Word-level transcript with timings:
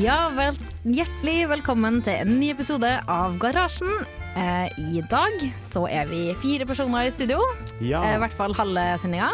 Ja, 0.00 0.30
vel, 0.34 0.56
hjertelig 0.86 1.48
velkommen 1.50 1.98
til 2.06 2.22
en 2.22 2.36
ny 2.40 2.52
episode 2.54 2.88
av 3.10 3.34
Garasjen. 3.42 3.90
Eh, 4.38 4.68
I 4.78 5.02
dag 5.10 5.42
så 5.60 5.84
er 5.90 6.06
vi 6.10 6.30
fire 6.40 6.66
personer 6.66 7.08
i 7.08 7.10
studio, 7.14 7.40
Ja. 7.80 8.02
eh, 8.02 8.14
i 8.14 8.18
hvert 8.22 8.32
fall 8.32 8.54
halve 8.54 8.98
sendinga. 9.02 9.30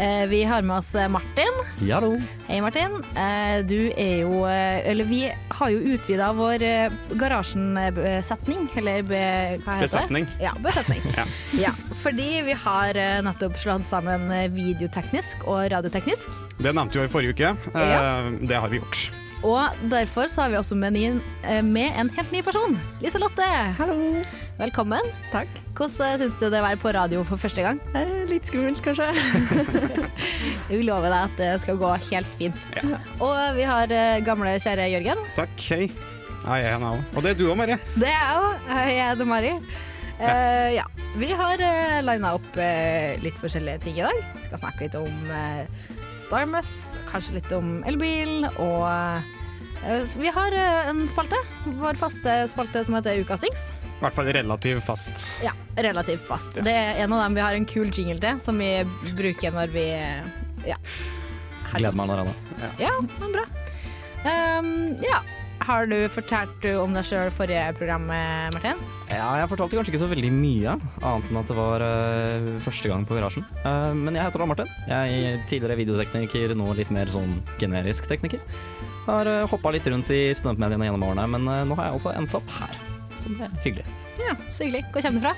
Eh, 0.00 0.26
vi 0.26 0.44
har 0.44 0.62
med 0.62 0.76
oss 0.76 0.94
Martin. 0.94 1.52
Hallo. 1.92 2.14
Hei, 2.46 2.60
Martin. 2.64 2.94
Eh, 3.16 3.66
du 3.68 3.92
er 3.96 4.22
jo 4.22 4.46
eh, 4.48 4.80
Eller 4.88 5.04
vi 5.04 5.18
har 5.48 5.70
jo 5.74 5.78
utvida 5.94 6.30
vår 6.32 6.62
eh, 6.64 6.94
Garasjen-setning, 7.20 8.64
eller 8.80 9.02
be, 9.04 9.20
hva 9.60 9.76
heter 9.76 9.84
Besetning. 9.84 10.24
det? 10.38 10.44
Ja, 10.48 10.54
besetning. 10.64 11.04
Ja. 11.20 11.26
ja, 11.60 11.72
fordi 12.00 12.30
vi 12.48 12.56
har 12.64 12.96
eh, 12.96 13.20
nettopp 13.26 13.60
slått 13.60 13.88
sammen 13.90 14.30
eh, 14.32 14.48
videoteknisk 14.56 15.44
og 15.44 15.66
radioteknisk. 15.74 16.32
Det 16.56 16.72
nevnte 16.72 16.96
vi 16.96 17.04
jo 17.04 17.10
i 17.10 17.12
forrige 17.12 17.36
uke. 17.36 17.54
Ja. 17.76 18.30
Det 18.40 18.56
har 18.56 18.72
vi 18.72 18.80
gjort. 18.80 19.10
Og 19.40 19.80
derfor 19.88 20.28
så 20.28 20.44
har 20.44 20.50
vi 20.52 20.58
også 20.58 20.76
med, 20.76 20.96
eh, 20.96 21.64
med 21.64 21.96
en 21.96 22.10
helt 22.10 22.32
ny 22.32 22.42
person. 22.44 22.76
Liselotte. 23.00 23.46
Hallo. 23.78 24.22
Velkommen. 24.58 25.00
Takk. 25.32 25.48
Hvordan 25.74 26.18
syns 26.20 26.36
du 26.36 26.50
det 26.50 26.58
er 26.58 26.60
å 26.60 26.68
være 26.68 26.80
på 26.82 26.92
radio 26.92 27.22
for 27.24 27.40
første 27.40 27.64
gang? 27.64 27.80
Eh, 27.96 28.26
litt 28.28 28.44
skummelt, 28.44 28.82
kanskje. 28.84 29.08
Vi 30.68 30.82
lover 30.84 31.08
deg 31.08 31.20
at 31.24 31.36
det 31.40 31.50
skal 31.62 31.80
gå 31.80 31.94
helt 32.10 32.36
fint. 32.36 32.60
Og 33.18 33.56
vi 33.56 33.64
har 33.66 33.90
eh, 33.90 34.20
gamle, 34.22 34.58
kjære 34.60 34.90
Jørgen. 34.92 35.24
Takk. 35.34 35.56
Hei. 35.72 35.88
Jeg 36.40 36.64
er 36.64 36.76
her 36.76 36.84
òg. 36.84 37.00
Og 37.16 37.24
det 37.24 37.32
er 37.32 37.40
du 37.40 37.48
òg, 37.48 37.56
Marie. 37.56 37.80
Det 37.96 38.08
er 38.08 38.20
jeg 38.20 38.44
òg. 38.44 38.68
Jeg 38.76 39.00
heter 39.00 39.28
Mari. 39.28 39.54
Eh, 40.20 40.74
ja. 40.76 40.84
Vi 41.16 41.32
har 41.34 41.58
uh, 41.58 41.96
lina 42.06 42.34
opp 42.36 42.54
uh, 42.54 43.16
litt 43.24 43.38
forskjellige 43.40 43.80
ting 43.82 43.96
i 43.98 44.04
dag. 44.04 44.18
Vi 44.36 44.44
skal 44.44 44.60
snakke 44.62 44.86
litt 44.86 44.94
om 44.94 45.32
uh, 45.32 45.64
Starmus, 46.30 46.94
kanskje 47.10 47.40
litt 47.40 47.50
om 47.56 47.80
elbil, 47.90 48.44
og 48.62 48.84
eh, 49.82 50.12
vi 50.14 50.30
har 50.30 50.54
eh, 50.54 50.90
en 50.92 51.00
spalte. 51.10 51.34
Vår 51.80 51.98
faste 51.98 52.34
spalte 52.52 52.84
som 52.86 52.94
heter 52.94 53.18
Ukas 53.18 53.42
Dings. 53.42 53.64
I 53.96 54.04
hvert 54.04 54.14
fall 54.14 54.30
relativt 54.36 54.84
fast. 54.86 55.24
Ja, 55.42 55.50
relativt 55.74 56.22
fast. 56.28 56.54
Det 56.54 56.70
er 56.70 57.00
en 57.02 57.16
av 57.16 57.24
dem 57.24 57.34
vi 57.34 57.42
har 57.42 57.58
en 57.58 57.66
kul 57.66 57.90
jingle 57.90 58.20
til, 58.22 58.38
som 58.46 58.62
vi 58.62 58.70
bruker 59.18 59.56
når 59.58 59.74
vi 59.74 59.88
Ja. 60.68 60.78
Gleder 61.72 61.98
meg 61.98 62.06
allerede. 62.06 62.70
Ja, 62.78 62.94
men 63.18 63.34
bra. 63.34 63.48
Um, 64.22 64.72
ja. 65.02 65.18
Har 65.60 65.86
du 65.90 65.96
fortalt 66.12 66.64
om 66.80 66.94
deg 66.96 67.04
sjøl 67.04 67.30
forrige 67.34 67.66
program, 67.76 68.06
Martin? 68.54 68.80
Ja, 69.10 69.26
jeg 69.40 69.48
fortalte 69.50 69.76
kanskje 69.76 69.92
ikke 69.92 70.02
så 70.04 70.08
veldig 70.10 70.30
mye, 70.32 70.76
annet 71.02 71.30
enn 71.30 71.38
at 71.40 71.50
det 71.50 71.56
var 71.58 71.82
uh, 71.84 72.48
første 72.62 72.90
gang 72.90 73.04
på 73.06 73.16
Garasjen. 73.18 73.44
Uh, 73.64 73.90
men 73.98 74.16
jeg 74.16 74.24
heter 74.24 74.42
da 74.42 74.46
Martin. 74.48 74.70
Jeg 74.88 75.18
er 75.30 75.42
tidligere 75.50 75.78
videotekniker, 75.80 76.54
nå 76.58 76.70
litt 76.78 76.92
mer 76.94 77.10
sånn 77.12 77.36
generisk 77.60 78.06
tekniker. 78.10 78.42
Har 79.08 79.28
uh, 79.28 79.48
hoppa 79.50 79.74
litt 79.74 79.88
rundt 79.90 80.12
i 80.14 80.22
studentmediene 80.38 80.86
gjennom 80.88 81.06
årene, 81.10 81.26
men 81.34 81.50
uh, 81.50 81.64
nå 81.68 81.78
har 81.80 81.90
jeg 81.90 81.98
altså 81.98 82.14
endt 82.14 82.38
opp 82.38 82.54
her. 82.60 82.78
Så 83.20 83.34
det 83.34 83.48
er 83.48 83.58
hyggelig. 83.66 83.86
Ja, 84.22 84.38
så 84.48 84.64
hyggelig. 84.64 84.86
Hvor 84.94 85.04
kommer 85.04 85.20
du 85.20 85.26
fra? 85.26 85.34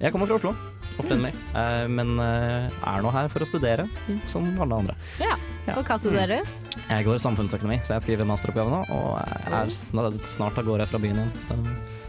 Jeg 0.00 0.14
kommer 0.14 0.30
fra 0.30 0.38
Oslo, 0.38 0.54
opprinnelig, 1.00 1.32
eh, 1.54 1.84
men 1.92 2.16
eh, 2.22 2.66
er 2.92 3.04
nå 3.04 3.12
her 3.14 3.30
for 3.32 3.44
å 3.44 3.48
studere, 3.48 3.86
som 4.30 4.48
alle 4.62 4.82
andre. 4.82 4.96
Ja. 5.22 5.36
Ja. 5.66 5.74
Og 5.80 5.88
hva 5.88 5.96
studerer 5.98 6.44
du? 6.44 6.52
Jeg 6.86 7.06
går 7.08 7.18
samfunnsøkonomi, 7.22 7.80
så 7.82 7.96
jeg 7.96 8.06
skriver 8.06 8.28
masteroppgave 8.28 8.70
nå, 8.70 8.84
og 8.94 9.16
er 9.18 9.72
snart, 9.74 10.20
snart 10.30 10.60
av 10.60 10.68
gårde 10.68 10.86
fra 10.90 11.00
byen 11.02 11.24
igjen. 11.24 11.32
Så 11.42 11.58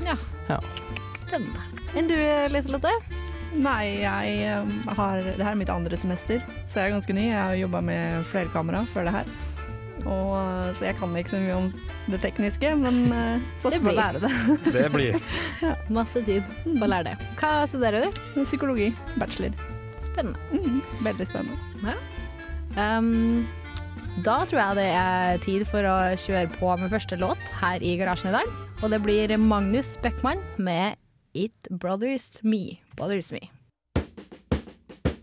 Ja. 0.05 0.17
Ja. 0.51 0.59
Spennende. 1.17 1.63
Enn 1.97 2.11
du, 2.11 2.17
Liselotte? 2.53 2.93
Nei, 3.57 4.03
jeg 4.03 4.59
um, 4.59 4.71
har 4.97 5.23
Det 5.23 5.39
her 5.39 5.53
er 5.53 5.59
mitt 5.59 5.71
andre 5.71 5.97
semester, 5.97 6.41
så 6.67 6.81
jeg 6.81 6.89
er 6.89 6.95
ganske 6.97 7.15
ny. 7.15 7.29
Jeg 7.29 7.39
har 7.39 7.55
jobba 7.57 7.81
med 7.81 8.27
flerkamera 8.29 8.83
før 8.93 9.07
det 9.07 9.15
her. 9.15 9.31
Og, 10.05 10.33
uh, 10.37 10.69
så 10.77 10.89
jeg 10.89 10.97
kan 10.99 11.15
ikke 11.17 11.33
så 11.33 11.39
mye 11.41 11.55
om 11.57 11.69
det 12.11 12.19
tekniske, 12.23 12.73
men 12.79 12.99
uh, 13.11 13.39
Det 13.39 13.63
satser 13.65 13.83
på 13.85 13.93
å 13.93 13.97
lære 13.97 14.21
det. 14.23 14.31
Det 14.75 14.85
blir 14.93 15.17
Masse 15.97 16.21
tid 16.27 16.45
på 16.65 16.83
å 16.85 16.91
lære 16.91 17.13
det. 17.13 17.31
Hva 17.39 17.53
studerer 17.69 18.05
du? 18.07 18.21
Psykologi. 18.43 18.91
Bachelor. 19.17 19.55
Spennende. 20.03 20.39
Mhm, 20.53 20.81
Veldig 21.07 21.27
spennende. 21.27 21.95
Um, 22.77 23.47
da 24.25 24.39
tror 24.49 24.59
jeg 24.61 24.77
det 24.79 24.87
er 24.97 25.41
tid 25.43 25.65
for 25.69 25.85
å 25.89 25.97
kjøre 26.17 26.49
på 26.57 26.71
med 26.81 26.93
første 26.93 27.17
låt 27.21 27.51
her 27.61 27.81
i 27.85 27.95
garasjen 27.99 28.31
i 28.31 28.37
dag. 28.37 28.55
Og 28.83 28.91
det 28.93 29.01
blir 29.01 29.33
Magnus 29.41 29.95
Beckmann 30.03 30.41
med 30.61 30.97
It 31.37 31.69
Brothers 31.69 32.39
Me. 32.43 32.79
Brothers 32.97 33.31
Me. 33.33 33.49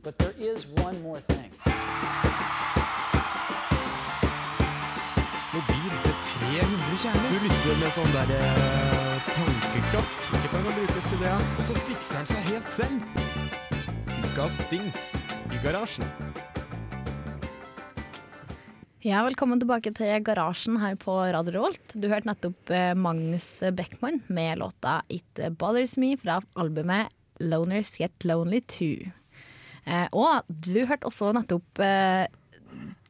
But 0.03 0.19
there 0.19 0.35
is 0.39 0.67
one 0.83 1.01
more 1.03 1.21
thing. 1.21 1.44
300 6.95 7.03
kjerner. 7.03 7.31
Du 7.31 7.43
lytter 7.43 7.79
med 7.81 7.95
sånn 7.95 8.13
der 8.15 8.31
eh, 8.37 9.25
tankekraft. 9.27 10.29
Ikke 10.39 10.51
kan 10.53 10.67
brukes 10.69 11.09
til 11.11 11.23
det. 11.23 11.33
Og 11.35 11.67
så 11.67 11.77
fikser 11.89 12.21
han 12.21 12.29
seg 12.31 12.45
helt 12.53 12.71
selv. 12.71 13.03
Ukas 14.25 14.59
dings 14.71 15.09
i 15.51 15.61
garasjen. 15.65 16.07
Ja, 19.05 19.21
velkommen 19.27 19.61
tilbake 19.61 19.93
til 19.97 20.15
garasjen 20.25 20.79
her 20.81 20.95
på 21.01 21.17
Radio 21.35 21.57
Revolt. 21.59 21.97
Du 21.99 22.07
hørte 22.13 22.31
nettopp 22.31 22.73
eh, 22.73 22.95
Magnus 22.97 23.49
Beckmann 23.75 24.23
med 24.33 24.63
låta 24.63 25.01
It 25.13 25.43
Bothers 25.59 25.99
Me 26.01 26.15
fra 26.21 26.39
albumet 26.55 27.11
Loners 27.43 27.97
Get 27.99 28.25
Lonely 28.25 28.63
2. 28.71 28.93
Eh, 29.85 30.07
og 30.15 30.47
du 30.49 30.85
hørte 30.87 31.11
også 31.11 31.35
nettopp 31.37 31.85
eh, 31.85 32.31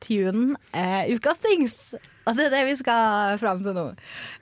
tunen 0.02 0.56
eh, 0.72 1.12
Ukas 1.12 1.44
Dings. 1.44 1.78
Og 2.24 2.36
det 2.38 2.46
er 2.46 2.52
det 2.54 2.62
vi 2.70 2.74
skal 2.78 3.36
fram 3.40 3.60
til 3.64 3.74
nå. 3.76 3.84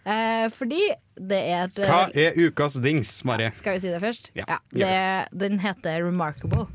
Eh, 0.06 0.46
fordi 0.54 0.80
det 1.18 1.40
er 1.50 1.64
et 1.66 1.80
Hva 1.82 2.04
er 2.14 2.36
ukas 2.38 2.76
dings, 2.82 3.10
Marie? 3.26 3.50
Skal 3.58 3.76
vi 3.76 3.82
si 3.84 3.90
det 3.90 4.00
først? 4.02 4.30
Ja, 4.38 4.60
det, 4.70 4.92
den 5.34 5.58
heter 5.62 6.04
Remarkable. 6.06 6.68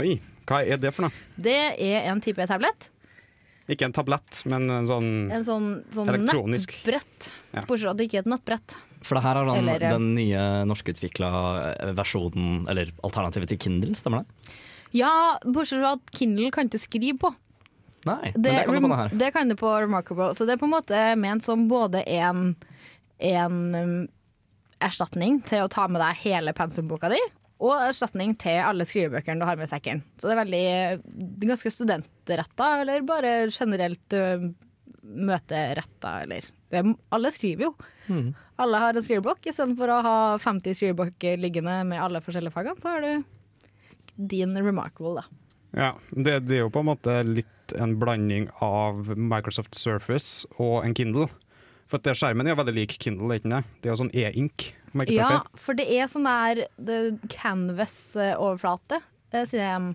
Oi, 0.00 0.16
hva 0.48 0.62
er 0.64 0.80
det 0.80 0.94
for 0.96 1.08
noe? 1.08 1.24
Det 1.36 1.56
er 1.76 2.08
en 2.10 2.22
type 2.24 2.46
tablett. 2.48 2.88
Ikke 3.68 3.88
en 3.88 3.94
tablett, 3.96 4.44
men 4.46 4.68
en 4.70 4.86
sånn 4.86 5.08
En 5.34 5.42
sånn, 5.44 5.70
sånn 5.92 6.08
Elektronisk. 6.12 6.76
nettbrett. 6.78 7.30
Ja. 7.52 7.64
Bortsett 7.66 7.88
fra 7.88 7.94
at 7.96 7.98
det 7.98 8.06
ikke 8.08 8.20
er 8.20 8.24
et 8.26 8.30
nettbrett. 8.30 8.76
For 9.06 9.18
det 9.18 9.24
her 9.26 9.40
er 9.40 9.48
den, 9.48 9.58
Eller, 9.60 9.82
eh, 9.82 9.92
den 9.96 10.12
nye 10.16 10.44
norskutvikla 10.70 11.30
versjonen, 11.98 12.62
eller 12.70 12.92
alternativet 13.06 13.50
til 13.52 13.58
Kindle, 13.58 13.94
stemmer 13.98 14.22
det? 14.22 14.54
Ja, 14.96 15.10
bortsett 15.44 15.82
fra 15.82 15.96
at 15.98 16.14
Kindle 16.14 16.50
kan 16.54 16.70
du 16.72 16.78
skrive 16.78 17.18
på. 17.20 17.34
Nei, 18.06 18.32
men 18.34 18.44
det 18.44 18.56
kan 18.66 18.74
du 18.74 18.80
på 18.80 18.86
denne 18.86 18.98
her. 19.00 19.16
det 19.22 19.30
kan 19.34 19.50
du 19.50 19.56
på 19.58 19.72
Remarkable. 19.86 20.28
Så 20.38 20.46
det 20.46 20.56
er 20.56 20.60
på 20.62 20.68
en 20.68 20.76
måte 20.76 21.00
ment 21.20 21.46
som 21.46 21.66
både 21.70 22.04
en, 22.16 22.52
en 23.18 23.58
um, 23.74 23.96
erstatning 24.84 25.40
til 25.46 25.64
å 25.64 25.72
ta 25.72 25.88
med 25.90 26.02
deg 26.02 26.22
hele 26.22 26.54
pensumboka 26.56 27.10
di, 27.12 27.20
og 27.64 27.72
erstatning 27.88 28.34
til 28.38 28.60
alle 28.60 28.84
skrivebøkene 28.88 29.40
du 29.40 29.48
har 29.48 29.58
med 29.58 29.68
i 29.68 29.72
sekken. 29.72 30.04
Så 30.20 30.28
det 30.28 30.36
er 30.36 30.42
veldig 30.42 30.64
det 31.06 31.46
er 31.46 31.52
ganske 31.54 31.72
studentretta, 31.72 32.70
eller 32.82 33.06
bare 33.08 33.36
generelt 33.48 34.18
uh, 34.18 34.50
møteretta, 35.02 36.20
eller 36.26 36.52
det 36.70 36.82
Alle 37.14 37.30
skriver 37.30 37.68
jo. 37.68 37.72
Mm. 38.10 38.34
Alle 38.58 38.78
har 38.82 38.96
en 38.96 39.04
skriveblokk, 39.04 39.44
istedenfor 39.46 39.92
å 39.92 40.02
ha 40.02 40.18
50 40.42 40.74
skriveblokker 40.78 41.38
liggende 41.38 41.76
med 41.86 42.02
alle 42.02 42.22
forskjellige 42.24 42.54
fagene, 42.54 42.80
så 42.82 42.94
har 42.94 43.04
du 43.04 43.24
din 44.16 44.56
Remarkable, 44.56 45.20
da. 45.20 45.45
Ja, 45.76 45.92
det, 46.10 46.38
det 46.48 46.56
er 46.58 46.62
jo 46.64 46.72
på 46.72 46.80
en 46.82 46.88
måte 46.88 47.18
litt 47.28 47.74
en 47.76 47.96
blanding 48.00 48.48
av 48.64 49.10
Microsoft 49.18 49.76
Surface 49.76 50.46
og 50.56 50.84
en 50.86 50.94
Kindle. 50.96 51.26
For 51.86 52.00
at 52.00 52.06
det 52.06 52.16
skjermen 52.18 52.46
er 52.48 52.54
jo 52.54 52.60
veldig 52.62 52.74
lik 52.74 52.96
Kindle, 53.02 53.36
ikke 53.38 53.50
det? 53.52 53.62
Det 53.82 53.88
er 53.90 53.92
jo 53.94 54.00
sånn 54.00 54.14
e-ink. 54.16 54.70
Ja, 55.12 55.42
for 55.60 55.76
det 55.76 55.84
er 55.92 56.08
sånn 56.08 56.24
der 56.24 56.62
canvas-overflate. 57.30 59.02
eh. 59.32 59.94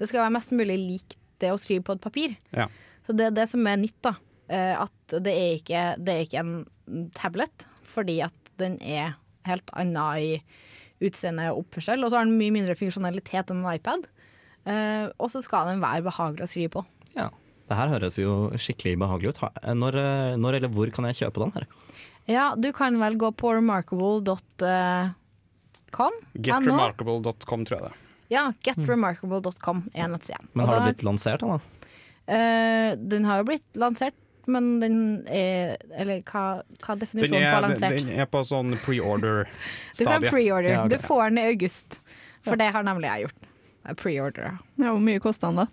Det 0.00 0.08
skal 0.08 0.22
være 0.24 0.32
mest 0.32 0.52
mulig 0.56 0.78
likt 0.80 1.18
det 1.40 1.52
å 1.52 1.58
skrive 1.60 1.84
på 1.84 1.92
et 1.96 2.00
papir. 2.04 2.36
Ja. 2.56 2.66
Så 3.06 3.14
det 3.16 3.26
er 3.28 3.36
det 3.36 3.48
som 3.48 3.66
er 3.66 3.76
nytt, 3.80 3.96
da. 4.02 4.14
Eh, 4.48 4.74
At 4.80 4.92
det 5.22 5.32
er 5.32 5.56
ikke, 5.58 5.82
det 6.02 6.14
er 6.14 6.24
ikke 6.26 6.40
en 6.40 7.10
tablet, 7.14 7.66
fordi 7.84 8.20
at 8.24 8.32
den 8.58 8.78
er 8.82 9.14
helt 9.46 9.70
annet 9.72 10.18
i 10.18 10.42
utseende 11.06 11.50
og 11.52 11.64
oppførsel. 11.64 12.02
Og 12.04 12.10
så 12.10 12.18
har 12.20 12.24
den 12.28 12.38
mye 12.38 12.52
mindre 12.52 12.76
funksjonalitet 12.76 13.50
enn 13.52 13.64
en 13.64 13.74
iPad. 13.74 14.08
Eh, 14.68 15.06
og 15.16 15.30
så 15.32 15.40
skal 15.44 15.70
den 15.70 15.80
være 15.82 16.04
behagelig 16.08 16.44
å 16.44 16.50
skrive 16.50 16.72
på. 16.76 16.82
Ja. 17.16 17.28
Det 17.70 17.78
her 17.78 17.92
høres 17.92 18.16
jo 18.18 18.32
skikkelig 18.58 18.98
behagelig 18.98 19.36
ut. 19.36 19.40
Når, 19.78 19.92
eh, 20.00 20.38
når 20.40 20.58
eller 20.58 20.72
hvor 20.74 20.90
kan 20.94 21.06
jeg 21.06 21.20
kjøpe 21.22 21.42
den 21.44 21.54
her? 21.54 21.64
Ja, 22.30 22.46
du 22.58 22.72
kan 22.74 22.98
vel 23.00 23.16
gå 23.18 23.30
på 23.32 23.54
remarkable.com. 23.56 26.14
Getremarkable.com, 26.34 27.64
tror 27.66 27.78
jeg 27.78 27.84
det. 27.88 27.94
Ja, 28.30 28.52
getremarkable.com 28.62 29.84
er 29.94 30.08
nettsida. 30.12 30.38
Men 30.52 30.66
har 30.66 30.76
den 30.76 30.86
det 30.86 30.92
blitt 30.92 31.06
lansert, 31.06 31.40
da? 31.42 31.58
Uh, 32.30 32.90
den 33.10 33.24
har 33.26 33.40
jo 33.40 33.44
blitt 33.48 33.78
lansert, 33.80 34.14
men 34.46 34.78
den 34.78 35.26
er 35.26 35.74
Eller 35.98 36.22
hva, 36.28 36.62
hva 36.62 36.94
er 36.94 36.98
Den 37.10 37.24
er, 37.24 37.26
på 37.26 37.40
er, 37.40 37.60
lansert? 37.64 37.96
den 37.96 38.12
er 38.22 38.28
på 38.30 38.38
sånn 38.46 38.70
du 38.78 40.04
kan 40.06 40.22
pre-order. 40.22 40.70
Ja, 40.70 40.84
okay. 40.84 40.94
Du 40.94 40.98
får 41.02 41.30
den 41.30 41.38
i 41.42 41.46
august, 41.50 41.98
for 42.46 42.54
det 42.60 42.68
har 42.74 42.82
nemlig 42.86 43.10
jeg 43.10 43.26
gjort. 43.26 43.49
Jeg 43.86 43.96
pre-order. 43.96 44.58
Ja, 44.76 44.90
hvor 44.92 45.00
mye 45.02 45.20
kosta 45.22 45.48
den 45.50 45.62
da? 45.62 45.66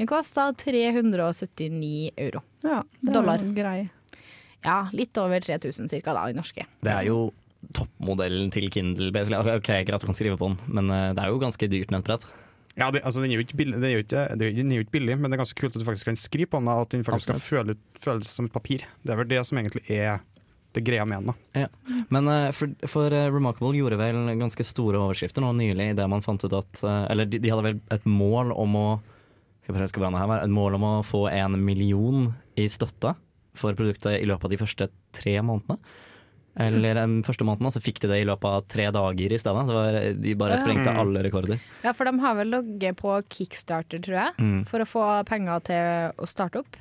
Den 0.00 0.08
kosta 0.10 0.50
379 0.60 2.10
euro. 2.16 2.42
Ja, 2.64 2.82
det 3.00 3.08
er 3.10 3.16
Dollar. 3.16 3.40
jo 3.44 3.54
grei. 3.56 3.78
Ja, 4.64 4.76
litt 4.96 5.16
over 5.20 5.40
3000 5.44 5.88
cirka 5.92 6.14
da, 6.16 6.26
i 6.30 6.36
norske. 6.36 6.66
Det 6.84 6.92
er 6.92 7.08
jo 7.08 7.32
toppmodellen 7.76 8.50
til 8.52 8.70
Kindle. 8.72 9.10
basically. 9.12 9.56
Ok, 9.56 9.70
Greit 9.88 10.00
du 10.00 10.06
kan 10.08 10.16
skrive 10.16 10.36
på 10.40 10.50
den, 10.52 10.58
men 10.68 10.90
eh, 10.92 11.12
det 11.16 11.24
er 11.24 11.32
jo 11.32 11.40
ganske 11.40 11.68
dyrt 11.72 11.92
nettbrett. 11.94 12.26
Ja, 12.76 12.88
det, 12.90 13.04
altså, 13.06 13.22
den 13.22 13.30
er 13.30 13.38
jo 13.38 13.44
ikke 13.44 13.56
billig, 13.56 13.76
den, 13.78 13.84
er 13.84 13.92
jo 13.94 14.02
ikke, 14.02 14.24
den 14.40 14.72
er 14.72 14.80
jo 14.80 14.84
ikke 14.84 14.96
billig, 14.96 15.16
men 15.20 15.30
det 15.30 15.36
er 15.36 15.44
ganske 15.44 15.60
kult 15.60 15.76
at 15.76 15.80
du 15.80 15.86
faktisk 15.86 16.08
kan 16.10 16.18
skrive 16.18 16.50
på 16.50 16.58
den, 16.58 16.68
og 16.72 16.80
at 16.88 16.96
den 16.96 17.04
faktisk 17.06 17.30
skal 17.30 17.40
føle, 17.40 17.76
føles 18.02 18.32
som 18.34 18.48
et 18.48 18.52
papir. 18.56 18.82
Det 19.04 19.14
er 19.14 19.20
vel 19.20 19.28
det 19.30 19.44
som 19.46 19.60
egentlig 19.60 19.84
er 19.94 20.24
det 20.74 20.84
greia 20.86 21.04
med 21.06 21.24
den. 21.24 21.34
da. 21.54 21.68
Men 22.10 22.28
eh, 22.28 22.50
for, 22.56 22.70
for 22.90 23.12
eh, 23.14 23.30
Remarkable 23.32 23.72
gjorde 23.78 23.98
vel 24.00 24.20
ganske 24.40 24.64
store 24.66 24.98
overskrifter 25.00 25.44
nå 25.44 25.52
nylig 25.56 25.90
idet 25.94 26.08
man 26.10 26.22
fant 26.24 26.44
ut 26.44 26.52
at 26.58 26.82
eh, 26.84 27.04
Eller 27.12 27.26
de, 27.30 27.38
de 27.42 27.50
hadde 27.52 27.66
vel 27.68 27.80
et 27.94 28.06
mål 28.06 28.52
om 28.52 28.76
å 28.80 28.86
skal 29.64 29.74
prøve 29.78 29.88
skal 29.88 30.16
her 30.20 30.26
var, 30.28 30.42
et 30.44 30.52
mål 30.52 30.74
om 30.76 30.82
å 30.84 30.94
få 31.06 31.22
en 31.32 31.54
million 31.64 32.26
i 32.60 32.66
støtte 32.68 33.14
for 33.56 33.72
produktet 33.78 34.18
i 34.20 34.26
løpet 34.28 34.44
av 34.44 34.52
de 34.52 34.58
første 34.60 34.88
tre 35.16 35.38
månedene. 35.40 35.78
Eller 36.60 36.94
den 36.94 37.16
første 37.26 37.42
måneden, 37.46 37.72
så 37.74 37.80
fikk 37.82 37.98
de 38.04 38.10
det 38.12 38.18
i 38.22 38.26
løpet 38.28 38.44
av 38.46 38.66
tre 38.70 38.84
dager 38.94 39.32
i 39.34 39.38
stedet. 39.40 39.64
Det 39.66 39.74
var, 39.74 39.96
de 40.22 40.34
bare 40.38 40.54
Ja. 40.54 40.60
sprengte 40.60 40.92
alle 40.94 41.22
rekorder. 41.24 41.58
Ja, 41.82 41.92
for 41.96 42.04
de 42.06 42.18
har 42.22 42.34
vel 42.38 42.52
logget 42.52 42.96
på 43.00 43.16
Kickstarter, 43.28 43.98
tror 44.04 44.14
jeg, 44.20 44.34
Mm. 44.38 44.64
for 44.68 44.78
å 44.78 44.86
få 44.86 45.24
penger 45.26 45.64
til 45.64 46.12
å 46.18 46.26
starte 46.28 46.60
opp. 46.60 46.76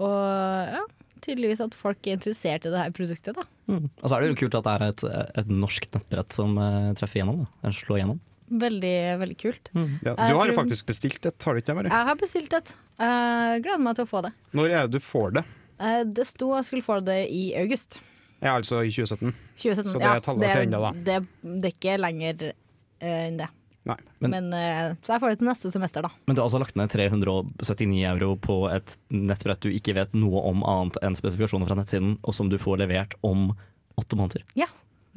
Og 0.00 0.72
ja, 0.72 0.82
tydeligvis 1.28 1.60
at 1.64 1.76
folk 1.76 2.06
er 2.06 2.16
interessert 2.16 2.66
i 2.66 2.72
det 2.72 2.80
her 2.80 2.94
produktet, 2.96 3.36
da. 3.36 3.44
Mm. 3.68 3.86
Og 3.86 4.06
så 4.08 4.16
er 4.16 4.24
det 4.24 4.30
jo 4.32 4.38
kult 4.42 4.56
at 4.58 4.66
det 4.66 4.74
er 4.74 4.86
et, 4.88 5.04
et 5.42 5.52
norsk 5.52 5.88
nettbrett 5.94 6.34
som 6.34 6.56
uh, 6.56 6.90
treffer 6.98 7.22
gjennom. 7.22 7.44
Da. 7.44 7.72
Slår 7.76 8.02
gjennom. 8.02 8.20
Veldig, 8.48 8.94
veldig 9.20 9.36
kult. 9.36 9.70
Ja, 9.76 10.14
du 10.16 10.38
har 10.38 10.48
jo 10.48 10.56
faktisk 10.56 10.88
bestilt 10.88 11.26
et, 11.28 11.36
har 11.44 11.52
du 11.52 11.60
ikke 11.60 11.74
det? 11.84 11.90
Jeg 11.92 12.08
har 12.08 12.16
bestilt 12.20 12.54
et. 12.56 12.70
Jeg 12.98 13.64
gleder 13.66 13.82
meg 13.84 13.98
til 13.98 14.06
å 14.06 14.10
få 14.10 14.22
det. 14.24 14.32
Når 14.56 14.70
er 14.72 14.88
det 14.88 14.96
du 14.96 15.04
får 15.04 15.36
det? 15.38 15.44
Uh, 15.78 16.00
Det 16.16 16.24
sto 16.26 16.54
jeg 16.56 16.66
skulle 16.66 16.86
få 16.86 16.98
det 17.06 17.20
i 17.30 17.52
august 17.60 18.00
Ja, 18.40 18.56
altså 18.56 18.80
i 18.82 18.90
2017. 18.90 19.30
2017. 19.60 19.92
Så 19.92 20.00
det 20.00 20.08
er 20.08 20.16
ja, 20.16 20.24
tallet 20.24 20.48
til 20.48 20.64
ennå, 20.64 20.80
da. 20.82 20.90
Det, 21.06 21.20
det 21.44 21.70
er 21.70 21.76
ikke 21.76 21.94
lenger 22.00 22.48
eh, 22.48 23.22
enn 23.28 23.38
det. 23.42 23.48
Nei. 23.88 23.96
Men- 24.20 24.30
Men, 24.30 24.52
eh, 24.52 24.94
så 25.02 25.14
jeg 25.14 25.22
får 25.22 25.30
det 25.32 25.38
til 25.40 25.48
neste 25.48 25.70
semester, 25.72 26.02
da. 26.04 26.10
Men 26.26 26.36
du 26.36 26.42
har 26.42 26.48
altså 26.48 26.60
lagt 26.60 26.76
ned 26.76 26.90
379 26.92 28.04
euro 28.04 28.36
på 28.36 28.58
et 28.70 28.96
nettbrett 29.10 29.60
du 29.64 29.70
ikke 29.72 29.94
vet 29.96 30.12
noe 30.14 30.42
om 30.44 30.62
annet 30.62 30.98
enn 31.02 31.16
spesifikasjoner 31.16 31.66
fra 31.70 31.78
nettsiden, 31.78 32.18
og 32.22 32.34
som 32.36 32.50
du 32.52 32.58
får 32.60 32.78
levert 32.84 33.14
om 33.24 33.54
åtte 33.98 34.16
måneder. 34.16 34.44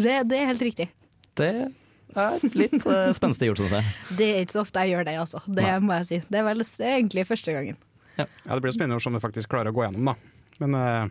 Det, 0.01 0.15
det 0.27 0.37
er 0.39 0.47
helt 0.49 0.61
riktig. 0.63 0.87
Det 1.35 1.49
er 2.15 2.39
litt 2.57 2.85
uh, 2.87 3.11
spenstig 3.19 3.49
gjort, 3.51 3.59
syns 3.61 3.75
jeg. 3.75 3.83
Det 4.17 4.29
er 4.31 4.39
ikke 4.45 4.55
så 4.55 4.63
ofte 4.63 4.81
jeg 4.85 4.95
gjør 4.95 5.05
det, 5.05 5.17
altså. 5.21 5.41
Det 5.45 5.63
Nei. 5.67 5.79
må 5.83 5.97
jeg 5.99 6.07
si. 6.07 6.21
Det 6.31 6.39
er 6.39 6.47
vel 6.47 6.63
egentlig 6.63 7.27
første 7.29 7.53
gangen. 7.53 7.77
Ja, 8.17 8.25
Det 8.47 8.61
blir 8.63 8.73
spennende 8.75 8.97
å 8.97 9.03
se 9.03 9.11
om 9.11 9.19
du 9.19 9.21
faktisk 9.23 9.51
klarer 9.51 9.71
å 9.71 9.75
gå 9.75 9.83
gjennom, 9.85 10.11
da. 10.11 10.15
Men 10.63 10.75
eh, 10.79 11.07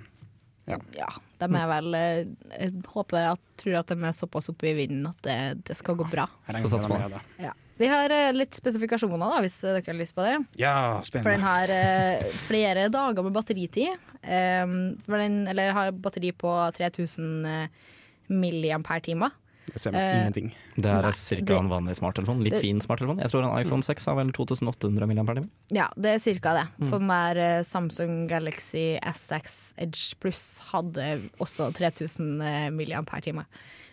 Ja, 0.68 1.08
de 1.40 1.46
er 1.48 1.66
vel 1.70 1.96
eh, 1.96 2.28
Jeg 2.52 2.82
håper 2.92 3.32
at, 3.32 3.42
tror 3.58 3.80
at 3.80 3.90
de 3.90 3.96
er 4.06 4.14
såpass 4.14 4.50
oppe 4.52 4.68
i 4.70 4.76
vinden 4.76 5.08
at 5.08 5.18
det, 5.24 5.38
det 5.70 5.76
skal 5.78 5.98
gå 5.98 6.06
bra. 6.10 6.28
jeg 6.46 6.70
satse 6.70 6.90
på 6.90 6.98
med. 7.00 7.16
Ja. 7.40 7.54
Vi 7.80 7.88
har 7.88 8.12
eh, 8.12 8.30
litt 8.36 8.56
spesifikasjoner, 8.56 9.22
da, 9.24 9.40
hvis 9.40 9.56
dere 9.64 9.80
har 9.86 9.96
lyst 9.96 10.14
på 10.16 10.24
det. 10.26 10.36
Ja, 10.60 11.00
For 11.08 11.30
den 11.32 11.44
har 11.46 11.72
eh, 11.72 12.26
flere 12.44 12.90
dager 12.92 13.24
med 13.24 13.32
batteritid. 13.32 13.96
Um, 14.20 14.98
for 15.06 15.16
den, 15.16 15.46
eller 15.48 15.72
har 15.72 15.94
batteri 15.96 16.28
på 16.36 16.50
3000 16.76 17.46
uh, 17.48 17.94
milliampere-timer. 18.28 19.32
Det 19.72 19.80
ser 19.80 19.92
meg 19.94 20.00
eh, 20.02 20.18
ingenting. 20.20 20.48
Det 20.76 20.90
er 20.90 21.02
ca. 21.12 21.36
det- 21.40 21.56
en 21.58 21.68
vanlig 21.70 21.94
smarttelefon. 21.96 22.42
Litt 22.42 22.54
det- 22.54 22.60
fin 22.62 22.80
smarttelefon. 22.80 23.18
Jeg 23.22 23.30
tror 23.30 23.44
en 23.46 23.60
iPhone 23.60 23.82
6 23.82 24.04
har 24.06 24.16
vel 24.16 24.32
2800 24.32 25.06
mAh. 25.06 25.44
Ja, 25.70 25.88
det 25.96 26.14
er 26.14 26.18
cirka 26.18 26.54
det. 26.54 26.66
Mm. 26.80 26.88
Sånn 26.90 27.06
der 27.08 27.36
eh, 27.38 27.62
Samsung 27.62 28.26
Galaxy 28.28 28.98
S6 29.02 29.72
Edge 29.78 30.14
Plus 30.20 30.60
hadde 30.72 31.30
også 31.40 31.72
3000 31.72 32.38
mAh. 32.38 32.70
milliampere-timer. 32.70 33.46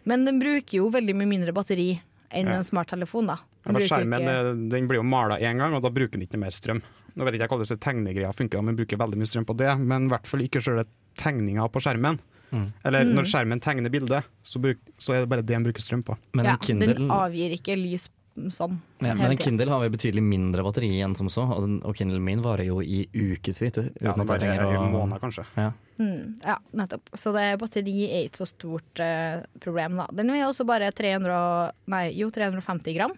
Men 0.06 0.24
den 0.26 0.40
bruker 0.40 0.78
jo 0.80 0.90
veldig 0.90 1.16
mye 1.16 1.28
mindre 1.28 1.54
batteri 1.54 2.02
enn 2.32 2.48
Ja. 2.48 2.58
en 2.58 2.64
smarttelefon, 2.64 3.28
da. 3.28 3.38
Den 3.66 3.76
ja, 3.76 3.82
skjermen 3.88 4.22
ikke- 4.22 4.52
eh, 4.52 4.70
den 4.70 4.88
blir 4.88 4.96
jo 4.96 5.04
mala 5.04 5.38
én 5.40 5.58
gang, 5.58 5.74
og 5.74 5.82
da 5.84 5.90
bruker 5.90 6.12
den 6.18 6.22
ikke 6.28 6.40
mer 6.40 6.50
strøm. 6.50 6.82
Nå 7.16 7.24
vet 7.26 7.34
jeg 7.34 7.42
ikke 7.50 7.58
hvordan 7.58 7.80
tegnegreia 7.80 8.34
funker, 8.34 8.62
men 8.64 8.76
bruker 8.76 8.98
veldig 8.98 9.16
mye 9.18 9.26
strøm 9.28 9.46
på 9.46 9.58
det. 9.58 9.78
Men 9.80 10.06
i 10.06 10.10
hvert 10.10 10.28
fall 10.28 10.40
ikke 10.42 10.62
selve 10.62 10.86
tegninga 11.18 11.68
på 11.72 11.82
skjermen. 11.82 12.20
Mm. 12.52 12.68
Eller 12.86 13.04
Mm. 13.04 13.14
når 13.18 13.26
skjermen 13.28 13.60
tegner 13.62 13.90
bildet, 13.92 14.24
så, 14.44 14.60
bruk, 14.62 14.78
så 14.98 15.14
er 15.16 15.20
det 15.26 15.30
bare 15.30 15.42
det 15.44 15.48
den 15.56 15.64
bruker 15.66 15.82
strøm 15.84 16.04
på. 16.04 16.18
Men 16.34 16.46
ja, 16.46 16.56
Kindle 16.58 16.94
Den 16.94 17.10
avgir 17.12 17.52
ikke 17.58 17.76
lys 17.76 18.10
sånn. 18.54 18.78
ja, 19.02 19.16
men 19.16 19.32
en. 19.32 19.38
Kindle 19.38 19.68
har 19.70 19.84
jo 19.84 19.90
betydelig 19.90 20.22
mindre 20.24 20.62
batteri 20.64 21.00
enn 21.02 21.16
som 21.18 21.28
så, 21.28 21.42
og, 21.52 21.62
den, 21.66 21.82
og 21.84 21.96
Kindlen 21.98 22.22
min 22.22 22.40
varer 22.46 22.66
jo 22.68 22.80
i 22.82 23.08
ukevis. 23.12 23.60
Ja, 23.62 23.72
den 23.72 23.84
det 23.98 24.04
jeg 24.04 24.28
bare 24.28 24.40
trenger 24.40 24.62
er 24.62 24.78
å- 24.78 24.86
en 24.86 24.94
måned, 24.94 25.20
kanskje. 25.20 25.46
Ja. 25.58 25.72
Mm, 26.00 26.40
ja, 26.46 26.58
nettopp. 26.74 27.10
Så 27.16 27.34
det, 27.34 27.60
batteri 27.60 28.06
er 28.12 28.30
ikke 28.30 28.38
så 28.46 28.48
stort 28.48 29.00
eh, 29.00 29.42
problem, 29.60 29.96
da. 29.98 30.06
Den 30.14 30.28
veier 30.28 30.46
også 30.48 30.66
bare 30.68 30.92
300, 30.92 31.72
nei, 31.88 32.12
jo, 32.14 32.30
350 32.30 32.94
gram. 32.96 33.12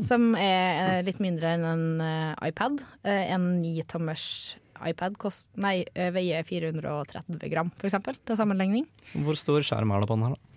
Som 0.00 0.34
er 0.34 1.00
eh, 1.00 1.02
litt 1.04 1.18
mindre 1.20 1.52
enn 1.52 1.64
en 1.68 2.00
eh, 2.00 2.48
iPad. 2.48 2.80
Eh, 3.04 3.30
en 3.34 3.60
9-tommers 3.62 4.54
iPad 4.88 5.18
kost, 5.20 5.48
nei, 5.60 5.82
eh, 5.94 6.12
veier 6.14 6.46
430 6.46 7.52
gram, 7.52 7.72
eksempel, 7.82 8.18
til 8.26 8.38
sammenligning. 8.38 8.88
Hvor 9.14 9.38
stor 9.38 9.64
skjerm 9.66 9.94
er 9.94 10.02
det 10.02 10.10
på 10.10 10.18
den 10.18 10.26
her, 10.28 10.36
da? 10.36 10.48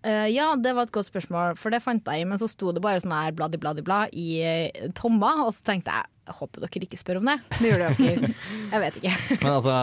Uh, 0.00 0.26
ja, 0.32 0.48
det 0.56 0.72
var 0.74 0.88
et 0.88 0.94
godt 0.94 1.10
spørsmål, 1.10 1.58
for 1.60 1.70
det 1.74 1.82
fant 1.84 2.06
jeg 2.08 2.24
i, 2.24 2.26
men 2.26 2.40
så 2.40 2.48
sto 2.50 2.72
det 2.74 2.82
bare 2.82 3.02
sånn 3.02 3.12
her 3.14 3.34
bladi, 3.36 3.60
bladi, 3.60 3.84
bla 3.84 4.06
i 4.10 4.26
uh, 4.42 4.88
tomma, 4.96 5.36
og 5.44 5.52
så 5.54 5.66
tenkte 5.68 5.92
jeg 5.92 6.10
jeg 6.24 6.36
håper 6.38 6.62
dere 6.64 6.86
ikke 6.86 6.96
spør 6.96 7.18
om 7.20 7.28
det. 7.28 7.34
Det 7.52 7.68
gjør 7.68 7.82
dere 7.82 8.12
ikke. 8.14 8.28
Jeg 8.72 8.80
vet 8.80 8.94
ikke. 8.96 9.10
Men 9.42 9.50
altså, 9.50 9.74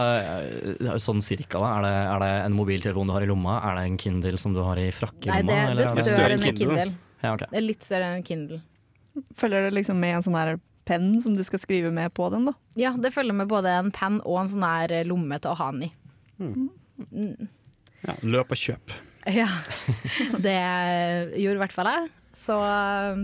sånn 1.04 1.22
cirka, 1.22 1.60
da. 1.62 1.68
Er 1.76 1.84
det, 1.86 1.92
er 2.02 2.24
det 2.24 2.30
en 2.48 2.56
mobiltelefon 2.56 3.06
du 3.06 3.14
har 3.14 3.22
i 3.22 3.28
lomma? 3.30 3.60
Er 3.68 3.78
det 3.78 3.84
en 3.86 3.98
Kindle 4.02 4.40
som 4.42 4.56
du 4.56 4.58
har 4.66 4.80
i 4.80 4.88
Nei, 4.88 4.96
frakkelomma? 4.96 5.46
det, 5.52 5.60
eller 5.68 5.78
det 5.78 5.86
er 5.86 5.94
større 5.94 6.16
større 6.18 6.34
enn 6.34 6.42
en 6.42 6.48
Kindle? 6.48 6.66
Kindle. 6.80 7.20
Ja, 7.22 7.34
okay. 7.36 7.46
Det 7.52 7.60
er 7.60 7.64
litt 7.68 7.86
større 7.86 8.08
enn 8.08 8.18
en 8.18 8.26
Kindle. 8.26 8.58
Følger 9.38 9.68
det 9.68 9.72
liksom 9.78 10.02
med 10.02 10.16
en 10.16 10.26
sånn 10.26 10.40
her 10.40 10.52
penn 10.88 11.20
som 11.22 11.36
du 11.36 11.42
skal 11.46 11.62
skrive 11.62 11.92
med 11.94 12.12
på 12.16 12.28
den, 12.32 12.48
da? 12.50 12.56
Ja, 12.78 12.92
det 12.98 13.12
følger 13.14 13.36
med 13.36 13.50
både 13.50 13.70
en 13.78 13.92
penn 13.94 14.20
og 14.24 14.40
en 14.42 14.50
sånn 14.52 14.66
her 14.66 14.94
lomme 15.08 15.38
til 15.42 15.52
å 15.52 15.58
ha 15.60 15.70
den 15.74 15.86
i. 15.86 15.92
Ja, 18.02 18.16
løp 18.26 18.54
og 18.54 18.62
kjøp. 18.66 18.94
Ja, 19.22 19.46
det 20.42 20.56
gjorde 21.38 21.54
i 21.54 21.60
hvert 21.60 21.74
fall 21.76 21.86
jeg. 21.86 22.08
Så 22.34 22.56
øh, 22.58 23.20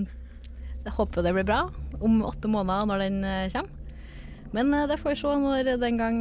jeg 0.84 0.92
håper 0.94 1.24
det 1.26 1.32
blir 1.34 1.48
bra 1.48 1.64
om 1.98 2.20
åtte 2.22 2.46
måneder 2.46 2.86
når 2.86 3.02
den 3.02 3.16
øh, 3.26 3.48
kommer. 3.50 3.72
Men 4.54 4.70
det 4.86 5.00
får 5.00 5.10
vi 5.10 5.18
se 5.18 5.32
når 5.42 5.72
den 5.82 5.98
gang 5.98 6.20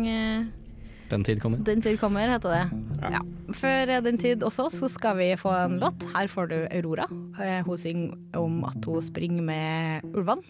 Den 1.10 1.24
tid 1.24 1.40
kommer. 1.42 1.58
den 1.64 1.82
tid 1.82 1.98
kommer, 2.00 2.28
heter 2.28 2.50
det. 2.52 3.12
Ja. 3.14 3.22
Før 3.56 3.92
den 4.04 4.18
tid 4.20 4.44
også 4.44 4.66
så 4.74 4.90
skal 4.92 5.16
vi 5.18 5.30
få 5.40 5.54
en 5.66 5.78
låt. 5.80 6.04
Her 6.14 6.28
får 6.28 6.50
du 6.52 6.58
Aurora. 6.68 7.08
Eh, 7.40 7.64
Hun 7.66 7.78
synger 7.78 8.18
om 8.36 8.64
at 8.68 8.84
hun 8.86 9.02
springer 9.02 9.42
med 9.42 10.02
ulvene. 10.14 10.44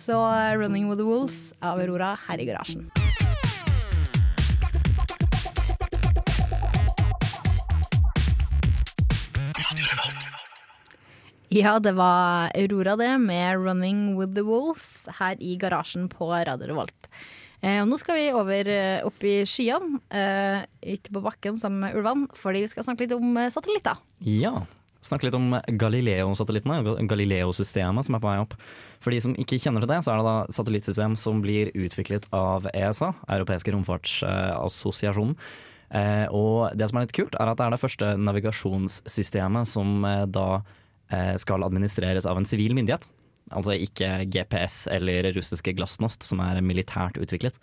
Så 0.00 0.12
øh, 0.12 0.58
'Running 0.60 0.88
with 0.90 1.00
the 1.00 1.08
Wolves' 1.08 1.52
av 1.62 1.78
Aurora 1.80 2.16
her 2.28 2.36
i 2.38 2.44
garasjen. 2.44 2.90
Ja, 11.50 11.78
det 11.80 11.92
var 11.96 12.50
Aurora 12.54 12.96
det, 12.96 13.18
med 13.18 13.56
'Running 13.56 14.16
with 14.18 14.34
the 14.34 14.42
Wolves' 14.44 15.08
her 15.18 15.36
i 15.40 15.56
garasjen 15.56 16.08
på 16.08 16.28
Radio 16.32 16.66
Revolt. 16.68 16.97
Eh, 17.58 17.80
og 17.82 17.88
nå 17.90 17.98
skal 17.98 18.18
vi 18.18 18.26
over 18.36 18.70
eh, 18.70 19.04
opp 19.06 19.22
i 19.26 19.40
skyene, 19.48 19.98
eh, 20.14 20.66
ikke 20.94 21.14
på 21.16 21.22
bakken 21.24 21.56
sammen 21.58 21.82
med 21.82 21.96
ulvene, 21.98 22.28
fordi 22.38 22.62
vi 22.62 22.70
skal 22.70 22.86
snakke 22.86 23.04
litt 23.06 23.14
om 23.16 23.32
eh, 23.34 23.50
satellitter. 23.50 23.98
Ja. 24.22 24.60
Snakke 25.02 25.28
litt 25.28 25.36
om 25.38 25.52
Galileo-satellittene, 25.78 26.80
Galileo-systemet 27.10 28.06
som 28.06 28.16
er 28.16 28.22
på 28.22 28.30
vei 28.30 28.38
opp. 28.42 28.54
For 29.02 29.14
de 29.14 29.20
som 29.22 29.34
ikke 29.38 29.60
kjenner 29.62 29.82
til 29.82 29.90
det, 29.92 30.00
så 30.02 30.12
er 30.12 30.20
det 30.20 30.26
da 30.26 30.54
satellittsystem 30.56 31.14
som 31.18 31.42
blir 31.42 31.70
utviklet 31.78 32.26
av 32.34 32.66
ESA, 32.72 33.12
Europeiske 33.30 33.74
romfartsassosiasjonen. 33.74 35.36
Eh, 35.94 36.26
og 36.34 36.74
det 36.78 36.90
som 36.90 36.98
er 36.98 37.06
litt 37.06 37.14
kult, 37.16 37.38
er 37.38 37.50
at 37.50 37.60
det 37.60 37.68
er 37.68 37.74
det 37.74 37.82
første 37.82 38.10
navigasjonssystemet 38.26 39.70
som 39.70 40.02
eh, 40.06 40.26
da 40.30 40.50
skal 41.40 41.62
administreres 41.64 42.26
av 42.28 42.36
en 42.36 42.44
sivil 42.44 42.74
myndighet. 42.76 43.06
Altså 43.54 43.76
ikke 43.78 44.26
GPS 44.28 44.86
eller 44.92 45.30
russiske 45.36 45.72
glasnost, 45.78 46.26
som 46.28 46.42
er 46.44 46.60
militært 46.64 47.20
utviklet. 47.20 47.56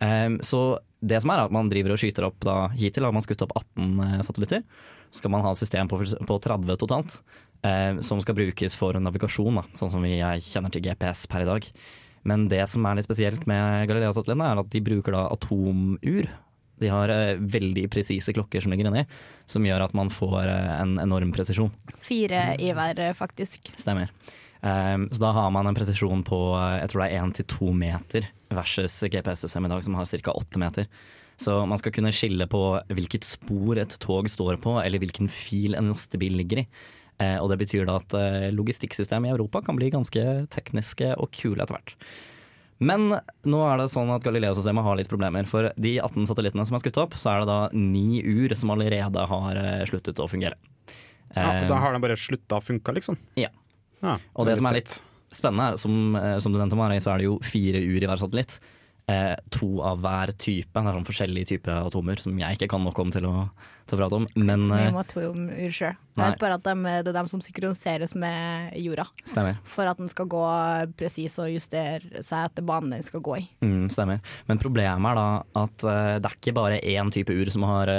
Um, 0.00 0.40
så 0.44 0.78
det 1.00 1.20
som 1.22 1.32
er 1.32 1.44
at 1.46 1.54
man 1.54 1.70
driver 1.72 1.94
og 1.94 2.00
skyter 2.00 2.26
opp 2.28 2.38
da, 2.44 2.66
Hittil 2.76 3.06
har 3.06 3.14
man 3.14 3.24
skutt 3.24 3.44
opp 3.44 3.54
18 3.56 4.00
eh, 4.04 4.22
satellitter. 4.24 4.64
Så 5.10 5.20
skal 5.20 5.32
man 5.32 5.44
ha 5.44 5.52
et 5.54 5.60
system 5.60 5.88
på, 5.88 6.00
på 6.02 6.38
30 6.42 6.80
totalt, 6.80 7.18
um, 7.62 8.00
som 8.04 8.20
skal 8.22 8.36
brukes 8.36 8.74
for 8.78 8.96
navigasjon, 9.00 9.60
da, 9.60 9.64
sånn 9.78 9.92
som 9.92 10.04
vi 10.04 10.16
kjenner 10.18 10.72
til 10.72 10.84
GPS 10.88 11.26
per 11.30 11.44
i 11.44 11.48
dag. 11.48 11.68
Men 12.26 12.48
det 12.50 12.64
som 12.72 12.84
er 12.88 12.98
litt 12.98 13.06
spesielt 13.06 13.46
med 13.48 13.86
Galileo-satellittene, 13.90 14.50
er 14.50 14.64
at 14.64 14.72
de 14.72 14.82
bruker 14.82 15.14
da 15.14 15.28
atomur. 15.30 16.26
De 16.82 16.90
har 16.92 17.12
uh, 17.12 17.44
veldig 17.56 17.86
presise 17.92 18.34
klokker 18.36 18.64
som 18.64 18.74
ligger 18.74 18.90
inni, 18.90 19.06
som 19.48 19.64
gjør 19.64 19.86
at 19.86 19.94
man 19.96 20.10
får 20.12 20.42
uh, 20.50 20.74
en 20.80 20.96
enorm 21.04 21.30
presisjon. 21.36 21.70
Fire 22.04 22.48
i 22.60 22.72
hver, 22.76 23.04
faktisk. 23.16 23.70
Stemmer. 23.78 24.10
Um, 24.66 25.06
så 25.12 25.22
da 25.22 25.30
har 25.36 25.50
man 25.54 25.68
en 25.68 25.76
presisjon 25.76 26.24
på 26.26 26.38
eh, 26.58 26.80
jeg 26.80 26.90
tror 26.90 27.02
det 27.02 27.06
er 27.06 27.20
én 27.22 27.32
til 27.36 27.46
to 27.46 27.68
meter 27.76 28.24
versus 28.56 28.96
GPS-system 29.12 29.66
i 29.68 29.70
dag 29.70 29.82
som 29.84 29.94
har 29.98 30.08
ca. 30.08 30.32
åtte 30.32 30.58
meter. 30.58 30.88
Så 31.36 31.58
man 31.68 31.78
skal 31.78 31.92
kunne 31.92 32.14
skille 32.16 32.48
på 32.50 32.62
hvilket 32.88 33.26
spor 33.28 33.78
et 33.78 33.98
tog 34.02 34.26
står 34.32 34.56
på, 34.64 34.78
eller 34.80 35.02
hvilken 35.02 35.28
fil 35.30 35.76
en 35.76 35.92
lastebil 35.92 36.38
ligger 36.40 36.64
i. 36.64 36.66
Eh, 37.22 37.36
og 37.38 37.50
det 37.52 37.60
betyr 37.60 37.84
da 37.86 37.98
at 38.00 38.16
eh, 38.16 38.48
logistikksystemet 38.56 39.30
i 39.30 39.34
Europa 39.36 39.62
kan 39.66 39.76
bli 39.78 39.92
ganske 39.92 40.24
tekniske 40.52 41.12
og 41.14 41.30
kule 41.36 41.62
etter 41.62 41.76
hvert. 41.76 41.94
Men 42.82 43.06
nå 43.46 43.60
er 43.68 43.78
det 43.80 43.90
sånn 43.92 44.10
at 44.12 44.24
Galileo-systemet 44.24 44.84
har 44.84 44.98
litt 44.98 45.12
problemer. 45.12 45.46
For 45.48 45.70
de 45.80 45.94
18 46.00 46.26
satellittene 46.28 46.66
som 46.68 46.76
er 46.76 46.82
skutt 46.82 46.98
opp, 47.04 47.14
så 47.20 47.32
er 47.32 47.44
det 47.44 47.52
da 47.52 47.60
ni 47.76 48.18
ur 48.24 48.52
som 48.58 48.72
allerede 48.74 49.28
har 49.30 49.62
sluttet 49.88 50.20
å 50.20 50.28
fungere. 50.28 50.58
Ja, 51.36 51.62
da 51.68 51.78
har 51.82 51.94
de 51.94 52.02
bare 52.02 52.18
slutta 52.20 52.58
å 52.58 52.64
funke, 52.64 52.92
liksom? 52.96 53.16
Ja. 53.40 53.48
Ja, 54.02 54.18
Og 54.34 54.46
det 54.48 54.58
som 54.58 54.66
er 54.70 54.80
litt 54.80 54.96
spennende, 55.32 55.72
er, 55.72 55.80
som, 55.80 56.16
eh, 56.16 56.38
som 56.42 56.52
du 56.52 56.58
nevnte, 56.60 56.78
Mari, 56.78 56.98
så 57.02 57.14
er 57.14 57.22
det 57.22 57.30
jo 57.30 57.38
fire 57.44 57.82
ur 57.82 58.02
i 58.02 58.08
hver 58.08 58.20
satellitt. 58.20 58.58
Eh, 59.06 59.36
to 59.54 59.68
av 59.86 60.00
hver 60.02 60.32
type. 60.34 60.72
Det 60.74 60.82
er 60.82 60.96
sånn 60.96 61.06
forskjellige 61.06 61.46
typer 61.52 61.84
atomer 61.86 62.18
som 62.18 62.34
jeg 62.40 62.56
ikke 62.56 62.66
kan 62.72 62.82
nok 62.82 62.96
om 62.98 63.12
til 63.14 63.28
å, 63.28 63.34
til 63.86 63.94
å 63.94 64.00
prate 64.00 64.18
om. 64.18 64.24
Men 64.34 64.64
Så 64.66 64.72
mye 64.72 64.88
eh, 64.88 64.96
bare 66.40 66.56
at 66.58 66.64
de, 66.66 66.74
det 67.06 67.12
er 67.12 67.14
dem 67.14 67.30
som 67.30 67.44
synkroniseres 67.44 68.16
med 68.18 68.74
jorda. 68.82 69.04
stemmer. 69.22 69.60
For 69.62 69.86
at 69.86 70.02
den 70.02 70.10
skal 70.10 70.26
gå 70.26 70.42
presis 70.98 71.38
og 71.38 71.52
justere 71.54 72.24
seg 72.26 72.48
etter 72.48 72.66
banen 72.66 72.96
den 72.96 73.06
skal 73.06 73.22
gå 73.22 73.38
i. 73.44 73.46
Mm, 73.62 73.86
stemmer. 73.94 74.18
Men 74.50 74.58
problemet 74.58 75.12
er 75.12 75.22
da 75.22 75.62
at 75.62 75.86
eh, 75.86 76.12
det 76.18 76.32
er 76.32 76.38
ikke 76.40 76.58
bare 76.58 76.82
én 76.82 77.14
type 77.14 77.30
ur 77.30 77.54
som 77.54 77.62
har 77.70 77.94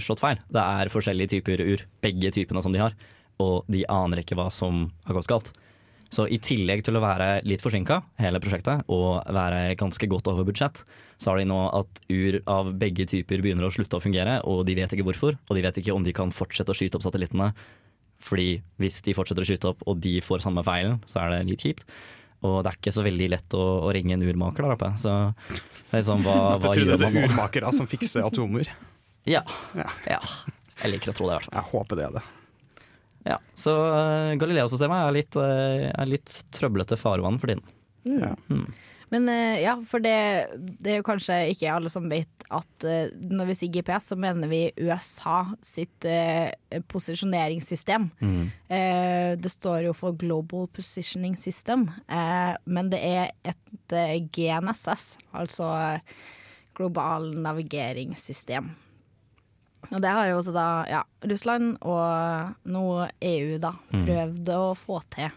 slått 0.00 0.24
feil. 0.24 0.40
Det 0.48 0.64
er 0.64 0.94
forskjellige 0.96 1.36
typer 1.36 1.66
ur, 1.68 1.84
begge 2.00 2.32
typene 2.32 2.64
som 2.64 2.72
de 2.72 2.80
har. 2.80 2.96
Og 3.40 3.66
de 3.72 3.86
aner 3.88 4.22
ikke 4.22 4.36
hva 4.38 4.50
som 4.54 4.86
har 5.08 5.16
gått 5.16 5.30
galt. 5.30 5.52
Så 6.10 6.24
i 6.26 6.40
tillegg 6.42 6.82
til 6.82 6.98
å 6.98 7.02
være 7.04 7.28
litt 7.46 7.62
forsinka, 7.62 8.00
hele 8.18 8.40
prosjektet, 8.42 8.82
og 8.90 9.20
være 9.30 9.76
ganske 9.78 10.08
godt 10.10 10.26
over 10.32 10.46
budsjett, 10.48 10.82
så 11.22 11.30
har 11.30 11.38
de 11.38 11.46
nå 11.46 11.58
at 11.78 12.00
ur 12.10 12.40
av 12.50 12.72
begge 12.80 13.06
typer 13.12 13.42
begynner 13.44 13.68
å 13.68 13.70
slutte 13.70 14.00
å 14.00 14.02
fungere, 14.02 14.40
og 14.50 14.64
de 14.66 14.74
vet 14.80 14.96
ikke 14.96 15.06
hvorfor. 15.06 15.38
Og 15.46 15.54
de 15.54 15.62
vet 15.62 15.78
ikke 15.78 15.94
om 15.94 16.06
de 16.06 16.14
kan 16.16 16.34
fortsette 16.34 16.74
å 16.74 16.76
skyte 16.76 16.98
opp 16.98 17.06
satellittene. 17.06 17.52
Fordi 18.26 18.48
hvis 18.82 18.98
de 19.06 19.14
fortsetter 19.16 19.46
å 19.46 19.48
skyte 19.52 19.70
opp, 19.70 19.84
og 19.86 20.02
de 20.02 20.16
får 20.24 20.42
samme 20.42 20.66
feilen, 20.66 20.98
så 21.08 21.22
er 21.22 21.36
det 21.36 21.44
litt 21.52 21.62
kjipt. 21.62 21.86
Og 22.42 22.58
det 22.64 22.72
er 22.72 22.80
ikke 22.80 22.96
så 22.96 23.04
veldig 23.06 23.30
lett 23.36 23.54
å, 23.54 23.64
å 23.86 23.94
ringe 23.94 24.16
en 24.16 24.24
urmaker 24.26 24.66
der 24.66 24.74
oppe. 24.74 24.90
Så 24.98 25.14
det 25.44 25.94
er 25.94 26.02
liksom, 26.02 26.26
hva, 26.26 26.36
hva 26.58 26.74
tror 26.74 26.74
det 26.74 26.90
nå? 26.90 26.96
er 26.96 26.98
trodde 26.98 27.00
det 27.06 27.22
er 27.22 27.30
urmakere 27.30 27.72
som 27.76 27.90
fikser 27.90 28.26
atomer. 28.26 28.72
Ja. 29.28 29.42
Ja. 29.76 29.84
ja. 30.08 30.16
Jeg 30.80 30.94
liker 30.94 31.10
å 31.12 31.14
tro 31.14 31.26
det, 31.28 31.34
i 31.34 31.36
hvert 31.36 31.46
fall. 31.50 31.56
Jeg 31.58 31.68
håper 31.74 31.98
det 31.98 32.04
er 32.06 32.14
det. 32.16 32.22
Ja. 33.28 33.38
Så 33.58 33.72
eh, 33.74 34.36
Galileo-systemet 34.40 35.06
er 35.06 35.16
litt, 35.16 35.36
eh, 35.36 35.88
er 35.90 36.08
litt 36.08 36.36
trøblete 36.56 36.98
farvann 37.00 37.40
for 37.40 37.52
tiden. 37.52 37.66
Ja. 38.08 38.32
Men 39.10 39.28
eh, 39.28 39.60
ja, 39.64 39.74
for 39.86 40.02
det, 40.02 40.14
det 40.80 40.94
er 40.94 41.00
jo 41.00 41.06
kanskje 41.08 41.40
ikke 41.52 41.72
alle 41.74 41.90
som 41.92 42.08
vet 42.10 42.46
at 42.50 42.86
når 43.14 43.50
vi 43.50 43.56
sier 43.58 43.72
GPS, 43.76 44.08
så 44.10 44.18
mener 44.18 44.50
vi 44.50 44.62
USA 44.80 45.44
sitt 45.62 46.06
eh, 46.08 46.50
posisjoneringssystem. 46.90 48.08
Eh, 48.18 49.36
det 49.38 49.52
står 49.52 49.84
jo 49.86 49.94
for 49.94 50.16
Global 50.18 50.66
Positioning 50.74 51.36
System, 51.38 51.86
eh, 52.10 52.54
men 52.66 52.90
det 52.90 53.02
er 53.06 53.30
et 53.46 53.94
GNSS, 54.34 55.16
altså 55.34 55.70
Global 56.78 57.30
Navigeringssystem. 57.38 58.70
Og 59.88 60.00
det 60.02 60.10
har 60.12 60.28
jo 60.28 60.40
også 60.40 60.52
da 60.54 60.66
ja, 60.90 61.04
Russland 61.24 61.78
og 61.80 62.66
nå 62.68 62.84
EU 63.24 63.56
da 63.62 63.72
prøvd 63.90 64.50
å 64.54 64.64
få 64.78 65.00
til. 65.14 65.32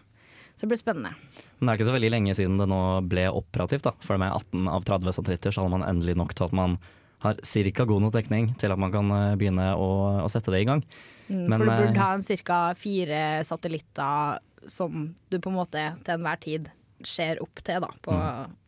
Så 0.54 0.66
det 0.66 0.74
blir 0.74 0.82
spennende. 0.82 1.14
Men 1.58 1.66
det 1.66 1.72
er 1.72 1.78
ikke 1.78 1.88
så 1.88 1.96
veldig 1.96 2.12
lenge 2.12 2.34
siden 2.36 2.60
det 2.60 2.68
nå 2.70 2.82
ble 3.10 3.24
operativt. 3.32 3.86
da. 3.88 3.94
For 4.04 4.20
med 4.20 4.30
18 4.30 4.68
av 4.70 4.84
30 4.86 5.16
satellitter 5.16 5.54
så 5.54 5.64
hadde 5.64 5.74
man 5.78 5.88
endelig 5.88 6.14
nok 6.20 6.36
til 6.36 6.46
at 6.46 6.54
man 6.54 6.76
har 7.24 7.40
ca. 7.40 7.84
god 7.88 8.02
nok 8.04 8.12
dekning 8.12 8.50
til 8.60 8.72
at 8.74 8.78
man 8.78 8.92
kan 8.92 9.10
eh, 9.16 9.34
begynne 9.40 9.70
å, 9.80 9.90
å 10.22 10.30
sette 10.30 10.52
det 10.52 10.60
i 10.60 10.68
gang. 10.68 10.84
Mm, 11.28 11.46
Men, 11.48 11.56
for 11.56 11.64
du 11.64 11.70
burde 11.72 11.94
eh, 11.94 12.02
ha 12.02 12.10
en 12.18 12.26
ca. 12.44 12.58
fire 12.76 13.20
satellitter 13.48 14.42
som 14.68 15.06
du 15.32 15.38
på 15.40 15.50
en 15.52 15.56
måte 15.56 15.84
til 16.04 16.18
enhver 16.18 16.40
tid 16.42 16.68
ser 17.04 17.40
opp 17.44 17.60
til 17.64 17.80
da, 17.84 17.90
på, 18.04 18.18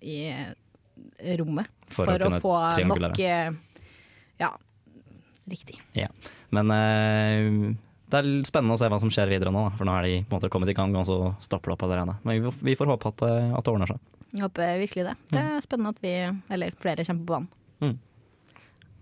i 0.05 0.19
rommet. 1.39 1.69
For, 1.87 2.03
For 2.03 2.17
å 2.17 2.31
kunne 2.31 2.41
få 2.43 2.55
nok 2.89 3.21
eh, 3.23 3.53
Ja, 4.41 4.51
riktig. 5.51 5.81
Men 6.55 6.73
eh, 6.75 7.77
det 8.07 8.21
er 8.21 8.29
spennende 8.47 8.77
å 8.77 8.81
se 8.81 8.89
hva 8.91 8.99
som 9.03 9.11
skjer 9.11 9.31
videre 9.33 9.51
nå, 9.55 9.65
da. 9.67 9.75
for 9.79 9.89
nå 9.89 9.95
er 9.99 10.07
de 10.07 10.19
på 10.23 10.35
en 10.35 10.39
måte 10.39 10.51
kommet 10.53 10.71
i 10.71 10.77
gang, 10.79 10.95
og 10.99 11.09
så 11.09 11.19
stopper 11.43 11.73
det 11.73 11.77
opp 11.77 11.87
allerede. 11.89 12.19
Men 12.23 12.39
vi, 12.39 12.53
vi 12.71 12.77
får 12.79 12.93
håpe 12.93 13.11
at, 13.15 13.25
eh, 13.27 13.55
at 13.57 13.67
det 13.67 13.73
ordner 13.73 13.91
seg. 13.91 14.13
Jeg 14.33 14.45
håper 14.45 14.83
virkelig 14.83 15.07
det. 15.09 15.15
Det 15.33 15.43
er 15.43 15.65
spennende 15.65 15.95
at 15.95 16.05
vi, 16.05 16.15
eller 16.55 16.77
flere, 16.79 17.07
kommer 17.09 17.25
på 17.25 17.33
banen. 17.33 17.49
Mm. 17.83 17.97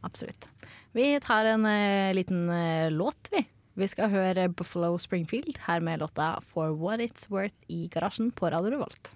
Absolutt. 0.05 0.49
Vi 0.95 1.09
tar 1.25 1.49
en 1.51 1.65
uh, 1.67 2.15
liten 2.15 2.47
uh, 2.53 2.91
låt, 2.93 3.33
vi. 3.33 3.43
Vi 3.75 3.89
skal 3.91 4.13
høre 4.13 4.47
Buffalo 4.55 4.93
Springfield 5.03 5.59
her 5.67 5.83
med 5.83 6.05
låta 6.05 6.37
For 6.53 6.71
What 6.79 7.03
It's 7.03 7.27
Worth 7.33 7.57
i 7.67 7.89
garasjen 7.91 8.31
på 8.31 8.53
Radio 8.55 8.77
Revolt. 8.77 9.11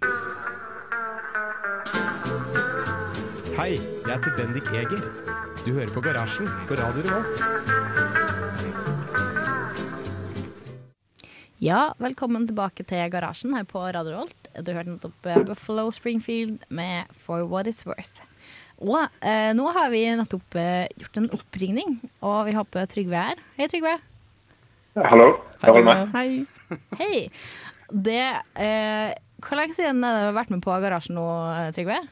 Hei, 3.59 3.77
jeg 3.79 4.11
heter 4.11 4.35
Bendik 4.41 4.73
Eger. 4.75 5.47
Du 5.69 5.75
hører 5.77 5.91
på 5.93 6.01
Garasjen 6.01 6.47
på 6.65 6.77
Radio 6.79 7.03
Revolt. 7.05 7.41
Ja, 11.61 11.91
velkommen 12.01 12.47
tilbake 12.49 12.87
til 12.89 13.03
garasjen 13.13 13.53
her 13.53 13.67
på 13.69 13.83
Radio 13.83 14.15
Revolt. 14.15 14.49
Du 14.65 14.73
hørte 14.73 14.95
nettopp 14.95 15.29
eh, 15.29 15.43
Buffalo 15.45 15.91
Springfield 15.93 16.65
med 16.73 17.13
For 17.27 17.45
What 17.45 17.69
It's 17.69 17.85
Worth. 17.85 18.25
Og 18.81 19.13
eh, 19.21 19.53
nå 19.59 19.69
har 19.77 19.93
vi 19.93 20.07
nettopp 20.17 20.57
eh, 20.57 20.89
gjort 21.05 21.21
en 21.21 21.29
oppringning, 21.37 21.99
og 22.25 22.47
vi 22.49 22.57
håper 22.57 22.89
Trygve 22.89 23.21
er 23.21 23.35
her. 23.35 23.47
Hei, 23.61 23.69
Trygve. 23.69 23.99
Hallo, 24.97 25.31
Det 25.61 25.77
var 25.83 25.89
meg? 25.91 26.05
Hei. 26.17 26.79
Hei. 26.97 27.25
Det 27.93 28.23
eh, 28.57 29.13
Hvor 29.45 29.61
lenge 29.61 29.77
siden 29.77 30.01
har 30.01 30.31
du 30.31 30.39
vært 30.41 30.57
med 30.57 30.65
på 30.65 30.81
garasjen 30.81 31.21
nå, 31.21 31.29
eh, 31.59 31.75
Trygve? 31.77 32.07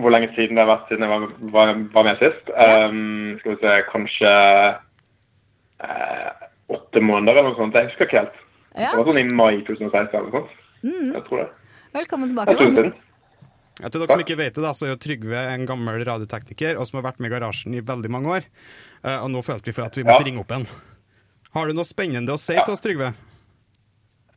Hvor 0.00 0.10
lenge 0.14 0.30
siden 0.34 0.56
det 0.56 0.64
har 0.64 0.70
vært 0.78 0.88
siden 0.88 1.04
jeg 1.04 1.10
var, 1.12 1.24
var, 1.52 1.72
var 1.92 2.04
med 2.08 2.18
sist? 2.22 2.48
Um, 2.56 3.38
skal 3.40 3.52
vi 3.52 3.58
se, 3.60 3.72
kanskje 3.92 4.30
eh, 5.84 6.30
åtte 6.72 7.02
måneder 7.04 7.36
eller 7.38 7.50
noe 7.50 7.58
sånt. 7.58 7.76
Jeg 7.76 7.90
husker 7.90 8.08
ikke 8.08 8.22
helt. 8.22 8.38
Ja, 8.72 8.92
Det 8.94 9.02
var 9.02 9.08
sånn 9.10 9.20
i 9.20 9.26
mai 9.36 9.58
2016 9.66 10.14
eller 10.16 10.28
noe 10.30 10.40
sånt. 10.40 10.52
mm, 10.86 11.08
Jeg 11.18 11.24
tror 11.28 11.42
det. 11.42 11.48
velkommen 11.98 12.28
tilbake. 12.32 12.48
en 12.50 12.56
stund 12.56 12.76
Da. 12.76 12.82
siden. 12.82 12.94
Ja, 13.82 13.88
til 13.88 14.00
dere 14.00 14.08
som 14.12 14.20
ikke 14.20 14.36
vet 14.36 14.54
det, 14.54 14.62
da, 14.62 14.70
så 14.76 14.84
er 14.86 14.90
jo 14.92 15.00
Trygve 15.00 15.38
en 15.54 15.66
gammel 15.66 16.04
radiotekniker 16.06 16.76
og 16.78 16.86
som 16.86 17.00
har 17.02 17.10
vært 17.12 17.20
med 17.20 17.32
i 17.32 17.34
garasjen 17.34 17.74
i 17.74 17.80
veldig 17.80 18.10
mange 18.10 18.28
år. 18.28 18.42
Eh, 19.04 19.18
og 19.24 19.30
nå 19.32 19.42
følte 19.44 19.64
vi 19.66 19.72
for 19.72 19.84
at 19.84 19.96
vi 19.96 20.04
måtte 20.04 20.20
Ja. 20.22 20.24
ringe 20.28 20.40
opp 20.40 20.52
en. 20.52 20.66
Har 21.54 21.66
du 21.66 21.72
noe 21.74 21.84
spennende 21.84 22.32
å 22.32 22.38
si 22.38 22.54
til 22.54 22.72
oss, 22.72 22.80
Trygve? 22.80 23.12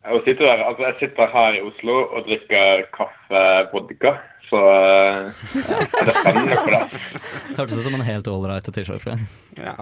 Jeg 0.05 0.21
sitter, 0.25 0.45
der, 0.45 0.63
altså 0.63 0.83
jeg 0.85 0.95
sitter 0.99 1.27
her 1.33 1.53
i 1.57 1.61
Oslo 1.65 1.95
og 2.13 2.25
drikker 2.27 2.83
kaffe 2.93 3.71
vodka, 3.73 4.19
så 4.49 4.61
eh, 4.71 5.41
det 5.55 6.03
er 6.05 6.19
spennende 6.19 6.57
for 6.59 6.73
det. 6.75 7.01
Hørtes 7.57 7.79
ut 7.79 7.87
som 7.87 7.97
en 7.97 8.05
helt 8.07 8.29
ålreit 8.31 8.69
tirsdagskveld. 8.69 9.25
Ja. 9.59 9.75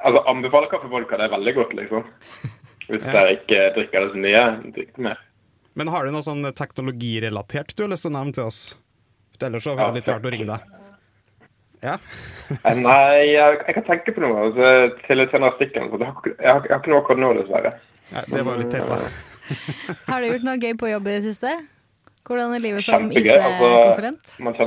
Altså, 0.00 0.22
anbefaler 0.32 0.70
kaffevodka. 0.72 1.18
det 1.20 1.28
er 1.28 1.34
veldig 1.36 1.54
godt, 1.58 1.74
liksom. 1.78 2.06
Hvis 2.90 3.06
dere 3.06 3.36
ikke 3.36 3.64
drikker 3.76 4.06
det 4.06 4.12
så 4.14 4.22
mye, 4.26 4.44
drikk 4.74 4.94
det 4.96 5.06
mer. 5.10 5.24
Men 5.78 5.90
har 5.94 6.04
du 6.04 6.12
noe 6.14 6.26
sånn 6.26 6.42
teknologirelatert 6.56 7.76
du 7.76 7.84
har 7.84 7.92
lyst 7.92 8.06
til 8.06 8.10
å 8.12 8.16
nevne 8.18 8.34
til 8.36 8.48
oss? 8.48 8.60
Ellers 9.40 9.64
så 9.64 9.76
har 9.78 9.92
det 9.92 10.02
litt 10.02 10.10
rart 10.10 10.26
å 10.26 10.32
ringe 10.34 10.48
deg. 10.50 10.76
Ja. 11.80 11.96
Eh, 12.52 12.76
Nei, 12.76 13.30
jeg, 13.30 13.60
jeg 13.64 13.76
kan 13.78 13.86
tenke 13.86 14.12
på 14.12 14.24
noe 14.24 14.48
altså, 14.48 14.70
til 15.06 15.24
et 15.24 15.32
senere 15.32 15.56
stikk. 15.56 15.78
Jeg, 15.78 15.92
jeg, 15.96 16.10
har, 16.10 16.66
jeg 16.66 16.74
har 16.74 16.82
ikke 16.82 16.92
noe 16.92 17.00
akkurat 17.00 17.22
nå, 17.22 17.30
dessverre. 17.38 17.74
ja 18.10 18.24
det 18.28 18.42
var 18.48 18.60
litt 18.60 18.74
teit, 18.74 18.90
da. 18.90 18.98
Har 20.10 20.20
du 20.22 20.28
gjort 20.28 20.44
noe 20.46 20.58
gøy 20.60 20.74
på 20.78 20.90
jobb 20.90 21.08
i 21.08 21.14
det 21.16 21.22
siste? 21.30 21.54
Hvordan 22.26 22.54
er 22.54 22.62
livet 22.62 22.84
som. 22.84 23.08
IT-konsulent? 23.10 24.36
Altså, 24.46 24.66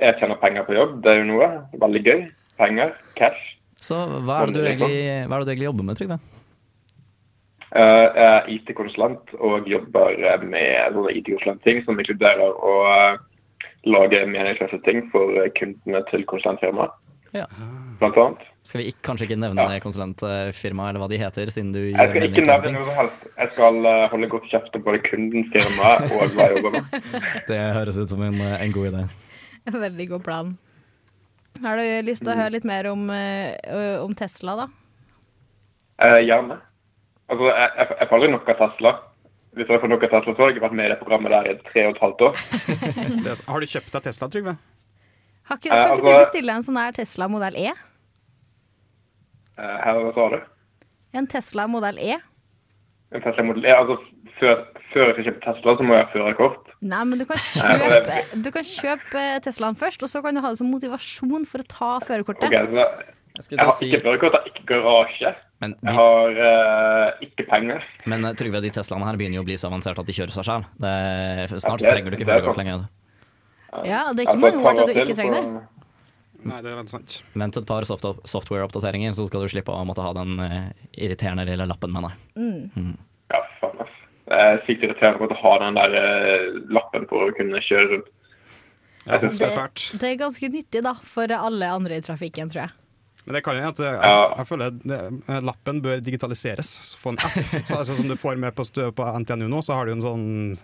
jeg 0.00 0.14
tjener 0.20 0.40
penger 0.40 0.64
på 0.66 0.74
jobb, 0.74 0.96
det 1.04 1.12
er 1.12 1.20
jo 1.20 1.28
noe. 1.32 1.48
Veldig 1.82 2.02
gøy. 2.06 2.24
penger, 2.56 2.94
cash. 3.18 3.42
Så 3.84 3.98
hva 4.24 4.40
er 4.40 4.48
det 4.48 4.56
du 4.56 4.64
egentlig, 4.64 5.00
hva 5.28 5.36
er 5.36 5.42
det 5.42 5.46
du 5.46 5.50
egentlig 5.52 5.68
jobber 5.68 5.84
med, 5.84 5.98
Trygve? 5.98 6.18
Eh, 7.76 8.06
Jeg 8.16 8.26
er 8.32 8.46
IT-konsulent 8.54 9.34
og 9.36 9.66
jobber 9.68 10.14
med 10.46 10.94
sånne 10.94 11.12
IT-konsulentting 11.18 11.82
som 11.84 12.00
inkluderer 12.00 12.54
å 12.64 12.74
eh, 12.88 13.18
lage 13.92 14.22
meningsløse 14.26 14.80
ting 14.86 15.04
for 15.12 15.36
kundene 15.58 16.00
til 16.10 16.24
konsulentfirmaet, 16.30 16.94
Ja. 17.36 17.46
blant 18.00 18.16
annet. 18.22 18.44
Skal 18.66 18.80
vi 18.82 18.88
ikke, 18.90 19.02
kanskje 19.06 19.26
ikke 19.28 19.38
nevne 19.38 19.62
Ja. 19.62 19.68
det 19.70 19.82
konsulentfirmaet, 19.84 20.88
eller 20.90 21.00
hva 21.04 21.08
de 21.12 21.18
heter, 21.22 21.50
siden 21.54 21.72
du 21.74 21.80
Jeg 21.92 22.08
skal 22.10 22.26
ikke 22.26 22.44
nevne 22.48 22.72
noe 22.74 22.84
som 22.88 22.96
helst. 22.98 23.26
Jeg 23.38 23.50
skal 23.54 23.78
eh, 23.86 24.04
holde 24.10 24.28
godt 24.32 24.48
kjeft 24.50 24.78
om 24.78 24.82
både 24.88 25.02
kundens 25.06 25.50
firma 25.54 25.92
og 26.02 26.34
hva 26.34 26.48
jeg 26.48 26.56
jobber 26.58 26.76
med. 26.80 27.10
Det 27.50 27.60
høres 27.78 27.98
ut 28.02 28.10
som 28.10 28.22
en, 28.26 28.40
eh, 28.42 28.56
en 28.66 28.72
god 28.74 28.90
idé. 28.92 29.04
Veldig 29.86 30.08
god 30.14 30.24
plan. 30.26 30.54
Har 31.62 31.78
du 31.80 31.86
lyst 32.04 32.24
til 32.26 32.34
å 32.34 32.36
høre 32.36 32.52
litt 32.58 32.66
mer 32.68 32.90
om, 32.90 33.08
eh, 33.10 33.96
om 34.02 34.12
Tesla, 34.18 34.56
da? 34.64 34.66
Eh, 36.02 36.20
gjerne. 36.26 36.58
Altså, 37.30 37.46
jeg, 37.48 37.70
jeg, 37.78 37.86
jeg 38.00 38.08
får 38.10 38.16
aldri 38.18 38.32
nok 38.34 38.48
av 38.52 38.58
Tesla. 38.60 38.92
Hvis 39.56 39.70
jeg 39.72 39.80
får 39.80 39.88
nok 39.88 40.02
av 40.04 40.10
Tesla, 40.12 40.34
så 40.36 40.42
har 40.42 40.50
jeg 40.50 40.56
ikke 40.58 40.66
vært 40.66 40.76
med 40.76 40.86
i 40.86 40.92
det 40.92 40.98
programmet 41.00 41.32
der 41.32 41.46
i 41.48 41.54
tre 41.70 41.86
og 41.88 41.94
et 41.94 42.02
halvt 42.02 42.24
år. 42.26 42.40
Har 43.50 43.62
du 43.64 43.66
kjøpt 43.72 43.94
deg 43.94 44.04
Tesla, 44.04 44.28
Trygve? 44.28 44.52
Har 45.46 45.56
ikke, 45.60 45.70
Eh, 45.70 45.76
kan 45.76 45.96
ikke 45.96 46.02
du 46.04 46.10
altså- 46.10 46.24
bestille 46.24 46.52
en 46.56 46.62
sånn 46.66 46.78
her 46.80 46.92
Tesla 46.92 47.28
modell 47.28 47.56
E? 47.56 47.72
Eh, 49.58 49.78
her, 49.84 49.94
hva 50.02 50.12
sa 50.14 50.28
du? 50.34 50.40
En 51.16 51.26
Tesla 51.26 51.66
modell 51.70 51.98
E? 51.98 52.18
En 53.14 53.22
Tesla 53.24 53.42
modell 53.46 53.64
E. 53.64 53.72
Altså, 53.72 53.96
før, 54.40 54.64
før 54.92 55.06
jeg 55.06 55.14
skal 55.14 55.26
kjøpe 55.30 55.44
Tesla, 55.46 55.76
så 55.78 55.86
må 55.86 55.96
jeg 55.96 56.04
ha 56.04 56.12
førerkort. 56.12 56.72
Nei, 56.82 57.02
men 57.04 57.18
du 57.22 57.24
kan 57.28 57.36
kjøpe, 57.40 58.42
du 58.42 58.50
kan 58.52 58.66
kjøpe 58.68 59.22
Teslaen 59.46 59.78
først, 59.80 60.02
og 60.02 60.12
så 60.12 60.22
kan 60.22 60.34
du 60.36 60.42
ha 60.44 60.50
det 60.52 60.58
som 60.60 60.70
motivasjon 60.70 61.46
for 61.48 61.58
å 61.64 61.68
ta 61.68 61.92
førerkortet. 62.04 62.50
Okay, 62.50 62.66
Jeg 62.66 63.52
jeg 63.52 63.58
har 63.60 63.72
ikke 63.84 64.00
førerkort, 64.02 64.32
jeg 64.32 64.40
har 64.40 64.48
ikke 64.50 64.66
garasje. 64.66 65.34
men, 65.60 65.74
Jeg 65.84 65.94
har 65.94 66.28
uh, 66.40 67.12
ikke 67.20 67.46
penger. 67.48 67.82
men 68.06 68.24
eh, 68.24 68.32
Trygve, 68.32 68.62
de 68.62 68.70
Teslaene 68.70 69.04
her 69.04 69.16
begynner 69.16 69.36
jo 69.40 69.42
å 69.42 69.48
bli 69.48 69.56
så 69.60 69.68
avanserte 69.70 70.00
at 70.00 70.06
de 70.06 70.12
kjører 70.12 70.32
seg 70.32 70.44
sjøl. 70.44 70.64
Snart 71.60 71.80
trenger 71.84 72.10
du 72.10 72.16
ikke 72.16 72.28
er 72.28 72.40
førerkort 72.40 72.56
lenger. 72.60 72.88
Ja, 73.86 74.12
det 74.12 74.22
er 74.24 74.28
ikke 74.30 74.38
mange 74.40 74.62
år 74.62 74.78
til 74.78 74.86
du 74.94 75.00
ikke 75.02 75.16
trenger 75.18 75.40
det. 75.40 75.64
Nei, 76.46 76.60
det 76.62 76.70
er 76.70 76.76
veldig 76.78 76.92
sant. 76.92 77.14
Vent 77.34 77.56
et 77.58 77.66
par 77.66 77.82
soft 77.88 78.04
software-oppdateringer, 78.30 79.14
så 79.18 79.26
skal 79.26 79.42
du 79.42 79.48
slippe 79.50 79.72
å 79.74 79.82
måtte 79.88 80.04
ha 80.04 80.12
den 80.14 80.36
eh, 80.44 80.68
irriterende 80.94 81.46
lille 81.48 81.66
lappen 81.66 81.90
med 81.94 82.06
deg. 82.06 82.92
Ja, 83.34 83.40
faen 83.60 83.80
ass. 83.82 83.96
Det 84.26 84.38
er 84.44 84.60
sykt 84.66 84.84
irriterende 84.86 85.18
å 85.18 85.24
måtte 85.26 85.40
ha 85.40 85.54
den 85.64 85.78
der 85.80 85.96
eh, 85.98 86.46
lappen 86.76 87.06
for 87.10 87.26
å 87.26 87.34
kunne 87.34 87.58
kjøre 87.66 87.88
rundt. 87.96 88.12
Ja, 89.06 89.16
Jeg 89.16 89.20
synes 89.24 89.38
det 89.38 89.46
er 89.46 89.50
Det, 89.50 89.56
fælt. 89.58 89.84
det 90.02 90.08
er 90.12 90.16
ganske 90.22 90.48
nyttig 90.50 90.82
da, 90.86 90.92
for 91.14 91.30
alle 91.38 91.72
andre 91.80 91.98
i 91.98 92.04
trafikken, 92.06 92.48
tror 92.50 92.64
jeg. 92.66 92.72
Men 93.26 93.34
det 93.34 93.42
kan 93.42 93.58
jo 93.58 93.66
at 93.72 93.78
jeg, 93.82 93.94
Ja. 94.06 94.22
jeg 94.38 94.46
føler 94.46 94.70
det, 94.86 95.00
eh, 95.26 95.40
lappen 95.42 95.80
bør 95.82 96.00
digitaliseres. 96.06 96.70
Så 96.92 96.98
få 97.02 97.10
en 97.14 97.18
app. 97.26 97.34
Så, 97.66 97.80
altså, 97.80 97.94
som 97.98 98.06
du 98.06 98.14
får 98.18 98.38
med 98.38 98.54
på, 98.54 98.62
på 98.94 99.10
NTNU 99.24 99.48
nå, 99.50 99.62
så 99.66 99.74
har 99.74 99.86
du 99.90 99.92
en 99.96 100.04
sånn 100.04 100.54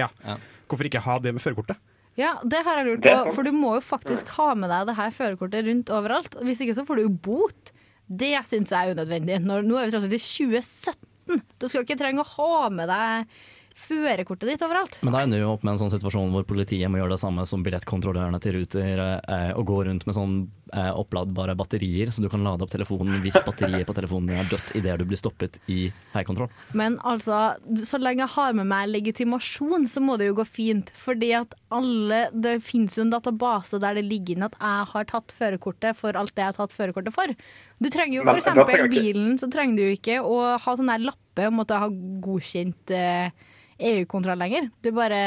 Ja. 0.00 0.08
Ja. 0.24 0.36
Hvorfor 0.68 0.88
ikke 0.88 1.04
ha 1.04 1.18
det 1.20 1.34
med 1.36 1.42
førerkortet? 1.44 1.76
Ja, 2.18 2.32
det 2.42 2.64
har 2.66 2.80
jeg 2.80 2.88
lurt 2.88 3.04
på, 3.06 3.34
for 3.36 3.46
du 3.46 3.52
må 3.54 3.76
jo 3.76 3.82
faktisk 3.84 4.30
ha 4.38 4.50
med 4.58 4.72
deg 4.72 4.88
det 4.88 4.96
her 4.98 5.12
førerkortet 5.14 5.68
rundt 5.68 5.92
overalt. 5.94 6.34
Hvis 6.42 6.64
ikke 6.64 6.74
så 6.74 6.84
får 6.88 6.98
du 6.98 7.04
jo 7.04 7.12
bot. 7.28 7.70
Det 8.08 8.32
syns 8.48 8.72
jeg 8.74 8.88
er 8.88 8.96
unødvendig. 8.96 9.36
Når, 9.44 9.66
nå 9.68 9.78
er 9.78 9.86
vi 9.86 9.94
tross 9.94 10.08
alt 10.08 10.16
i 10.16 10.22
2017. 10.24 11.44
Du 11.60 11.68
skal 11.68 11.84
ikke 11.84 11.98
trenge 12.00 12.24
å 12.24 12.32
ha 12.34 12.68
med 12.74 12.90
deg 12.90 13.38
førerkortet 13.78 14.50
ditt 14.50 14.62
overalt. 14.66 14.98
Men 15.06 15.14
da 15.14 15.22
ender 15.24 15.42
vi 15.42 15.48
opp 15.48 15.64
med 15.64 15.74
en 15.74 15.80
sånn 15.84 15.92
situasjon 15.94 16.32
hvor 16.34 16.46
politiet 16.48 16.90
må 16.90 17.00
gjøre 17.00 17.14
det 17.14 17.22
samme 17.22 17.44
som 17.48 17.62
billettkontrollørene 17.66 18.40
til 18.42 18.58
Ruter, 18.58 19.02
eh, 19.18 19.50
og 19.54 19.66
gå 19.68 19.78
rundt 19.86 20.06
med 20.08 20.16
sånn 20.16 20.36
eh, 20.74 20.90
oppladbare 20.90 21.54
batterier, 21.58 22.12
så 22.12 22.24
du 22.24 22.28
kan 22.32 22.44
lade 22.44 22.66
opp 22.66 22.72
telefonen 22.72 23.22
hvis 23.24 23.38
batteriet 23.46 23.86
på 23.88 23.96
telefonen 23.96 24.32
din 24.32 24.42
er 24.42 24.50
dødt 24.50 24.74
idet 24.78 24.98
du 25.00 25.06
blir 25.08 25.20
stoppet 25.20 25.60
i 25.70 25.88
heikontroll. 26.14 26.50
Men 26.78 26.98
altså, 27.06 27.54
så 27.86 28.00
lenge 28.02 28.24
jeg 28.24 28.34
har 28.34 28.56
med 28.58 28.68
meg 28.70 28.90
legitimasjon, 28.90 29.88
så 29.90 30.02
må 30.04 30.18
det 30.18 30.30
jo 30.30 30.38
gå 30.40 30.48
fint. 30.48 30.92
Fordi 30.98 31.32
at 31.38 31.54
alle 31.74 32.28
Det 32.32 32.54
finnes 32.64 32.94
jo 32.96 33.02
en 33.04 33.12
database 33.12 33.76
der 33.82 33.98
det 33.98 34.06
ligger 34.06 34.36
inn 34.36 34.46
at 34.46 34.54
jeg 34.56 34.86
har 34.92 35.08
tatt 35.10 35.32
førerkortet 35.34 35.96
for 35.98 36.16
alt 36.16 36.32
det 36.34 36.42
jeg 36.42 36.54
har 36.54 36.56
tatt 36.56 36.74
førerkortet 36.74 37.14
for. 37.14 37.34
Du 37.78 37.90
trenger 37.92 38.18
jo 38.18 38.24
f.eks. 38.24 38.48
bilen, 38.90 39.36
så 39.38 39.50
trenger 39.52 39.76
du 39.76 39.82
jo 39.84 39.96
ikke 39.98 40.18
å 40.24 40.40
ha 40.58 40.74
sånn 40.76 40.90
der 40.90 41.04
lappe 41.04 41.46
om 41.46 41.62
at 41.62 41.74
jeg 41.74 41.84
har 41.84 41.98
godkjent 42.24 42.94
eh, 42.96 43.46
EU-kontroll 43.78 44.38
lenger. 44.40 44.68
Du 44.82 44.90
bare 44.92 45.20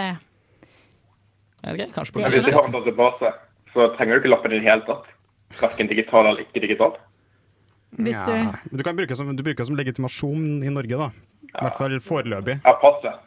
Jeg 1.62 1.78
vet 1.78 1.88
ikke, 1.88 1.96
kanskje 2.00 2.14
på 2.18 2.26
Hvis 2.26 2.46
du 2.50 2.56
har 2.58 2.68
en 2.68 2.76
database, 2.76 3.34
så 3.74 3.88
trenger 3.98 4.18
du 4.18 4.24
ikke 4.24 4.34
lappen 4.34 4.52
i 4.56 4.60
det 4.60 4.68
hele 4.68 4.86
tatt. 4.88 5.10
Verken 5.62 5.90
digital 5.92 6.32
eller 6.32 6.46
ikke 6.46 6.64
digital. 6.64 6.96
Hvis 8.00 8.22
du 8.26 8.32
Ja. 8.32 8.52
Du 8.72 8.84
kan 8.84 8.96
bruke 8.96 9.16
som, 9.16 9.36
du 9.36 9.44
bruker 9.44 9.64
det 9.64 9.68
som 9.68 9.76
legitimasjon 9.76 10.64
i 10.64 10.70
Norge, 10.72 10.98
da. 10.98 11.12
I 11.52 11.66
hvert 11.66 11.78
fall 11.78 12.00
foreløpig. 12.00 12.62
Ja, 12.64 12.74
passet. 12.80 13.20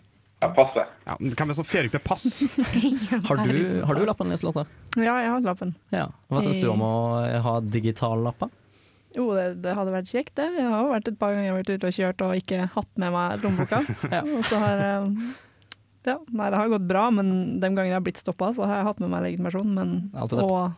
Ja, 1.07 1.17
men 1.21 1.31
det 1.31 1.37
kan 1.39 1.49
være 1.49 1.57
sånn 1.57 1.69
ferdig 1.69 2.01
pass. 2.05 2.43
Har 3.29 3.41
du, 3.47 3.81
har 3.85 3.95
du 3.97 4.05
lappen, 4.05 4.29
Liselotte? 4.29 4.67
Ja, 4.97 5.15
jeg 5.23 5.31
har 5.31 5.41
lappen. 5.41 5.75
Ja. 5.95 6.09
Hva 6.29 6.43
syns 6.45 6.61
du 6.61 6.67
om 6.69 6.83
å 6.85 6.93
ha 7.47 7.55
digital 7.61 8.21
lappe? 8.27 8.51
Jo, 9.15 9.29
det, 9.37 9.45
det 9.63 9.75
hadde 9.79 9.93
vært 9.95 10.11
kjekt, 10.11 10.33
det. 10.41 10.49
Jeg 10.59 10.67
har 10.71 10.89
vært 10.91 11.09
et 11.13 11.19
par 11.21 11.35
ganger 11.37 11.55
vært 11.55 11.71
ute 11.71 11.87
og 11.91 11.95
kjørt 11.95 12.23
og 12.27 12.33
ikke 12.41 12.65
hatt 12.75 12.89
med 12.99 13.13
meg 13.15 13.45
lommeboka. 13.45 13.79
Og 14.35 14.47
så 14.51 14.59
har 14.63 14.83
Ja, 16.05 16.19
nei, 16.35 16.49
det 16.53 16.59
har 16.59 16.69
gått 16.73 16.85
bra, 16.89 17.07
men 17.15 17.29
de 17.63 17.69
gangene 17.71 17.93
jeg 17.93 17.97
har 17.97 18.03
blitt 18.05 18.19
stoppa, 18.21 18.51
så 18.53 18.67
har 18.69 18.81
jeg 18.83 18.89
hatt 18.91 18.99
med 19.01 19.13
meg 19.15 19.23
legitimasjon. 19.29 19.71
Men 19.77 19.93
Alltid 20.19 20.43
det. 20.43 20.49
og 20.51 20.73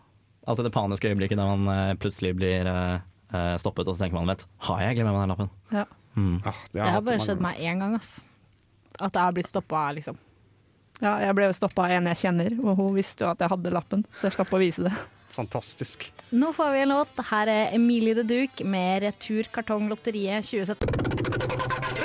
Alltid 0.47 0.69
det 0.69 0.75
paniske 0.77 1.09
øyeblikket 1.11 1.41
der 1.41 1.49
man 1.57 1.67
eh, 1.73 1.95
plutselig 1.99 2.35
blir 2.39 2.69
eh, 2.71 3.01
eh, 3.35 3.55
stoppet, 3.59 3.89
og 3.89 3.97
så 3.97 4.05
tenker 4.05 4.21
man 4.21 4.31
vet, 4.31 4.45
har 4.69 4.85
jeg 4.85 5.01
glemt 5.01 5.09
med 5.11 5.17
meg 5.17 5.25
den 5.25 5.33
lappen? 5.35 5.51
Ja. 5.75 5.87
Mm. 6.15 6.37
Ah, 6.47 6.61
det 6.71 6.77
Det 6.77 6.85
har 6.85 6.93
har 6.95 7.03
bare 7.03 7.17
mange 7.19 7.27
skjedd 7.27 7.43
meg 7.43 7.59
én 7.67 7.83
gang, 7.83 7.97
ass. 7.99 8.13
At 9.01 9.11
jeg 9.19 9.23
har 9.27 9.35
blitt 9.35 9.51
stoppa, 9.51 9.81
liksom. 9.97 10.21
ja, 11.03 11.17
jeg 11.27 11.35
ble 11.37 11.49
jo 11.51 11.57
stoppa 11.59 11.89
av 11.89 11.97
en 11.97 12.07
jeg 12.13 12.21
kjenner, 12.23 12.55
og 12.63 12.79
hun 12.79 12.95
visste 12.97 13.27
jo 13.27 13.33
at 13.33 13.43
jeg 13.43 13.51
hadde 13.57 13.73
lappen, 13.75 14.07
så 14.15 14.29
jeg 14.31 14.37
slapp 14.39 14.55
å 14.55 14.61
vise 14.63 14.87
det. 14.87 14.95
Fantastisk. 15.35 16.07
Nå 16.31 16.53
får 16.53 16.71
vi 16.73 16.81
en 16.83 16.89
låt. 16.89 17.09
Her 17.31 17.47
er 17.47 17.75
Emilie 17.77 18.15
The 18.15 18.23
Duke 18.23 18.65
med 18.65 19.03
Retur 19.03 19.43
Kartonglotteriet 19.53 20.45
2017. 20.45 21.97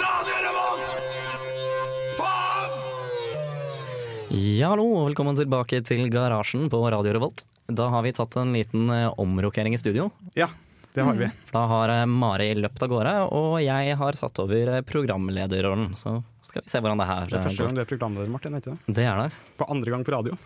Ja, 4.32 4.70
hallo, 4.72 4.86
og 4.96 5.08
velkommen 5.10 5.36
tilbake 5.38 5.82
til 5.86 6.06
Garasjen 6.12 6.70
på 6.72 6.80
Radio 6.94 7.14
Revolt. 7.18 7.44
Da 7.72 7.88
har 7.92 8.04
vi 8.06 8.14
tatt 8.16 8.36
en 8.40 8.54
liten 8.56 8.90
eh, 8.92 9.08
omrokering 9.20 9.76
i 9.76 9.80
studio. 9.80 10.10
Ja, 10.38 10.48
det 10.96 11.04
har 11.08 11.18
vi. 11.20 11.28
For 11.50 11.58
da 11.60 11.64
har 11.72 11.94
eh, 11.98 12.06
Mari 12.10 12.50
løpt 12.60 12.84
av 12.86 12.92
gårde, 12.92 13.14
og 13.36 13.58
jeg 13.64 13.96
har 14.00 14.20
tatt 14.20 14.42
over 14.44 14.74
eh, 14.78 14.84
programlederrollen. 14.88 15.94
Så 16.00 16.18
skal 16.48 16.64
vi 16.66 16.72
se 16.74 16.82
hvordan 16.84 17.04
det 17.04 17.10
her 17.12 17.28
Det 17.28 17.38
er 17.38 17.40
eh, 17.42 17.46
første 17.50 17.60
går. 17.64 17.70
gang 17.72 17.80
du 17.80 17.84
er 17.84 17.92
programleder, 17.92 18.32
Martin. 18.34 18.56
er 18.58 18.64
ikke 18.64 18.76
det? 18.78 18.96
Det 19.02 19.08
er 19.12 19.24
det. 19.26 19.30
På 19.60 19.68
andre 19.76 19.96
gang 19.96 20.08
på 20.08 20.16
radio. 20.16 20.40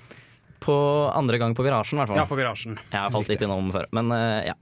På 0.65 0.75
andre 1.13 1.37
gang 1.41 1.53
på 1.55 1.63
Virasjen, 1.65 1.99
i 1.99 2.01
hvert 2.01 2.09
fall. 2.13 2.17
Ja, 2.17 2.25
på 2.29 2.37
Virasjen. 2.39 2.77
Jeg 2.91 2.97
har 2.99 3.11
falt 3.13 3.29
litt 3.29 3.41
innom 3.45 3.71
før, 3.75 3.85
men 3.93 4.11
eh, 4.15 4.47
ja. 4.51 4.55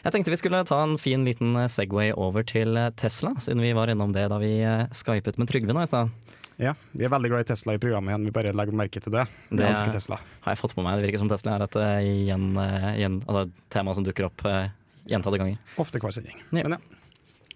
Jeg 0.00 0.14
tenkte 0.14 0.32
vi 0.32 0.38
skulle 0.40 0.62
ta 0.64 0.78
en 0.86 0.94
fin 1.02 1.24
liten 1.26 1.56
eh, 1.60 1.66
Segway 1.68 2.12
over 2.16 2.46
til 2.46 2.78
eh, 2.78 2.90
Tesla, 2.96 3.34
siden 3.42 3.60
vi 3.64 3.72
var 3.76 3.90
innom 3.92 4.14
det 4.14 4.28
da 4.32 4.38
vi 4.40 4.52
skypet 4.96 5.36
med 5.42 5.50
Trygve 5.50 5.74
nå 5.76 5.82
i 5.84 5.90
stad. 5.90 6.12
Ja, 6.60 6.74
Vi 6.92 7.06
er 7.06 7.12
veldig 7.12 7.30
glad 7.32 7.44
i 7.46 7.48
Tesla 7.48 7.72
i 7.74 7.80
programmet 7.80 8.12
igjen. 8.12 8.24
Vi 8.28 8.32
bare 8.36 8.50
legger 8.52 8.76
merke 8.76 9.00
til 9.00 9.12
det. 9.14 9.26
Vi 9.48 9.56
Det 9.56 9.64
er- 9.66 9.72
elsker 9.74 9.92
Tesla. 9.96 10.18
Har 10.44 10.52
jeg 10.54 10.60
fått 10.60 10.74
på 10.76 10.82
meg. 10.84 10.98
Det 11.00 11.06
virker 11.08 11.22
som 11.22 11.28
Tesla 11.32 11.54
er 11.56 11.62
et, 11.64 11.76
igjen, 12.04 12.46
gjen, 13.00 13.16
eh, 13.22 13.26
altså 13.26 13.50
tema 13.72 13.94
som 13.96 14.04
dukker 14.04 14.26
opp 14.28 14.44
gjentatte 15.08 15.38
ganger. 15.40 15.56
Ofte 15.80 15.98
hver 15.98 16.12
sending. 16.12 16.36
Ja. 16.52 16.62
Men 16.68 16.76
ja. 16.76 16.78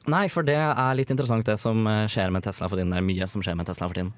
Nei, 0.09 0.26
for 0.28 0.42
det 0.42 0.57
er 0.57 0.94
litt 0.96 1.12
interessant 1.12 1.44
det 1.48 1.59
som 1.61 1.85
skjer 2.09 2.33
med 2.33 2.42
Tesla 2.44 2.68
for 2.68 2.76
tiden. 2.76 2.90
Det 2.92 2.98
er 2.98 3.07
mye 3.09 3.28
som 3.28 3.40
skjer 3.44 3.57
med 3.57 3.66
Tesla 3.68 3.88
for 3.88 3.94
tiden. 3.94 4.12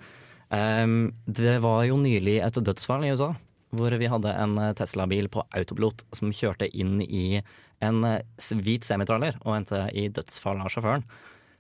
Um, 0.50 1.12
det 1.26 1.60
var 1.62 1.82
jo 1.86 1.96
nylig 1.98 2.38
et 2.46 2.54
dødsfall 2.62 3.02
i 3.06 3.10
USA, 3.10 3.32
hvor 3.74 3.94
vi 3.98 4.11
hadde 4.11 4.33
en 4.33 4.59
eh, 4.62 4.74
Tesla-bil 4.79 5.31
på 5.33 5.44
autopilot 5.57 6.05
som 6.16 6.35
kjørte 6.35 6.68
inn 6.70 7.00
i 7.02 7.42
en 7.85 8.05
eh, 8.07 8.20
hvit 8.62 8.87
semitrailer 8.87 9.38
og 9.44 9.57
endte 9.59 9.87
i 9.92 10.09
dødsfall 10.12 10.62
av 10.62 10.72
sjåføren. 10.72 11.07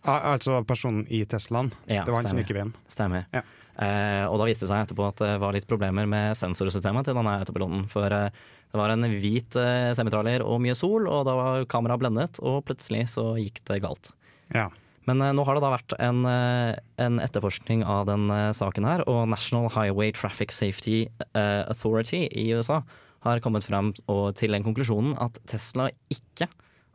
Altså 0.06 0.60
personen 0.66 1.06
i 1.10 1.24
Teslaen. 1.26 1.72
Ja, 1.90 2.04
det 2.06 2.12
var 2.14 2.22
han 2.22 2.30
som 2.30 2.38
gikk 2.38 2.52
i 2.54 2.60
veien. 2.60 2.74
Stemmer. 2.90 3.26
Ja. 3.34 3.42
Eh, 3.76 4.24
og 4.24 4.38
da 4.40 4.46
viste 4.48 4.64
det 4.64 4.70
seg 4.70 4.86
etterpå 4.86 5.04
at 5.04 5.20
det 5.20 5.34
var 5.42 5.52
litt 5.56 5.66
problemer 5.68 6.06
med 6.08 6.36
sensorsystemet 6.38 7.08
til 7.08 7.18
denne 7.18 7.34
autopiloten. 7.42 7.84
For 7.92 8.12
eh, 8.14 8.30
det 8.72 8.80
var 8.80 8.94
en 8.94 9.08
hvit 9.10 9.58
eh, 9.60 9.90
semitrailer 9.96 10.44
og 10.46 10.62
mye 10.64 10.76
sol, 10.78 11.08
og 11.10 11.26
da 11.28 11.36
var 11.36 11.68
kameraet 11.70 12.04
blendet, 12.04 12.40
og 12.40 12.62
plutselig 12.68 13.06
så 13.12 13.34
gikk 13.40 13.60
det 13.68 13.82
galt. 13.84 14.12
Ja. 14.54 14.70
Men 15.06 15.22
eh, 15.22 15.32
nå 15.34 15.46
har 15.46 15.56
det 15.56 15.64
da 15.64 15.72
vært 15.72 15.94
en, 16.02 16.22
eh, 16.28 16.74
en 17.02 17.20
etterforskning 17.22 17.84
av 17.86 18.06
den 18.10 18.28
eh, 18.34 18.52
saken 18.56 18.86
her, 18.88 19.04
og 19.10 19.28
National 19.30 19.70
Highway 19.74 20.12
Traffic 20.16 20.54
Safety 20.54 21.06
Authority 21.34 22.26
i 22.26 22.50
USA 22.56 22.82
har 23.26 23.42
kommet 23.42 23.66
frem 23.66 23.90
til 24.38 24.54
den 24.54 24.62
konklusjonen 24.62 25.16
at 25.18 25.38
Tesla 25.50 25.88
ikke 26.12 26.46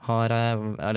har, 0.07 0.31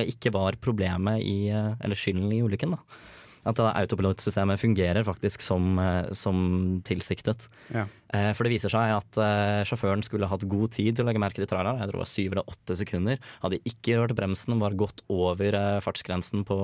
ikke 0.05 0.31
var 0.33 0.57
problemet 0.63 1.25
i, 1.27 1.49
eller 1.51 1.99
skylden 1.99 2.31
i 2.33 2.39
ulykken. 2.45 2.77
da. 2.77 3.01
At 3.45 3.59
det 3.61 3.67
autopilotsystemet 3.77 4.61
fungerer 4.61 5.05
faktisk 5.05 5.43
som, 5.45 5.79
eh, 5.79 6.11
som 6.17 6.81
tilsiktet. 6.85 7.47
Ja. 7.75 7.85
Eh, 8.09 8.31
For 8.33 8.47
det 8.47 8.55
viser 8.55 8.73
seg 8.73 8.95
at 8.97 9.19
eh, 9.21 9.65
sjåføren 9.69 10.05
skulle 10.07 10.29
hatt 10.31 10.47
god 10.49 10.73
tid 10.73 10.97
til 10.97 11.05
å 11.05 11.09
legge 11.11 11.21
merke 11.21 11.43
til 11.43 11.51
traileren. 11.51 11.83
Jeg 11.83 11.91
tror 11.91 11.99
det 11.99 12.05
var 12.05 12.13
syv 12.15 12.33
eller 12.33 12.49
åtte 12.55 12.77
sekunder. 12.81 13.21
Hadde 13.43 13.61
ikke 13.69 13.99
rørt 14.01 14.17
bremsen, 14.17 14.57
var 14.63 14.77
gått 14.81 15.05
over 15.13 15.59
fartsgrensen 15.85 16.47
på, 16.49 16.57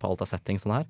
på 0.00 0.08
alt 0.08 0.24
av 0.24 0.30
settings 0.30 0.64
sånn 0.64 0.78
her. 0.78 0.88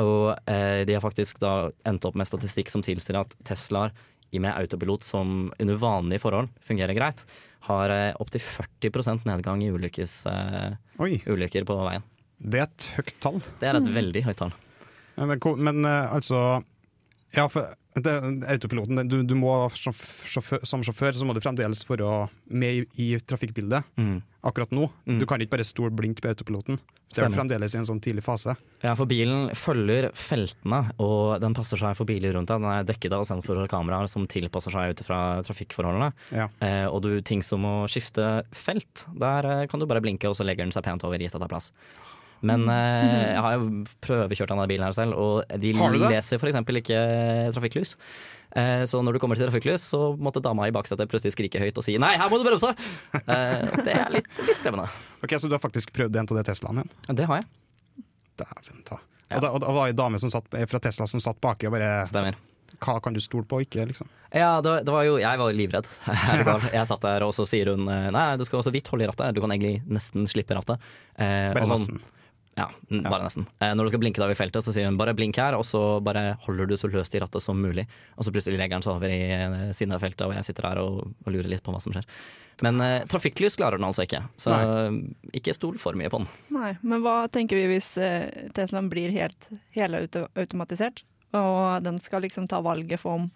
Og 0.00 0.38
eh, 0.46 0.84
de 0.86 0.94
har 0.94 1.02
faktisk 1.04 1.42
da 1.42 1.70
endt 1.88 2.06
opp 2.06 2.14
med 2.16 2.30
statistikk 2.30 2.70
som 2.72 2.84
tilsier 2.86 3.18
at 3.20 3.34
Teslaer 3.44 3.90
i 4.30 4.38
med 4.38 4.54
autopilot 4.54 5.02
som 5.02 5.50
under 5.58 5.80
vanlige 5.82 6.22
forhold 6.22 6.52
fungerer 6.62 6.94
greit, 6.94 7.24
har 7.66 7.90
opptil 8.22 8.40
40% 8.40 9.26
nedgang 9.26 9.60
i 9.66 9.72
ulykkes, 9.74 10.14
eh, 10.30 10.78
ulykker 11.26 11.66
på 11.66 11.76
veien. 11.82 12.06
Det 12.40 12.62
er 12.62 12.68
et 12.68 12.88
høyt 12.96 13.14
tall. 13.20 13.40
Det 13.60 13.68
er 13.70 13.80
et 13.80 13.92
veldig 13.94 14.24
høyt 14.28 14.40
tall. 14.40 14.54
Men, 15.20 15.38
men 15.60 15.84
eh, 15.84 16.14
altså 16.16 16.62
Ja, 17.36 17.44
for 17.52 17.74
det, 18.00 18.12
autopiloten 18.48 19.00
du, 19.10 19.20
du 19.26 19.34
må 19.34 19.50
som 19.74 19.92
sjåfør, 19.92 20.62
som 20.66 20.82
sjåfør 20.86 21.16
så 21.18 21.26
må 21.26 21.34
du 21.34 21.40
fremdeles 21.42 21.82
være 21.88 22.28
med 22.48 22.80
i, 22.80 22.84
i 23.02 23.18
trafikkbildet 23.18 23.82
Mm. 23.98 24.20
akkurat 24.46 24.70
nå. 24.72 24.86
Mm. 25.10 25.18
Du 25.20 25.26
kan 25.28 25.42
ikke 25.42 25.56
bare 25.56 25.66
stole 25.66 25.90
blindt 25.94 26.22
på 26.22 26.30
autopiloten. 26.30 26.78
Det 27.10 27.24
er 27.26 27.32
fremdeles 27.34 27.74
i 27.74 27.78
en 27.80 27.88
sånn 27.88 28.00
tidlig 28.02 28.22
fase. 28.24 28.54
Ja, 28.84 28.94
for 28.96 29.10
bilen 29.10 29.50
følger 29.58 30.08
feltene, 30.16 30.84
og 31.02 31.40
den 31.42 31.54
passer 31.58 31.82
seg 31.82 31.96
for 31.98 32.06
biler 32.08 32.32
rundt 32.38 32.48
deg. 32.52 32.62
Den 32.62 32.70
er 32.70 32.86
dekket 32.88 33.12
av 33.18 33.26
sensorer 33.28 33.66
og 33.66 33.72
kameraer 33.74 34.06
som 34.08 34.28
tilpasser 34.30 34.70
seg 34.74 34.94
ut 34.94 35.02
fra 35.04 35.18
trafikkforholdene. 35.46 36.12
Ja. 36.30 36.46
Eh, 36.62 36.86
og 36.86 37.02
du, 37.04 37.10
ting 37.26 37.42
som 37.44 37.66
å 37.66 37.74
skifte 37.90 38.44
felt, 38.54 39.04
der 39.18 39.50
eh, 39.50 39.66
kan 39.70 39.82
du 39.82 39.88
bare 39.90 40.02
blinke, 40.06 40.30
og 40.30 40.38
så 40.38 40.46
legger 40.46 40.64
den 40.64 40.72
seg 40.74 40.86
pent 40.86 41.04
over, 41.04 41.18
gitt 41.18 41.34
at 41.34 41.42
det 41.42 41.50
er 41.50 41.54
plass. 41.58 41.72
Men 42.46 42.64
eh, 42.72 43.32
jeg 43.34 43.40
har 43.44 43.56
jo 43.58 43.70
prøvekjørt 44.06 44.52
denne 44.54 44.66
bilen 44.70 44.86
her 44.88 44.96
selv, 44.96 45.16
og 45.20 45.44
de 45.60 45.72
det? 45.74 46.00
leser 46.10 46.40
f.eks. 46.40 46.60
ikke 46.80 47.00
trafikklys. 47.56 47.94
Eh, 48.56 48.82
så 48.90 48.98
når 49.04 49.14
du 49.14 49.20
kommer 49.22 49.38
til 49.38 49.46
trafikklys, 49.46 49.84
så 49.92 50.00
måtte 50.18 50.42
dama 50.42 50.66
i 50.66 50.72
baksetet 50.74 51.06
plutselig 51.12 51.36
skrike 51.36 51.60
høyt 51.62 51.76
og 51.78 51.84
si 51.86 51.94
'nei, 52.00 52.16
her 52.18 52.28
må 52.32 52.40
du 52.40 52.46
bremse'! 52.48 52.72
Eh, 53.20 53.84
det 53.84 53.94
er 53.94 54.10
litt, 54.10 54.26
litt 54.48 54.58
skremmende. 54.58 54.88
Ok, 55.22 55.36
Så 55.38 55.46
du 55.48 55.54
har 55.54 55.62
faktisk 55.62 55.92
prøvd 55.94 56.16
en 56.16 56.26
av 56.30 56.36
de 56.40 56.44
Teslaene 56.48 56.82
igjen? 56.82 57.16
Det 57.20 57.26
har 57.30 57.42
jeg. 57.42 57.46
Dæven 58.40 58.84
ta. 58.88 58.98
Ja. 59.30 59.36
Og, 59.36 59.42
da, 59.44 59.50
og 59.54 59.60
det 59.62 59.74
var 59.76 59.86
ei 59.90 59.94
dame 59.94 60.18
som 60.18 60.30
satt, 60.32 60.48
fra 60.50 60.80
Tesla 60.82 61.06
som 61.06 61.20
satt 61.22 61.38
baki 61.40 61.68
og 61.68 61.76
bare 61.76 62.00
Stemmer. 62.08 62.34
Hva 62.80 62.96
kan 63.04 63.12
du 63.12 63.20
stole 63.20 63.44
på 63.44 63.58
og 63.60 63.66
ikke? 63.66 63.84
liksom? 63.90 64.08
Ja, 64.32 64.60
det, 64.64 64.70
var- 64.70 64.84
det 64.86 64.92
var 64.94 65.04
jo, 65.04 65.18
jeg 65.20 65.38
var 65.38 65.52
livredd. 65.52 65.88
Jeg 66.72 66.86
satt 66.88 67.02
der, 67.04 67.22
og 67.26 67.34
så 67.36 67.44
sier 67.46 67.70
hun 67.74 67.86
eh, 67.90 68.08
nei, 68.14 68.36
du 68.40 68.44
skal 68.48 68.62
også 68.62 68.72
vidt 68.72 68.88
holde 68.88 69.04
i 69.04 69.10
rattet. 69.10 69.34
Du 69.36 69.40
kan 69.44 69.50
egentlig 69.52 69.82
nesten 69.90 70.24
slippe 70.30 70.56
rattet. 70.56 70.80
Eh, 71.18 71.50
Bare 71.52 71.66
og 71.66 71.74
sånn- 71.74 71.98
nesten. 71.98 72.00
Ja, 72.60 72.66
n- 72.92 73.02
bare 73.08 73.24
nesten. 73.24 73.46
Eh, 73.58 73.72
når 73.74 73.88
du 73.88 73.92
skal 73.94 74.02
blinke 74.04 74.20
deg 74.22 74.34
i 74.34 74.38
feltet, 74.38 74.66
så 74.66 74.74
sier 74.76 74.86
hun 74.90 74.98
bare 75.00 75.14
blink 75.16 75.38
her, 75.40 75.56
og 75.58 75.64
så 75.64 75.80
bare 76.04 76.34
holder 76.44 76.68
du 76.70 76.76
så 76.76 76.90
løst 76.92 77.16
i 77.16 77.22
rattet 77.24 77.42
som 77.44 77.56
mulig. 77.60 77.86
Og 78.20 78.26
så 78.28 78.32
plutselig 78.34 78.60
legger 78.60 78.76
den 78.78 78.84
seg 78.86 78.94
over 78.98 79.08
i 79.10 79.20
eh, 79.34 79.72
siden 79.76 79.96
av 79.96 80.04
feltet, 80.04 80.26
og 80.28 80.36
jeg 80.36 80.46
sitter 80.50 80.68
der 80.68 80.82
og, 80.84 81.02
og 81.24 81.32
lurer 81.34 81.48
litt 81.54 81.64
på 81.66 81.72
hva 81.74 81.80
som 81.82 81.96
skjer. 81.96 82.06
Men 82.66 82.76
eh, 82.84 83.06
trafikklys 83.08 83.56
klarer 83.56 83.80
den 83.80 83.88
altså 83.88 84.04
ikke, 84.04 84.20
så 84.36 84.52
Nei. 84.52 85.14
ikke 85.40 85.54
stol 85.56 85.78
for 85.80 85.96
mye 85.96 86.10
på 86.12 86.20
den. 86.20 86.28
Nei, 86.52 86.74
men 86.84 87.00
hva 87.06 87.22
tenker 87.32 87.56
vi 87.56 87.70
hvis 87.72 87.94
eh, 88.04 88.26
Teslaen 88.52 88.90
blir 88.92 89.14
helt 89.16 89.48
helautomatisert, 89.78 91.04
og 91.36 91.80
den 91.86 92.00
skal 92.04 92.24
liksom 92.26 92.48
ta 92.50 92.60
valget 92.64 93.00
for 93.00 93.16
om 93.22 93.30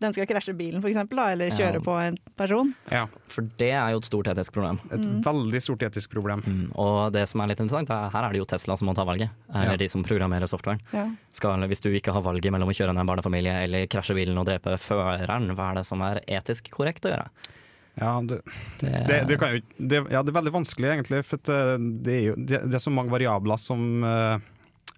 den 0.00 0.14
skal 0.16 0.26
krasje 0.30 0.54
bilen, 0.56 0.80
for 0.80 0.88
eksempel, 0.90 1.18
kjøre 1.20 1.32
eller 1.36 1.78
Ja. 1.78 1.80
på 1.84 1.94
en 2.00 2.16
person? 2.36 2.72
Ja, 2.90 3.06
For 3.28 3.42
det 3.60 3.70
er 3.72 3.90
jo 3.92 3.98
et 4.00 4.08
stort 4.08 4.26
etisk 4.32 4.52
problem. 4.52 4.80
Et 4.90 5.04
veldig 5.24 5.60
stort 5.62 5.82
etisk 5.86 6.10
problem. 6.10 6.42
Mm. 6.46 6.72
Og 6.74 7.12
det 7.12 7.26
som 7.28 7.40
er 7.42 7.48
litt 7.52 7.60
interessant, 7.60 7.90
er 7.90 8.10
her 8.10 8.24
er 8.24 8.32
det 8.32 8.38
jo 8.40 8.48
Tesla 8.48 8.76
som 8.76 8.88
må 8.88 8.94
ta 8.96 9.04
valget. 9.04 9.30
Eller 9.54 9.72
Ja. 9.72 9.76
de 9.76 9.88
som 9.88 10.02
programmerer 10.02 10.48
softwaren. 10.48 10.80
Ja. 10.92 11.06
Skal, 11.32 11.60
hvis 11.68 11.80
du 11.82 11.90
ikke 11.92 12.12
har 12.12 12.22
valget 12.22 12.50
mellom 12.50 12.68
å 12.68 12.74
kjøre 12.74 12.94
ned 12.94 13.00
en 13.00 13.06
barnefamilie 13.06 13.62
eller 13.64 13.86
krasje 13.86 14.14
bilen 14.14 14.38
og 14.38 14.46
drepe 14.46 14.76
føreren, 14.78 15.54
hva 15.54 15.70
er 15.72 15.74
det 15.76 15.86
som 15.86 16.00
er 16.02 16.20
etisk 16.26 16.70
korrekt 16.70 17.04
å 17.04 17.12
gjøre? 17.14 17.28
Ja, 18.00 18.20
det, 18.22 18.40
Det, 18.78 19.06
det, 19.06 19.26
det, 19.28 19.38
kan 19.38 19.52
jo, 19.56 19.60
det, 19.76 19.98
ja, 20.10 20.22
det 20.22 20.30
er 20.32 20.40
veldig 20.40 20.52
vanskelig, 20.54 20.88
egentlig. 20.94 21.24
For 21.26 21.36
eh, 21.50 21.76
det, 22.00 22.14
er 22.14 22.22
jo, 22.30 22.34
det, 22.38 22.60
det 22.70 22.74
er 22.74 22.78
så 22.82 22.90
mange 22.94 23.10
variabler 23.10 23.58
som 23.58 24.04
eh, 24.04 24.38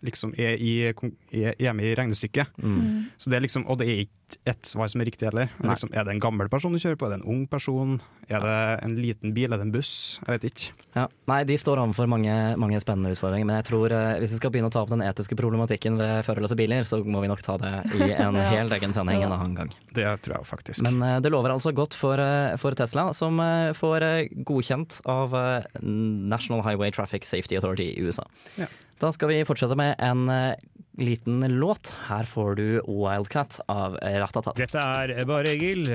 liksom 0.02 0.32
er, 0.38 0.56
i, 0.58 0.72
er, 0.90 1.72
med 1.72 1.84
i 1.86 1.94
regnestykket. 1.98 2.56
mm. 2.58 3.04
Så 3.18 3.30
det 3.30 3.36
er 3.38 3.44
liksom, 3.44 3.66
og 3.70 3.78
det 3.78 3.86
er 3.88 4.00
ikke 4.06 4.18
ett 4.48 4.64
svar 4.66 4.88
som 4.88 5.00
er 5.02 5.06
riktig 5.10 5.28
heller. 5.28 5.50
Liksom, 5.62 5.90
er 5.94 6.04
det 6.08 6.14
en 6.16 6.20
gammel 6.24 6.48
person 6.50 6.72
du 6.72 6.78
kjører 6.82 6.96
på? 6.98 7.06
Er 7.06 7.14
det 7.16 7.20
en 7.22 7.28
ung 7.30 7.42
person? 7.46 8.00
Er 8.32 8.40
det 8.42 8.54
en 8.86 8.94
liten 8.96 9.34
bil? 9.36 9.52
Er 9.52 9.60
det 9.60 9.66
en 9.68 9.72
buss? 9.74 10.18
Jeg 10.26 10.38
vet 10.40 10.46
ikke. 10.50 10.72
ja. 10.96 11.04
Nei, 11.30 11.42
de 11.48 11.56
står 11.60 11.78
overfor 11.82 12.08
mange, 12.10 12.32
mange 12.58 12.80
spennende 12.82 13.12
utfordringer, 13.14 13.46
men 13.46 13.58
jeg 13.60 13.66
tror 13.70 13.92
eh, 13.94 14.18
hvis 14.22 14.32
vi 14.34 14.40
skal 14.40 14.52
begynne 14.54 14.70
å 14.70 14.74
ta 14.74 14.82
opp 14.82 14.90
den 14.92 15.04
etiske 15.06 15.36
problematikken 15.38 15.98
ved 16.00 16.24
førerløse 16.26 16.56
biler, 16.58 16.86
så 16.88 16.98
må 17.04 17.22
vi 17.22 17.30
nok 17.30 17.42
ta 17.44 17.58
det 17.62 17.72
i 18.00 18.10
en 18.24 18.38
Ja. 18.40 18.48
helt 18.56 18.72
egen 18.78 18.94
sending 18.96 19.22
en 19.22 19.32
annen 19.36 19.54
gang. 19.58 19.70
Det 19.94 20.06
tror 20.24 20.38
jeg 20.40 20.48
faktisk. 20.48 20.82
Men 20.88 21.02
eh, 21.06 21.18
det 21.22 21.30
lover 21.34 21.52
altså 21.54 21.74
godt 21.76 21.94
for, 21.98 22.18
eh, 22.18 22.56
for 22.62 22.74
Tesla, 22.78 23.10
som 23.14 23.38
eh, 23.44 23.72
får 23.76 24.02
eh, 24.08 24.32
godkjent 24.48 25.00
av 25.06 25.36
eh, 25.38 25.68
National 25.82 26.62
Highway 26.66 26.90
Traffic 26.94 27.28
Safety 27.28 27.56
Authority 27.60 27.92
i 27.92 28.00
USA. 28.06 28.24
Ja. 28.58 28.66
Da 29.00 29.12
skal 29.14 29.33
vi 29.33 29.40
fortsette 29.48 29.76
med 29.78 29.96
en 30.02 30.28
eh, 30.28 30.55
liten 30.98 31.40
låt. 31.59 31.94
Her 32.09 32.28
får 32.28 32.55
du 32.61 32.66
Wildcat 32.87 33.61
av 33.72 33.96
Ratatat. 34.02 34.57
Dette 34.61 34.78
er 34.83 35.24
Bare 35.28 35.55
Egil. 35.55 35.88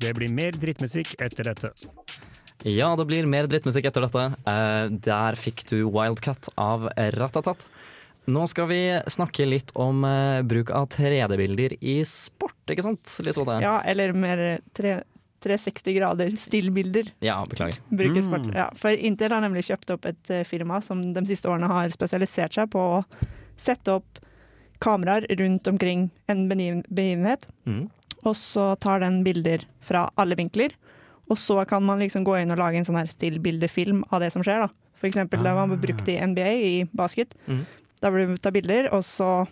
Det 0.00 0.12
blir 0.16 0.32
mer 0.32 0.56
drittmusikk 0.58 1.16
etter 1.22 1.50
dette. 1.52 1.72
Ja, 2.64 2.94
det 2.96 3.04
blir 3.08 3.26
mer 3.28 3.48
drittmusikk 3.50 3.90
etter 3.90 4.06
dette. 4.06 4.28
Eh, 4.48 4.86
der 5.08 5.40
fikk 5.40 5.66
du 5.72 5.80
Wildcat 5.88 6.48
av 6.60 6.88
Ratatat. 7.18 7.66
Nå 8.24 8.46
skal 8.48 8.68
vi 8.70 8.80
snakke 9.12 9.44
litt 9.44 9.72
om 9.76 10.04
eh, 10.08 10.40
bruk 10.48 10.70
av 10.72 10.86
3D-bilder 10.94 11.74
i 11.84 11.98
sport, 12.08 12.56
ikke 12.72 12.86
sant? 12.86 13.16
Lisotte? 13.26 13.58
ja, 13.60 13.74
eller 13.84 14.14
mer 14.16 14.44
tre, 14.72 15.02
360 15.44 15.94
grader 15.98 16.34
stillbilder. 16.40 17.12
ja, 17.24 17.36
beklager. 17.48 17.78
Brukes. 17.90 18.26
Mm. 18.26 18.50
Ja, 18.56 18.70
for 18.80 18.90
Intel 18.96 19.32
har 19.36 19.44
nemlig 19.44 19.66
kjøpt 19.68 19.92
opp 19.94 20.06
et 20.10 20.30
eh, 20.32 20.44
firma 20.48 20.80
som 20.84 21.02
de 21.14 21.24
siste 21.28 21.48
årene 21.52 21.68
har 21.70 21.92
spesialisert 21.94 22.56
seg 22.56 22.70
på 22.72 22.80
å 22.80 23.04
sette 23.60 23.92
opp 24.00 24.18
kameraer 24.82 25.26
rundt 25.38 25.68
omkring 25.70 26.08
en 26.28 26.48
begiven- 26.50 26.84
begivenhet, 26.92 27.46
Mm. 27.66 27.88
og 28.24 28.34
så 28.36 28.74
tar 28.80 29.00
den 29.00 29.22
bilder 29.24 29.64
fra 29.80 30.08
alle 30.18 30.34
vinkler. 30.36 30.72
Og 31.30 31.38
så 31.38 31.66
kan 31.66 31.82
man 31.82 31.98
liksom 32.00 32.24
gå 32.24 32.34
inn 32.42 32.50
og 32.52 32.58
lage 32.58 32.76
en 32.76 32.84
sånn 32.84 32.98
her 32.98 33.06
stillbildefilm 33.08 34.02
av 34.12 34.20
det 34.20 34.32
som 34.32 34.42
skjer. 34.42 34.60
da. 34.66 34.68
For 34.94 35.06
eksempel 35.08 35.42
det 35.42 35.54
man 35.54 35.70
brukte 35.80 36.08
i 36.12 36.18
NBA, 36.20 36.50
i 36.64 36.84
basket. 36.94 37.34
Mm. 37.48 37.64
Da 38.00 38.10
vil 38.10 38.26
du 38.28 38.36
ta 38.36 38.50
bilder, 38.50 38.88
og 38.92 39.00
så 39.02 39.46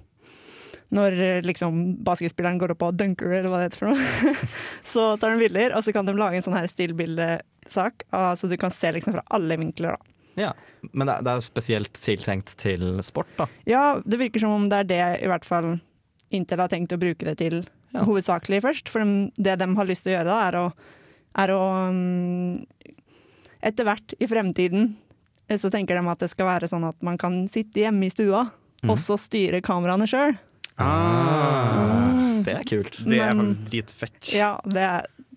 når 0.92 1.18
eh, 1.24 1.42
liksom 1.46 1.82
basketspilleren 2.04 2.60
går 2.60 2.74
opp 2.74 2.86
og 2.88 2.96
dunker, 3.00 3.32
eller 3.32 3.48
hva 3.52 3.62
det 3.62 3.70
heter 3.70 3.80
for 3.80 3.92
noe, 3.92 4.34
så 4.92 5.06
tar 5.20 5.34
de 5.34 5.46
bilder, 5.46 5.76
og 5.76 5.84
så 5.84 5.94
kan 5.96 6.08
de 6.08 6.14
lage 6.16 6.40
en 6.40 6.46
sånn 6.46 6.56
her 6.58 6.68
stillbildesak, 6.70 8.06
ah, 8.12 8.32
så 8.36 8.50
du 8.50 8.58
kan 8.60 8.74
se 8.74 8.92
liksom 8.92 9.16
fra 9.16 9.24
alle 9.32 9.56
vinkler. 9.60 9.96
da. 9.96 10.12
Ja, 10.34 10.54
Men 10.92 11.06
det, 11.06 11.28
er 11.28 11.44
spesielt 11.44 11.92
tiltenkt 11.92 12.54
til 12.60 13.02
sport, 13.04 13.28
da. 13.36 13.46
Ja, 13.68 14.00
det 14.04 14.20
virker 14.20 14.40
som 14.40 14.54
om 14.54 14.68
det 14.72 14.82
er 14.82 14.88
det 14.88 15.04
i 15.24 15.28
hvert 15.30 15.44
fall 15.48 15.74
Intel 16.32 16.62
har 16.62 16.70
tenkt 16.72 16.94
å 16.94 17.00
bruke 17.00 17.26
det 17.28 17.36
til 17.42 17.58
Ja. 17.92 18.06
hovedsakelig 18.08 18.62
først. 18.64 18.88
For 18.88 19.04
de, 19.04 19.28
det 19.36 19.58
de 19.60 19.66
har 19.76 19.84
lyst 19.84 20.06
til 20.06 20.14
å 20.14 20.16
gjøre 20.16 20.30
da, 20.30 20.38
er 20.48 20.56
å, 20.56 20.62
er 21.42 21.52
å 21.52 21.62
mm, 21.92 22.62
Etter 23.62 23.84
hvert 23.84 24.14
i 24.18 24.26
fremtiden 24.26 24.94
eh, 25.46 25.58
så 25.60 25.68
tenker 25.70 26.00
de 26.00 26.08
at 26.08 26.24
det 26.24 26.30
skal 26.32 26.48
være 26.48 26.70
sånn 26.72 26.88
at 26.88 26.96
man 27.04 27.20
kan 27.20 27.44
sitte 27.52 27.84
hjemme 27.84 28.08
i 28.08 28.10
stua 28.10 28.46
mm. 28.48 28.88
og 28.88 28.96
så 28.98 29.18
styre 29.20 29.60
kameraene 29.62 30.08
sjøl. 30.08 30.32
Ah, 30.80 32.42
Det 32.44 32.54
er 32.56 32.64
kult. 32.68 32.96
det 33.04 33.18
er 33.20 33.34
Men- 33.34 33.46
faktisk 33.46 33.66
dritfett. 33.70 34.32
Ja, 34.34 34.54
det, 34.64 34.86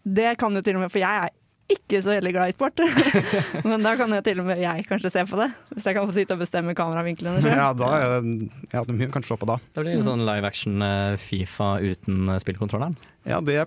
det 0.03 0.37
kan 0.37 0.53
jo 0.55 0.61
til 0.61 0.75
og 0.77 0.81
med 0.85 0.91
For 0.91 0.99
jeg 0.99 1.25
er 1.25 1.29
ikke 1.65 1.97
så 2.05 2.13
veldig 2.13 2.31
glad 2.31 2.49
i 2.49 2.53
sport. 2.53 2.77
Men 3.65 3.81
da 3.81 3.95
kan 3.97 4.11
jo 4.13 4.21
til 4.21 4.39
og 4.39 4.45
med 4.45 4.59
jeg 4.61 4.85
kanskje 4.85 5.11
se 5.11 5.23
på 5.25 5.39
det. 5.39 5.47
Hvis 5.73 5.87
jeg 5.89 5.95
kan 5.97 6.05
få 6.05 6.13
sitte 6.13 6.35
og 6.35 6.43
bestemme 6.43 6.75
kameravinklene. 6.77 7.41
Ja, 7.41 7.71
da 7.73 7.87
er 7.97 8.21
det 8.21 8.49
ja, 8.71 8.83
de 8.85 9.07
kan 9.09 9.23
se 9.25 9.37
på 9.41 9.47
da. 9.49 9.57
Det 9.73 9.81
blir 9.85 10.03
sånn 10.05 10.21
live 10.27 10.45
action 10.45 10.81
eh, 10.85 11.15
Fifa 11.17 11.79
uten 11.81 12.29
eh, 12.29 12.37
spillkontrolleren. 12.43 12.93
Ja, 13.25 13.41
det 13.41 13.65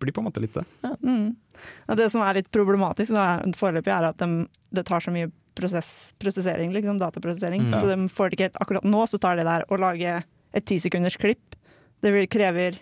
blir 0.00 0.14
på 0.14 0.22
en 0.22 0.28
måte 0.30 0.40
litt 0.40 0.54
det. 0.54 0.62
Mm. 1.02 1.34
Og 1.90 1.96
det 1.98 2.06
som 2.14 2.22
er 2.22 2.38
litt 2.38 2.50
problematisk 2.54 3.12
foreløpig, 3.58 3.92
er 3.92 4.06
at 4.12 4.22
de, 4.22 4.46
det 4.70 4.86
tar 4.88 5.02
så 5.04 5.12
mye 5.12 5.28
prosess, 5.58 6.12
prosessering, 6.22 6.70
liksom, 6.72 7.00
dataprosessering. 7.02 7.66
Mm. 7.66 7.74
Så 7.74 7.90
de 7.90 7.96
får 8.14 8.30
det 8.30 8.38
ikke 8.38 8.46
helt 8.48 8.60
akkurat 8.62 8.86
nå, 8.86 9.02
så 9.10 9.18
tar 9.20 9.36
det 9.36 9.44
der 9.50 9.66
å 9.68 9.76
lage 9.82 10.20
et 10.56 10.66
ti 10.66 10.78
sekunders 10.82 11.18
klipp. 11.20 11.56
Det 12.00 12.12
krever 12.32 12.80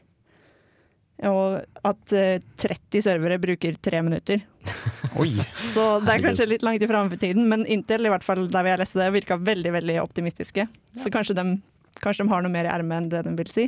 at 1.18 2.12
eh, 2.14 2.38
30 2.62 3.02
servere 3.02 3.40
bruker 3.42 3.74
tre 3.82 4.02
minutter. 4.02 4.44
Oi! 5.20 5.34
Så 5.74 5.98
det 6.04 6.14
er 6.14 6.22
kanskje 6.22 6.46
litt 6.46 6.62
langt 6.62 6.82
i 6.82 6.88
framtiden, 6.90 7.48
men 7.50 7.66
Intel, 7.66 8.06
i 8.06 8.12
hvert 8.12 8.26
fall 8.26 8.46
der 8.46 8.62
vi 8.62 8.70
jeg 8.70 8.82
leste 8.84 9.02
det, 9.02 9.10
virka 9.16 9.38
veldig 9.40 9.72
veldig 9.74 9.98
optimistiske. 10.04 10.68
Så 11.02 11.10
kanskje 11.10 11.34
de, 11.40 11.46
kanskje 11.98 12.24
de 12.24 12.30
har 12.30 12.44
noe 12.44 12.54
mer 12.54 12.68
i 12.68 12.72
ermet 12.72 13.02
enn 13.02 13.10
det 13.10 13.24
de 13.26 13.34
vil 13.40 13.50
si. 13.50 13.66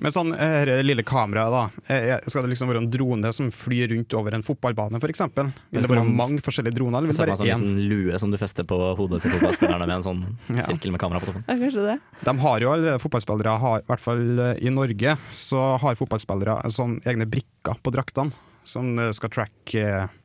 Men 0.00 0.12
sånn 0.14 0.30
eh, 0.32 0.62
det 0.64 0.76
lille 0.86 1.04
kameraet, 1.04 1.52
da. 1.52 1.92
Eh, 1.92 2.14
Skal 2.26 2.46
det 2.46 2.50
liksom 2.54 2.70
være 2.72 2.80
en 2.80 2.90
drone 2.92 3.32
som 3.36 3.50
flyr 3.52 3.90
rundt 3.92 4.14
over 4.16 4.32
en 4.38 4.44
fotballbane, 4.46 4.96
f.eks.? 5.00 5.22
Vil 5.36 5.84
det 5.84 5.90
være 5.92 6.04
mange 6.08 6.40
forskjellige 6.44 6.78
droner, 6.78 6.98
eller 7.02 7.12
vil 7.12 7.18
det 7.18 7.26
bare 7.26 7.36
en 7.36 7.42
sånn 7.42 7.50
én? 7.52 7.64
liten 7.66 7.90
lue 7.90 8.20
som 8.22 8.32
du 8.32 8.38
fester 8.40 8.64
på 8.68 8.78
hodet 8.96 9.20
til 9.24 9.34
fotballspillerne 9.36 9.86
med 9.90 9.96
en 9.98 10.06
sånn 10.06 10.22
Ja. 10.56 10.64
sirkel 10.66 10.94
med 10.94 11.02
kamera 11.04 11.20
på 11.20 11.28
toppen. 11.30 11.44
Ja, 11.48 11.58
kanskje 11.60 11.84
det. 11.90 11.98
De 12.30 12.36
har 12.46 12.64
jo 12.64 12.72
allerede 12.72 13.02
fotballspillere, 13.04 13.56
har, 13.66 13.84
i 13.84 13.88
hvert 13.92 14.04
fall 14.06 14.24
eh, 14.48 14.64
i 14.64 14.72
Norge, 14.72 15.16
så 15.36 15.66
har 15.84 16.00
fotballspillere 16.00 16.56
sånn 16.72 16.96
egne 17.04 17.28
brikker 17.28 17.76
på 17.84 17.92
draktene 17.94 18.32
som 18.64 18.96
skal 19.16 19.30
tracke 19.32 19.84
eh, 19.84 20.16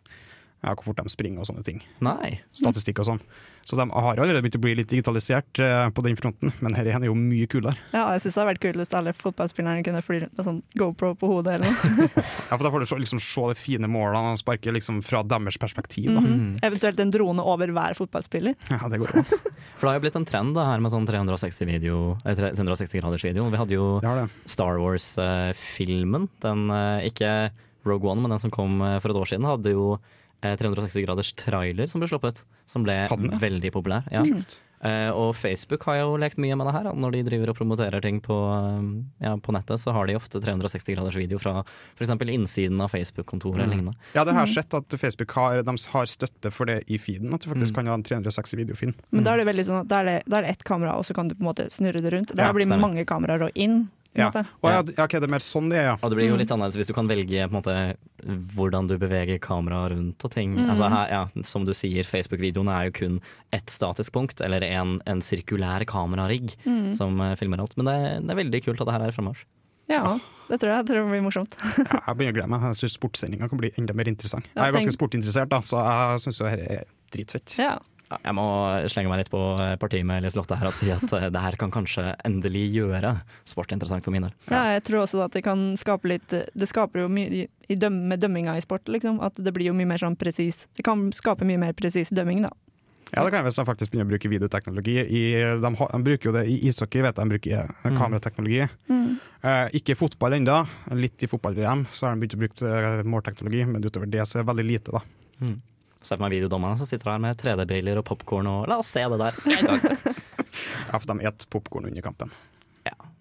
ja, 0.66 0.74
hvor 0.74 0.88
fort 0.90 0.98
de 1.04 1.12
springer 1.14 1.44
og 1.44 1.48
sånne 1.50 1.62
ting. 1.66 1.84
Nei. 2.04 2.40
Statistikk 2.58 3.04
og 3.04 3.06
sånn. 3.12 3.20
Så 3.66 3.78
de 3.78 3.86
har 3.90 4.20
allerede 4.22 4.42
begynt 4.46 4.58
å 4.60 4.62
bli 4.62 4.76
litt 4.78 4.90
digitalisert 4.92 5.58
uh, 5.62 5.88
på 5.94 6.04
den 6.06 6.18
fronten, 6.18 6.52
men 6.62 6.74
dette 6.76 6.92
er 6.94 7.06
jo 7.08 7.16
mye 7.18 7.48
kulere. 7.50 7.74
Ja, 7.94 8.04
jeg 8.14 8.22
syns 8.24 8.36
det 8.36 8.42
hadde 8.42 8.50
vært 8.52 8.62
kult 8.62 8.78
hvis 8.82 8.94
alle 8.98 9.14
fotballspillerne 9.18 9.86
kunne 9.86 10.02
fly 10.06 10.20
rundt 10.24 10.38
med 10.38 10.48
sånn 10.48 10.60
GoPro 10.78 11.12
på 11.18 11.30
hodet 11.32 11.56
eller 11.58 11.72
noe. 11.74 12.10
Ja, 12.50 12.58
for 12.58 12.66
Da 12.66 12.72
får 12.74 12.84
du 12.84 12.88
se, 12.90 13.00
liksom, 13.02 13.22
se 13.26 13.46
de 13.50 13.58
fine 13.58 13.90
målene 13.90 14.36
og 14.36 14.42
sparke 14.42 14.74
liksom, 14.74 15.00
fra 15.06 15.24
deres 15.26 15.58
perspektiv. 15.62 16.12
Da. 16.14 16.22
Mhm. 16.22 16.60
Eventuelt 16.66 17.02
en 17.02 17.14
drone 17.14 17.46
over 17.46 17.74
hver 17.74 17.98
fotballspiller. 17.98 18.58
Ja, 18.74 18.82
det 18.92 19.02
går 19.02 19.14
godt. 19.18 19.34
an. 19.38 19.54
For 19.78 19.86
det 19.88 19.92
har 19.92 19.98
jo 20.00 20.04
blitt 20.06 20.20
en 20.22 20.30
trend 20.30 20.54
da, 20.58 20.68
her 20.70 20.82
med 20.86 20.94
sånn 20.94 21.08
360 21.10 21.70
video, 21.70 22.02
eh, 22.26 22.38
360 22.38 23.02
graders 23.02 23.26
video. 23.26 23.50
Vi 23.54 23.62
hadde 23.62 23.78
jo 23.78 23.88
Det 24.04 24.14
det. 24.22 24.28
Star 24.50 24.78
Wars-filmen. 24.82 26.30
Den 26.46 26.70
eh, 26.70 27.08
ikke 27.10 27.32
Rogue 27.86 28.10
One, 28.12 28.22
men 28.22 28.34
den 28.34 28.40
som 28.42 28.54
kom 28.54 28.80
eh, 28.82 29.00
for 29.02 29.14
et 29.14 29.20
år 29.20 29.30
siden, 29.30 29.46
hadde 29.50 29.74
jo 29.74 29.96
eh, 29.98 30.14
360 30.44 31.06
graders 31.06 31.34
trailer 31.34 31.88
som 31.88 32.02
ble 32.02 32.08
sluppet. 32.12 32.44
Som 32.68 32.84
ble 32.84 33.08
Hadde 33.10 33.40
veldig 33.42 33.72
populær. 33.74 34.04
Ja. 34.12 34.24
Eh, 34.86 35.10
og 35.16 35.32
Facebook 35.34 35.82
har 35.88 35.96
jo 36.04 36.18
lekt 36.22 36.38
mye 36.38 36.54
med 36.60 36.68
det 36.68 36.74
her. 36.76 36.90
Når 36.94 37.12
de 37.16 37.22
driver 37.26 37.50
og 37.50 37.56
promoterer 37.58 38.02
ting 38.04 38.20
på, 38.22 38.36
eh, 38.36 39.26
ja, 39.26 39.36
på 39.38 39.52
nettet, 39.56 39.80
så 39.82 39.94
har 39.96 40.06
de 40.06 40.14
ofte 40.20 40.38
360 40.44 40.94
graders 40.96 41.16
video 41.18 41.40
fra 41.42 41.64
f.eks. 41.98 42.10
innsiden 42.10 42.82
av 42.84 42.92
Facebook-kontoret 42.94 43.64
eller 43.64 43.74
lignende. 43.74 43.96
Ja, 44.14 44.24
det 44.28 44.36
har 44.36 44.46
jeg 44.46 44.54
sett 44.60 44.74
at 44.78 44.86
Facebook 45.00 45.32
har, 45.34 45.64
har 45.64 46.06
støtte 46.06 46.52
for 46.54 46.66
det 46.70 46.84
i 46.88 46.98
feeden. 47.02 47.34
At 47.34 47.42
du 47.42 47.50
faktisk 47.50 47.72
Mm. 47.72 47.76
kan 47.76 47.88
ha 47.88 47.94
en 47.96 48.04
360 48.04 48.58
videofilm. 48.58 48.94
Men 49.12 49.24
da 49.24 49.34
er 49.34 49.38
det 49.38 49.48
veldig 49.48 49.66
sånn 49.66 49.82
at 49.82 49.88
da 49.88 50.00
er 50.02 50.06
det, 50.06 50.24
da 50.28 50.38
er 50.38 50.42
det 50.44 50.50
ett 50.52 50.64
kamera, 50.64 50.94
og 51.00 51.06
så 51.06 51.16
kan 51.16 51.28
du 51.30 51.36
på 51.36 51.42
en 51.42 51.50
måte 51.54 51.66
snurre 51.72 52.02
det 52.04 52.14
rundt. 52.14 52.28
Det 52.36 52.38
Ja, 52.38 52.52
her 52.52 52.54
blir 52.54 52.68
mange 52.78 53.06
kameraer 53.06 53.42
og 53.48 53.52
inn. 53.56 53.90
Ja. 54.18 54.30
måte. 54.32 54.46
Ja, 54.64 54.70
ja, 54.98 55.04
ok, 55.04 55.16
det 55.20 55.24
er 55.28 55.32
mer 55.34 55.44
sånn 55.44 55.70
det 55.70 55.78
er, 55.82 55.86
ja. 55.92 55.96
Og 56.02 56.10
det 56.12 56.18
blir 56.20 56.30
jo 56.30 56.38
litt 56.40 56.52
annerledes 56.52 56.78
hvis 56.80 56.88
du 56.88 56.94
kan 56.96 57.08
velge 57.10 57.48
på 57.50 57.52
en 57.52 57.58
måte, 57.60 57.76
hvordan 58.56 58.88
du 58.88 58.96
beveger 59.02 59.40
kameraet 59.44 59.92
rundt 59.96 60.24
og 60.26 60.32
ting. 60.32 60.56
Altså, 60.70 60.88
her, 60.90 61.10
ja, 61.12 61.44
som 61.44 61.66
du 61.68 61.74
sier, 61.76 62.04
Facebook-videoene 62.08 62.72
er 62.72 62.88
jo 62.90 62.96
kun 63.02 63.18
ett 63.54 63.68
statisk 63.74 64.14
punkt, 64.16 64.42
eller 64.42 64.64
en, 64.64 65.02
en 65.06 65.20
sirkulær 65.22 65.86
kamerarigg 65.90 66.56
som 66.96 67.20
eh, 67.22 67.36
filmer 67.40 67.60
alt. 67.62 67.76
Men 67.78 67.86
det, 67.92 67.94
er- 67.96 68.22
det 68.26 68.32
er 68.36 68.40
veldig 68.44 68.64
kult 68.66 68.82
at 68.82 68.88
det 68.88 68.96
her 68.98 69.08
er 69.10 69.16
frammarsj. 69.16 69.46
Ja, 69.92 70.16
det 70.50 70.58
tror 70.62 70.72
jeg, 70.72 70.78
jeg 70.80 70.86
tror 70.88 70.98
det 70.98 71.10
blir 71.12 71.22
morsomt. 71.28 71.56
ja. 71.78 72.00
Jeg 72.08 72.16
begynner 72.18 72.32
å 72.34 72.38
glede 72.40 72.50
meg. 72.56 72.64
Jeg 72.72 72.80
synes 72.82 72.96
sportssendinga 72.98 73.50
kan 73.52 73.60
bli 73.62 73.70
enda 73.78 73.94
mer 73.94 74.08
interessant. 74.10 74.48
Jeg 74.56 74.64
er 74.64 74.74
ganske 74.80 74.96
sportinteressert, 74.96 75.52
da, 75.52 75.60
så 75.62 75.78
jeg 75.86 76.24
syns 76.26 76.40
jo 76.42 76.48
dette 76.50 76.80
er 76.80 76.88
dritfett. 77.14 77.54
Ja. 77.62 77.76
Jeg 78.12 78.34
må 78.38 78.44
slenge 78.92 79.10
meg 79.10 79.24
litt 79.24 79.32
på 79.34 79.40
eh, 79.60 79.76
partiet 79.82 80.06
med 80.06 80.22
Liselotte 80.22 80.58
her 80.60 80.70
og 80.70 80.76
si 80.78 80.92
at 80.94 81.06
eh, 81.18 81.30
det 81.34 81.42
her 81.42 81.56
kan 81.58 81.72
kanskje 81.74 82.12
endelig 82.28 82.68
gjøre 82.76 83.16
sport 83.50 83.72
interessant 83.74 84.06
for 84.06 84.14
min 84.14 84.28
del. 84.28 84.36
ja, 84.52 84.62
jeg 84.76 84.84
tror 84.86 85.02
også 85.08 85.24
at 85.26 85.34
det 85.34 85.42
kan 85.48 85.64
skape 85.82 86.12
litt 86.12 86.30
Det 86.30 86.68
skaper 86.70 87.02
jo 87.02 87.08
mye 87.10 87.48
i 87.66 87.76
døm, 87.82 87.98
med 88.12 88.22
dømminga 88.22 88.54
i 88.60 88.62
sport, 88.62 88.86
liksom. 88.94 89.18
At 89.26 89.34
det 89.42 89.54
blir 89.56 89.72
jo 89.72 89.74
mye 89.74 89.90
mer 89.90 89.98
sånn 90.04 90.16
presis 90.16 90.68
Det 90.78 90.86
kan 90.86 91.08
skape 91.18 91.48
mye 91.50 91.58
mer 91.58 91.74
presis 91.74 92.14
dømming, 92.14 92.46
da. 92.46 92.54
Ja, 93.16 93.22
det 93.24 93.32
kan 93.32 93.40
jeg 93.42 93.46
hvis 93.50 93.58
de 93.62 93.66
faktisk 93.70 93.92
begynner 93.94 94.08
å 94.10 94.14
bruke 94.16 94.30
videoteknologi. 94.30 94.96
I, 95.06 95.20
de, 95.62 95.70
de 95.78 96.00
bruker 96.04 96.30
jo 96.30 96.34
det 96.36 96.42
i 96.52 96.56
ishockey, 96.68 97.04
vet 97.06 97.16
jeg, 97.16 97.22
de 97.22 97.34
bruker 97.36 97.54
eh, 97.60 97.86
Mm. 97.86 98.00
kamerateknologi. 98.02 98.66
Eh, 99.46 99.68
ikke 99.78 99.94
i 99.94 99.98
fotball 100.00 100.34
ennå. 100.40 100.56
Litt 100.98 101.22
i 101.24 101.30
fotball-VM 101.30 101.86
så 101.94 102.08
har 102.08 102.16
de 102.16 102.22
begynt 102.26 102.36
å 102.38 102.42
bruke 102.42 103.06
målteknologi, 103.14 103.62
men 103.70 103.86
utover 103.86 104.10
det 104.10 104.26
så 104.26 104.40
er 104.40 104.44
det 104.44 104.50
veldig 104.50 104.66
lite, 104.72 104.96
da. 104.98 105.04
Se 106.06 106.14
for 106.14 106.22
meg 106.22 106.36
videodommerne 106.38 106.78
som 106.78 106.90
sitter 106.90 107.16
her 107.16 107.22
med 107.24 107.40
3D-briller 107.42 107.98
og 108.02 108.06
popkorn 108.06 108.50
og 108.52 108.68
la 108.70 108.78
oss 108.82 108.92
se 108.94 109.02
det 109.10 109.18
der. 109.22 109.40
Ja, 109.50 111.00
for 111.00 111.08
de 111.10 111.16
spiser 111.18 111.50
popkorn 111.50 111.90
under 111.90 112.06
kampen. 112.06 112.30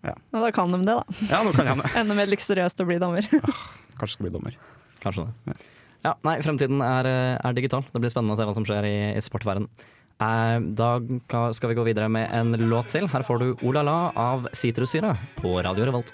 Og 0.05 0.43
da 0.43 0.51
kan 0.55 0.73
de 0.73 0.81
det, 0.83 0.95
da. 0.99 1.05
Ja, 1.31 1.41
nå 1.47 1.53
kan 1.55 1.69
jeg 1.71 1.81
det. 1.81 1.91
Enda 2.01 2.17
mer 2.19 2.31
luksuriøst 2.31 2.83
å 2.83 2.89
bli 2.89 2.99
dommer. 3.03 3.27
Kanskje 3.99 4.17
skal 4.17 4.29
bli 4.29 4.35
dommer. 4.35 4.59
Kanskje 5.03 5.29
det. 5.29 5.57
Ja, 6.05 6.13
nei, 6.27 6.37
fremtiden 6.45 6.83
er, 6.85 7.09
eh, 7.09 7.39
er 7.41 7.57
digital. 7.57 7.87
Det 7.93 8.03
blir 8.03 8.13
spennende 8.13 8.37
å 8.37 8.41
se 8.41 8.45
hva 8.45 8.57
som 8.57 8.67
skjer 8.69 8.89
i, 8.91 8.97
i 9.17 9.23
sportverden. 9.25 9.71
Eh, 10.21 10.59
da 10.77 10.91
skal 11.57 11.73
vi 11.73 11.79
gå 11.79 11.87
videre 11.89 12.11
med 12.13 12.29
en 12.37 12.53
låt 12.69 12.93
til. 12.93 13.09
Her 13.13 13.25
får 13.27 13.41
du 13.41 13.65
O 13.65 13.73
la 13.73 13.87
la 13.87 13.99
av 14.13 14.51
Sitrussyre 14.53 15.15
på 15.41 15.57
Radio 15.65 15.89
Revolt. 15.89 16.13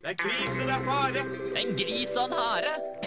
Det 0.00 0.14
er 0.14 0.16
krise, 0.16 0.64
det 0.64 0.72
er 0.78 0.86
fare. 0.88 1.26
En 1.60 1.76
gris 1.76 2.16
og 2.16 2.30
en 2.30 2.38
hare. 2.40 2.99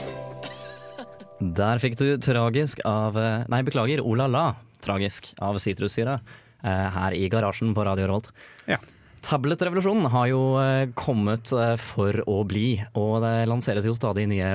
Der 1.44 1.80
fikk 1.84 1.98
du 2.00 2.06
tragisk 2.24 2.80
av 2.88 3.18
eh, 3.20 3.44
Nei, 3.52 3.62
beklager, 3.68 4.00
O 4.06 4.16
la 4.16 4.28
la. 4.32 4.46
Tragisk 4.84 5.34
av 5.44 5.58
Sitrussyre. 5.60 6.20
eh, 6.64 6.90
Her 6.96 7.16
i 7.18 7.28
garasjen 7.32 7.74
på 7.76 7.84
Radio 7.86 8.08
Rolt. 8.08 8.30
Ja. 8.70 8.78
Tabletrevolusjonen 9.24 10.08
har 10.12 10.28
jo 10.32 10.42
eh, 10.60 10.90
kommet 11.00 11.52
for 11.84 12.20
å 12.28 12.42
bli, 12.48 12.78
og 13.00 13.22
det 13.24 13.36
lanseres 13.52 13.88
jo 13.88 13.96
stadig 13.96 14.26
nye 14.32 14.50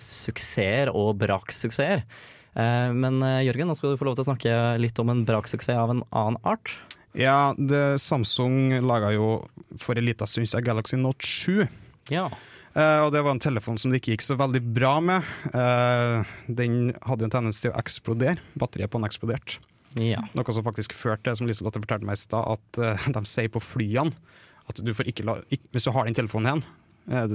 suksesser 0.00 0.92
og 0.92 1.16
braksuksesser. 1.20 2.04
Men 2.50 3.20
Jørgen, 3.46 3.68
nå 3.70 3.76
skal 3.78 3.92
du 3.92 3.98
få 4.00 4.08
lov 4.08 4.16
til 4.18 4.24
å 4.24 4.28
snakke 4.32 4.54
litt 4.82 4.98
om 4.98 5.12
en 5.12 5.20
braksuksess 5.24 5.76
av 5.78 5.92
en 5.92 6.00
annen 6.10 6.38
art. 6.42 6.72
Ja, 7.14 7.52
det, 7.54 8.00
Samsung 8.02 8.72
laga 8.82 9.12
jo 9.14 9.28
for 9.78 9.94
en 9.98 10.04
liten 10.08 10.26
stund 10.26 10.50
siden 10.50 10.66
Galaxy 10.66 10.98
Note 10.98 11.22
7. 11.22 11.68
Ja. 12.10 12.24
Eh, 12.74 13.00
og 13.02 13.10
det 13.14 13.22
var 13.26 13.34
en 13.34 13.42
telefon 13.42 13.78
som 13.80 13.90
det 13.90 13.98
ikke 14.00 14.14
gikk 14.14 14.22
så 14.28 14.36
veldig 14.38 14.60
bra 14.76 14.92
med. 15.02 15.26
Uh, 15.54 16.22
den 16.46 16.92
hadde 17.02 17.24
jo 17.24 17.28
en 17.30 17.34
tendens 17.34 17.58
til 17.62 17.72
å 17.72 17.78
eksplodere. 17.80 18.38
Batteriet 18.60 18.92
på 18.92 19.00
den 19.00 19.08
eksploderte. 19.10 19.58
ja. 19.98 20.22
Noe 20.38 20.54
som 20.54 20.62
faktisk 20.66 20.94
førte 20.94 21.26
til, 21.26 21.40
som 21.40 21.50
Liselotte 21.50 21.82
fortalte 21.82 22.06
meg 22.06 22.14
i 22.18 22.22
stad, 22.22 22.46
at 22.46 22.82
uh, 22.82 23.08
de 23.16 23.24
sier 23.26 23.50
på 23.50 23.62
flyene 23.64 24.14
at 24.70 24.78
du 24.86 24.92
får 24.94 25.08
ikke 25.10 25.24
la, 25.26 25.34
ikk- 25.50 25.66
hvis 25.74 25.88
du 25.88 25.90
har 25.90 26.06
den 26.06 26.14
telefonen 26.14 26.46
igjen, 26.46 26.60
eh, 27.10 27.32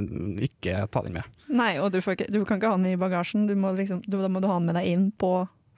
ikke 0.48 0.86
ta 0.94 1.02
den 1.04 1.18
med. 1.18 1.28
Nei, 1.52 1.74
og 1.84 1.90
du, 1.92 1.98
får 2.00 2.16
ikke, 2.16 2.28
du 2.32 2.38
kan 2.48 2.62
ikke 2.62 2.70
ha 2.72 2.78
den 2.80 2.94
i 2.94 3.00
bagasjen. 3.02 3.44
Du 3.50 3.58
må 3.60 3.74
liksom, 3.76 4.00
du, 4.08 4.16
da 4.22 4.30
må 4.32 4.40
du 4.40 4.48
ha 4.48 4.56
den 4.56 4.70
med 4.70 4.78
deg 4.80 4.88
inn 4.94 5.10
på 5.20 5.34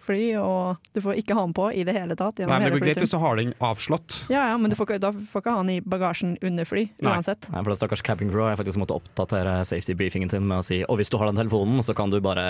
fly, 0.07 0.21
og 0.41 0.89
du 0.95 1.01
får 1.03 1.19
ikke 1.21 1.35
ha 1.37 1.43
den 1.45 1.55
på 1.57 1.67
i 1.75 1.83
det 1.87 1.95
hele 1.97 2.17
tatt. 2.19 2.39
Nei, 2.41 2.47
men 2.49 2.65
Det 2.67 2.71
blir 2.73 2.83
går 2.83 2.89
greit 2.89 3.03
hvis 3.03 3.13
du 3.13 3.19
har 3.21 3.39
den 3.39 3.53
avslått. 3.63 4.19
Ja, 4.33 4.47
ja, 4.51 4.57
men 4.57 4.71
du 4.71 4.77
får 4.79 4.89
ikke, 4.89 4.99
da 5.03 5.11
får 5.15 5.43
ikke 5.43 5.55
ha 5.55 5.63
den 5.63 5.73
i 5.75 5.79
bagasjen 5.83 6.35
under 6.41 6.67
fly, 6.69 6.87
Nei. 7.03 7.13
uansett. 7.13 7.49
Nei, 7.53 7.61
for 7.61 7.73
det 7.73 7.79
stakkars 7.81 8.05
cabin 8.07 8.31
crew 8.33 8.47
har 8.47 8.59
faktisk 8.59 8.81
måttet 8.81 8.97
oppdatere 9.01 9.59
safety 9.67 9.97
briefingen 9.99 10.31
sin 10.33 10.47
med 10.47 10.63
å 10.63 10.65
si 10.65 10.81
og 10.87 10.99
hvis 11.01 11.11
du 11.13 11.19
har 11.19 11.29
den 11.31 11.39
telefonen, 11.43 11.83
så 11.85 11.95
kan 11.97 12.13
du 12.13 12.19
bare 12.23 12.47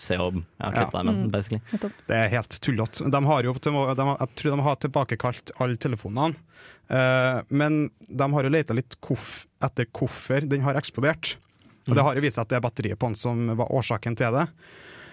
se 0.00 0.18
og 0.20 0.40
ja, 0.40 0.70
kvitte 0.70 0.94
deg 0.96 1.08
med 1.08 1.14
den, 1.14 1.30
basically. 1.34 1.62
Det 2.06 2.16
er 2.16 2.32
helt 2.32 2.60
tullete. 2.62 3.10
De 3.10 3.22
har 3.30 3.46
jo 3.46 3.54
til, 3.58 3.76
de 3.98 4.08
jeg 4.10 4.34
tror 4.40 4.56
de 4.56 4.64
har 4.66 4.80
tilbakekalt 4.86 5.54
alle 5.60 5.80
telefonene. 5.80 6.38
Eh, 6.90 7.40
men 7.48 7.82
de 8.08 8.32
har 8.32 8.46
jo 8.46 8.52
leita 8.52 8.76
litt 8.76 8.98
koff, 9.04 9.44
etter 9.62 9.88
hvorfor 9.94 10.46
den 10.50 10.64
har 10.66 10.78
eksplodert. 10.80 11.36
Og 11.88 11.96
det 11.96 12.04
har 12.06 12.14
jo 12.18 12.22
vist 12.22 12.38
seg 12.38 12.46
at 12.46 12.52
det 12.52 12.58
er 12.60 12.64
batteriet 12.64 13.00
på 13.00 13.10
den 13.10 13.18
som 13.18 13.42
var 13.58 13.72
årsaken 13.74 14.16
til 14.18 14.34
det. 14.36 14.46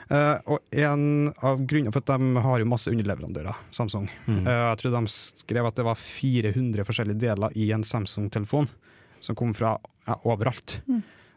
Eh, 0.07 0.37
og 0.47 0.63
en 0.71 1.33
av 1.43 1.59
grunnene 1.67 1.91
for 1.91 1.99
at 1.99 2.13
de 2.13 2.43
har 2.45 2.61
jo 2.61 2.69
masse 2.69 2.91
underleverandører, 2.91 3.63
Samsung. 3.75 4.07
Mm. 4.27 4.39
Eh, 4.45 4.63
jeg 4.69 4.79
tror 4.81 4.95
de 4.95 5.01
skrev 5.11 5.67
at 5.67 5.79
det 5.79 5.87
var 5.87 5.99
400 5.99 6.87
forskjellige 6.87 7.23
deler 7.25 7.57
i 7.59 7.69
en 7.75 7.83
Samsung-telefon 7.87 8.69
som 9.23 9.35
kom 9.35 9.53
fra 9.57 9.75
ja, 10.07 10.15
overalt. 10.29 10.79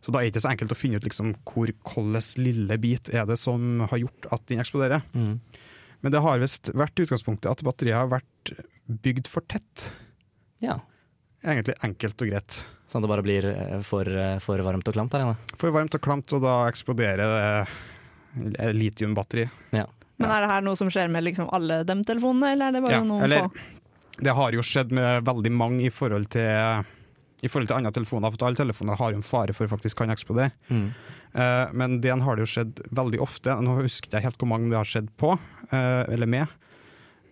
Så 0.00 0.12
da 0.12 0.20
er 0.20 0.28
det 0.28 0.34
ikke 0.34 0.44
så 0.44 0.52
enkelt 0.52 0.72
å 0.72 0.78
finne 0.78 1.00
ut 1.00 1.06
liksom, 1.06 1.34
hvor 1.48 1.68
hvilken 1.68 2.20
lille 2.40 2.78
bit 2.80 3.10
er 3.12 3.26
det 3.28 3.36
som 3.40 3.82
har 3.90 4.00
gjort 4.00 4.30
at 4.36 4.46
den 4.48 4.62
eksploderer. 4.62 5.02
Mm. 5.12 5.34
Men 6.00 6.14
det 6.14 6.22
har 6.24 6.40
visst 6.40 6.70
vært 6.72 7.02
utgangspunktet 7.02 7.50
at 7.50 7.64
batteriet 7.66 7.98
har 7.98 8.12
vært 8.12 8.54
bygd 9.04 9.28
for 9.28 9.44
tett. 9.50 9.90
Ja. 10.64 10.78
Egentlig 11.44 11.76
enkelt 11.84 12.22
og 12.22 12.30
greit. 12.30 12.62
Sånn 12.88 13.00
at 13.00 13.06
det 13.06 13.12
bare 13.12 13.24
blir 13.24 13.48
eh, 13.50 13.80
for, 13.86 14.08
for 14.44 14.62
varmt 14.64 14.88
og 14.88 14.96
klamt 14.96 15.16
der 15.16 15.26
inne. 15.26 15.56
For 15.60 15.74
varmt 15.74 15.96
og 15.96 16.04
klamt, 16.04 16.32
og 16.36 16.44
da 16.44 16.62
eksploderer 16.70 17.34
det 17.34 17.50
litiumbatteri. 18.76 19.48
Ja. 19.74 19.86
Men 20.20 20.30
er 20.30 20.44
det 20.44 20.50
her 20.52 20.64
noe 20.64 20.76
som 20.76 20.90
skjer 20.92 21.10
med 21.12 21.24
liksom 21.24 21.48
alle 21.56 21.82
de 21.88 21.96
telefonene, 22.04 22.52
eller 22.54 22.68
er 22.68 22.76
det 22.76 22.82
bare 22.84 22.98
Ja, 22.98 23.04
noen 23.04 23.22
eller- 23.24 23.48
få? 23.48 23.68
Det 24.20 24.34
har 24.36 24.52
jo 24.52 24.60
skjedd 24.60 24.90
med 24.92 25.24
veldig 25.24 25.52
mange 25.52 25.86
i 25.86 25.88
forhold 25.88 26.28
til 26.28 26.84
i 27.42 27.48
forhold 27.48 27.68
til 27.70 27.76
andre 27.76 27.90
telefoner, 27.90 28.30
for 28.30 28.46
alle 28.46 28.56
telefoner 28.56 28.98
har 29.00 29.12
jo 29.12 29.16
en 29.16 29.22
fare 29.24 29.54
for 29.56 29.66
faktisk 29.66 29.96
kan 29.96 30.10
eksplodere. 30.10 30.52
Mm. 30.68 30.92
Uh, 31.32 31.72
men 31.72 32.00
det 32.00 32.12
har 32.12 32.36
det 32.36 32.44
jo 32.44 32.52
skjedd 32.52 32.82
veldig 32.92 33.20
ofte. 33.24 33.54
Nå 33.64 33.78
husker 33.80 34.12
jeg 34.12 34.26
helt 34.26 34.36
hvor 34.36 34.50
mange 34.50 34.68
det 34.68 34.76
har 34.76 34.84
skjedd 34.84 35.08
på, 35.16 35.38
uh, 35.72 36.04
eller 36.12 36.26
med. 36.26 36.46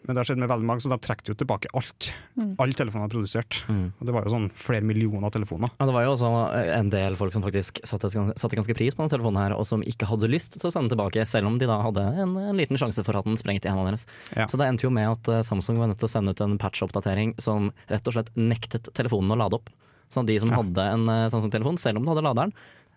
Men 0.06 0.14
det 0.14 0.20
har 0.20 0.28
skjedd 0.30 0.40
med 0.40 0.50
veldig 0.50 0.68
mange, 0.68 0.82
så 0.84 0.90
de 0.92 0.98
trekker 1.02 1.32
jo 1.32 1.36
tilbake 1.38 1.70
alt. 1.76 2.10
Mm. 2.38 2.52
Alle 2.62 2.76
telefoner 2.76 3.08
er 3.08 3.12
produsert. 3.12 3.60
Mm. 3.68 3.84
Og 3.98 4.08
det 4.08 4.14
var 4.14 4.26
jo 4.26 4.32
sånn 4.32 4.46
flere 4.56 4.86
millioner 4.86 5.32
telefoner. 5.34 5.72
Ja, 5.80 5.88
det 5.88 5.94
var 5.96 6.06
jo 6.06 6.14
også 6.14 6.30
en 6.78 6.92
del 6.92 7.18
folk 7.18 7.34
som 7.34 7.44
faktisk 7.44 7.80
satte, 7.88 8.10
satte 8.10 8.58
ganske 8.58 8.76
pris 8.78 8.96
på 8.96 9.02
denne 9.02 9.12
telefonen 9.12 9.42
her, 9.42 9.56
og 9.58 9.66
som 9.68 9.84
ikke 9.84 10.08
hadde 10.08 10.30
lyst 10.30 10.56
til 10.56 10.70
å 10.70 10.72
sende 10.74 10.94
tilbake, 10.94 11.26
selv 11.28 11.50
om 11.50 11.58
de 11.60 11.68
da 11.68 11.80
hadde 11.84 12.06
en, 12.24 12.36
en 12.50 12.58
liten 12.58 12.80
sjanse 12.80 13.04
for 13.06 13.18
at 13.18 13.28
den 13.28 13.38
sprengte 13.40 13.68
i 13.68 13.72
hendene 13.74 13.92
deres. 13.92 14.06
Ja. 14.36 14.48
Så 14.50 14.60
det 14.60 14.68
endte 14.68 14.86
jo 14.86 14.94
med 14.94 15.10
at 15.10 15.30
eh, 15.32 15.44
Samsung 15.46 15.80
var 15.80 15.90
nødt 15.90 16.00
til 16.02 16.08
å 16.08 16.12
sende 16.12 16.34
ut 16.34 16.44
en 16.44 16.58
patch-oppdatering 16.60 17.36
som 17.42 17.70
rett 17.92 18.08
og 18.08 18.16
slett 18.16 18.32
nektet 18.38 18.90
telefonen 18.96 19.34
å 19.34 19.40
lade 19.44 19.60
opp. 19.60 19.72
Sånn 20.08 20.24
at 20.24 20.32
de 20.32 20.38
som 20.40 20.52
hadde 20.54 20.90
en 20.94 21.08
eh, 21.12 21.26
Samsung-telefon, 21.32 21.80
selv 21.80 22.00
om 22.00 22.06
den 22.06 22.14
hadde 22.14 22.26
laderen, 22.26 22.54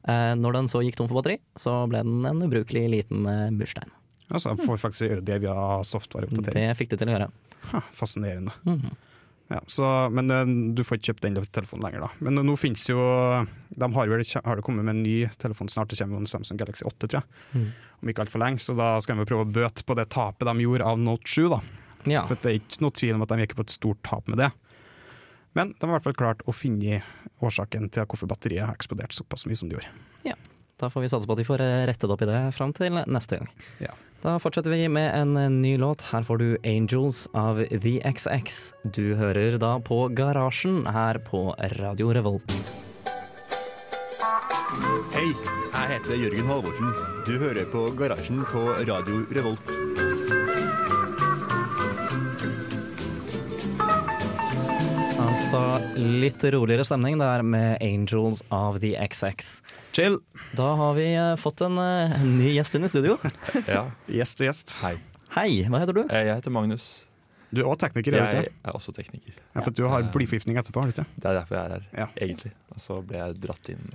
eh, 0.08 0.34
når 0.40 0.60
den 0.60 0.72
så 0.72 0.84
gikk 0.86 1.00
tom 1.00 1.12
for 1.12 1.20
batteri, 1.20 1.42
så 1.60 1.82
ble 1.92 2.04
den 2.08 2.28
en 2.30 2.46
ubrukelig 2.48 2.88
liten 2.96 3.28
murstein. 3.58 3.92
Altså, 4.32 4.54
jeg 4.54 4.67
får 4.67 4.82
faktisk 4.82 5.08
gjøre 5.08 5.24
det 5.28 5.38
via 5.44 5.56
softwareoppdatering. 5.88 6.70
Det 6.72 6.78
fikk 6.80 6.94
det 6.94 7.02
til 7.02 7.12
å 7.12 7.15
gjøre. 7.17 7.32
Ha, 7.72 7.86
fascinerende. 7.96 8.58
Mhm. 8.67 9.00
Ja, 9.52 9.60
så, 9.67 9.84
men 10.15 10.32
eh, 10.32 10.48
du 10.76 10.80
får 10.88 10.98
ikke 10.98 11.12
kjøpt 11.12 11.26
den 11.26 11.38
telefonen 11.52 11.84
lenger, 11.84 12.06
da. 12.06 12.10
Men 12.24 12.39
nå 12.48 12.54
finnes 12.56 12.86
jo 12.88 12.96
De 12.96 13.89
har 13.98 14.08
vel 14.08 14.24
har 14.24 14.56
det 14.56 14.63
kommet 14.63 14.88
med 14.88 14.96
en 14.96 15.04
ny 15.04 15.15
telefon 15.41 15.67
snart, 15.67 15.91
det 15.91 16.00
kommer 16.00 16.22
en 16.24 16.30
Samsung 16.30 16.60
Galaxy 16.62 16.86
8, 16.88 17.10
tror 17.12 17.20
jeg. 17.20 17.41
Mm. 17.52 17.65
Om 18.00 18.12
ikke 18.13 18.24
altfor 18.24 18.39
lenge, 18.46 18.63
så 18.63 18.76
da 18.80 18.94
skal 19.04 19.20
vi 19.20 19.28
prøve 19.28 19.44
å 19.44 19.52
bøte 19.60 19.84
på 19.84 19.98
det 20.00 20.08
tapet 20.15 20.48
de 20.48 20.63
gjorde 20.63 20.88
av 20.88 21.02
Note 21.04 21.28
7, 21.28 21.50
da. 21.52 21.60
Ja. 22.08 22.24
For 22.30 22.39
det 22.39 22.48
er 22.48 22.62
ikke 22.62 22.80
noe 22.86 22.96
tvil 22.96 23.17
om 23.17 23.26
at 23.26 23.34
de 23.34 23.44
gikk 23.44 23.58
på 23.60 23.65
et 23.67 23.76
stort 23.76 24.00
tap 24.08 24.32
med 24.32 24.39
det. 24.39 24.50
Men 25.60 25.76
de 25.76 25.84
har 25.84 25.91
i 25.91 25.98
hvert 25.98 26.08
fall 26.08 26.20
klart 26.22 26.46
å 26.48 26.56
finne 26.56 27.02
årsaken 27.44 27.91
til 27.91 28.08
hvorfor 28.08 28.32
batteriet 28.32 28.70
har 28.70 28.78
eksplodert 28.78 29.12
såpass 29.12 29.44
mye 29.50 29.60
som 29.60 29.67
det 29.67 29.82
gjorde. 29.82 29.91
Da 30.82 30.89
får 30.89 31.04
vi 31.06 31.10
satse 31.13 31.30
på 31.30 31.36
at 31.36 31.41
de 31.41 31.46
får 31.46 31.62
eh, 31.62 31.84
rettet 31.89 32.10
opp 32.10 32.24
i 32.26 32.30
det 32.30 32.39
fram 32.58 32.74
til 32.74 32.98
neste 33.06 33.38
gang. 33.38 33.52
Ja. 33.84 33.94
Da 34.22 34.36
fortsetter 34.41 34.74
vi 34.74 34.88
med 34.89 35.10
en 35.13 35.38
eh, 35.38 35.50
ny 35.54 35.76
låt. 35.82 36.02
Her 36.10 36.26
får 36.26 36.41
du 36.41 36.58
'Angels' 36.58 37.28
av 37.38 37.62
The 37.70 38.00
XX. 38.02 38.74
Du 38.98 39.15
hører 39.15 39.58
da 39.62 39.78
på 39.80 40.08
Garasjen 40.10 40.86
her 40.89 41.22
på 41.22 41.54
Radio 41.78 42.13
Revolt. 42.13 42.58
Hei, 45.12 45.30
jeg 45.30 45.88
heter 45.94 46.17
Jørgen 46.17 46.50
Halvorsen. 46.50 46.94
Du 47.28 47.38
hører 47.38 47.65
på 47.70 47.89
Garasjen 47.98 48.46
på 48.50 48.65
Radio 48.89 49.26
Revolt. 49.30 49.81
Altså 55.32 55.60
litt 55.96 56.44
roligere 56.54 56.84
stemning 56.86 57.15
der 57.22 57.41
med 57.46 57.78
'Angels' 57.82 58.41
of 58.52 58.80
The 58.84 58.91
XX. 59.00 59.62
Chill. 59.96 60.17
Da 60.58 60.74
har 60.76 60.94
vi 60.98 61.06
eh, 61.15 61.36
fått 61.39 61.62
en, 61.65 61.78
eh, 61.80 62.15
en 62.20 62.34
ny 62.38 62.50
gjest 62.58 62.76
inn 62.76 62.84
i 62.84 62.89
studio. 62.91 63.15
Ja, 63.67 63.86
Gjest 64.12 64.41
og 64.44 64.48
gjest. 64.50 64.74
hei. 64.84 64.98
Hei, 65.38 65.63
hva 65.72 65.80
heter 65.80 65.94
du? 65.96 66.02
Eh, 66.10 66.26
Jeg 66.28 66.36
heter 66.41 66.52
Magnus. 66.52 67.06
Du 67.52 67.62
er 67.62 67.67
også 67.70 67.88
tekniker, 67.88 68.12
Jeg, 68.15 68.44
Jeg 68.44 68.52
er 68.65 68.72
også 68.76 68.91
tekniker. 68.96 69.34
Ja, 69.56 69.62
for 69.62 69.72
du 69.72 69.88
har 69.88 70.04
blyforgiftning 70.12 70.58
etterpå, 70.60 70.84
har 70.84 70.91
du 70.91 70.96
ikke? 71.02 71.08
Det 71.20 71.26
er 71.32 71.39
derfor 71.39 71.56
jeg 71.56 71.65
er 71.65 71.74
her, 71.80 71.88
Ja. 71.98 72.08
egentlig. 72.20 72.52
Og 72.76 72.80
så 72.80 73.00
ble 73.06 73.17
jeg 73.17 73.41
dratt 73.41 73.70
inn. 73.70 73.88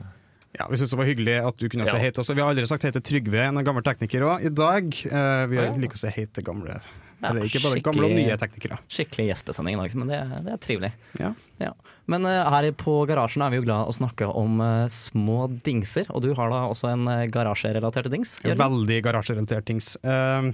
Ja, 0.58 0.66
Vi 0.70 0.76
syns 0.76 0.90
det 0.90 0.98
var 0.98 1.04
hyggelig 1.06 1.36
at 1.46 1.56
du 1.58 1.68
kunne 1.68 1.86
si 1.86 1.96
Ja. 1.96 2.00
hei 2.02 2.10
til 2.10 2.20
oss. 2.20 2.30
Vi 2.32 2.40
har 2.40 2.48
aldri 2.48 2.66
sagt 2.66 2.82
hei 2.82 2.90
til 2.92 3.02
Trygve, 3.02 3.44
en 3.48 3.64
gammel 3.64 3.82
tekniker 3.84 4.24
òg, 4.24 4.44
i 4.44 4.48
dag. 4.48 4.84
Eh, 5.04 5.46
vi 5.52 5.58
Ah, 5.58 5.64
ja. 5.68 5.72
liker 5.76 5.96
å 5.96 5.98
si 5.98 6.08
hei 6.08 6.24
til 6.32 6.44
gamle 6.44 6.80
Ja, 7.22 7.30
er 7.32 7.46
ikke 7.48 7.62
bare 7.64 7.80
gamle 7.80 8.08
og 8.10 8.14
nye 8.14 8.36
teknikere. 8.40 8.76
Skikkelig 8.92 9.30
gjestesending 9.30 9.78
i 9.78 9.80
dag, 9.80 9.94
men 9.96 10.10
det, 10.12 10.18
det 10.44 10.52
er 10.52 10.60
trivelig. 10.62 10.90
Ja. 11.20 11.30
Ja. 11.62 11.72
Men 12.12 12.28
uh, 12.28 12.44
her 12.52 12.68
på 12.76 12.98
Garasjen 13.08 13.42
er 13.46 13.54
vi 13.54 13.60
jo 13.60 13.64
glad 13.64 13.88
å 13.88 13.94
snakke 13.96 14.28
om 14.28 14.60
uh, 14.60 14.84
små 14.92 15.46
dingser, 15.64 16.10
og 16.12 16.22
du 16.26 16.30
har 16.36 16.52
da 16.52 16.66
også 16.68 16.92
en 16.92 17.08
uh, 17.08 17.24
garasjerelatert 17.32 18.10
dings? 18.12 18.36
Jørgen? 18.44 18.60
Veldig 18.60 19.00
garasjerelatert 19.08 19.68
dings. 19.72 19.94
Uh, 20.04 20.52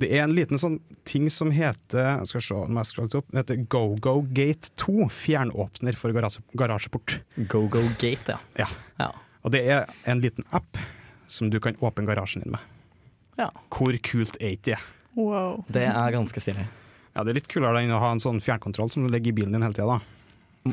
det 0.00 0.08
er 0.10 0.24
en 0.24 0.34
liten 0.34 0.58
sånn 0.58 0.80
ting 1.06 1.28
som 1.30 1.52
heter 1.54 2.24
skal 2.26 2.42
se, 2.42 2.62
må 2.66 2.82
jeg 2.82 3.12
opp, 3.20 3.28
heter 3.36 3.60
GoGo 3.70 4.16
Gate 4.34 4.72
2. 4.80 5.06
Fjernåpner 5.14 6.00
for 6.00 6.16
garasje, 6.16 6.42
garasjeport. 6.58 7.20
GoGo 7.44 7.76
Go 7.76 7.84
Gate, 8.00 8.34
ja. 8.34 8.40
Ja. 8.64 8.70
ja. 9.04 9.12
Og 9.44 9.52
det 9.54 9.62
er 9.68 9.86
en 10.10 10.24
liten 10.24 10.46
app 10.56 10.80
som 11.30 11.52
du 11.52 11.60
kan 11.62 11.76
åpne 11.78 12.08
garasjen 12.08 12.42
din 12.42 12.56
med. 12.56 12.72
Ja. 13.38 13.50
Hvor 13.70 13.94
kult 14.06 14.38
er 14.40 14.56
ikke 14.56 14.74
det? 14.74 14.82
Wow. 15.16 15.64
Det 15.70 15.86
er 15.90 16.14
ganske 16.16 16.40
stilig. 16.42 16.64
Ja, 17.14 17.22
Det 17.22 17.30
er 17.30 17.38
litt 17.38 17.48
kulere 17.52 17.82
enn 17.84 17.92
å 17.94 18.00
ha 18.02 18.10
en 18.14 18.22
sånn 18.22 18.40
fjernkontroll 18.42 18.90
som 18.90 19.06
ligger 19.06 19.30
i 19.30 19.36
bilen 19.36 19.52
din 19.54 19.62
hele 19.62 19.76
tida. 19.76 20.00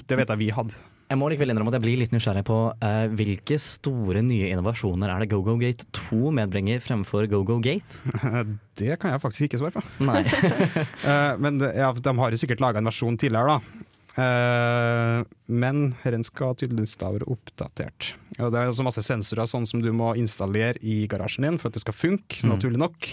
Det 0.08 0.18
vet 0.18 0.30
jeg 0.34 0.40
vi 0.40 0.50
hadde. 0.56 0.74
Jeg 1.12 1.20
må 1.20 1.28
likevel 1.28 1.52
innrømme 1.52 1.68
at 1.74 1.76
jeg 1.76 1.84
blir 1.84 1.98
litt 2.00 2.14
nysgjerrig 2.16 2.46
på 2.48 2.58
eh, 2.88 3.08
hvilke 3.20 3.58
store 3.60 4.22
nye 4.24 4.48
innovasjoner 4.54 5.12
er 5.12 5.20
det 5.26 5.28
GoGoGate 5.34 5.90
2 5.98 6.32
medbringer 6.38 6.80
fremfor 6.80 7.28
GoGoGate? 7.28 8.00
Det 8.82 8.96
kan 9.02 9.12
jeg 9.12 9.20
faktisk 9.22 9.50
ikke 9.50 9.60
svare 9.60 9.76
på. 9.76 9.84
Nei. 10.08 10.24
Eh, 11.12 11.34
men 11.44 11.60
ja, 11.60 11.92
de 11.92 12.14
har 12.24 12.32
jo 12.32 12.40
sikkert 12.40 12.64
laga 12.64 12.80
en 12.80 12.88
versjon 12.88 13.18
tidligere, 13.20 13.58
da. 13.60 13.86
Eh, 14.24 15.24
men 15.52 15.84
den 16.04 16.24
skal 16.28 16.56
tydeligvis 16.60 16.96
da 17.02 17.12
være 17.16 17.28
oppdatert. 17.32 18.14
Og 18.40 18.52
det 18.54 18.62
er 18.64 18.72
også 18.72 18.86
masse 18.88 19.04
sensorer 19.06 19.50
sånn 19.52 19.68
som 19.70 19.84
du 19.84 19.92
må 19.96 20.14
installere 20.20 20.80
i 20.80 21.02
garasjen 21.12 21.48
din 21.50 21.60
for 21.62 21.68
at 21.72 21.76
det 21.78 21.84
skal 21.84 21.98
funke, 21.98 22.40
Mm. 22.46 22.54
naturlig 22.56 22.80
nok. 22.82 23.10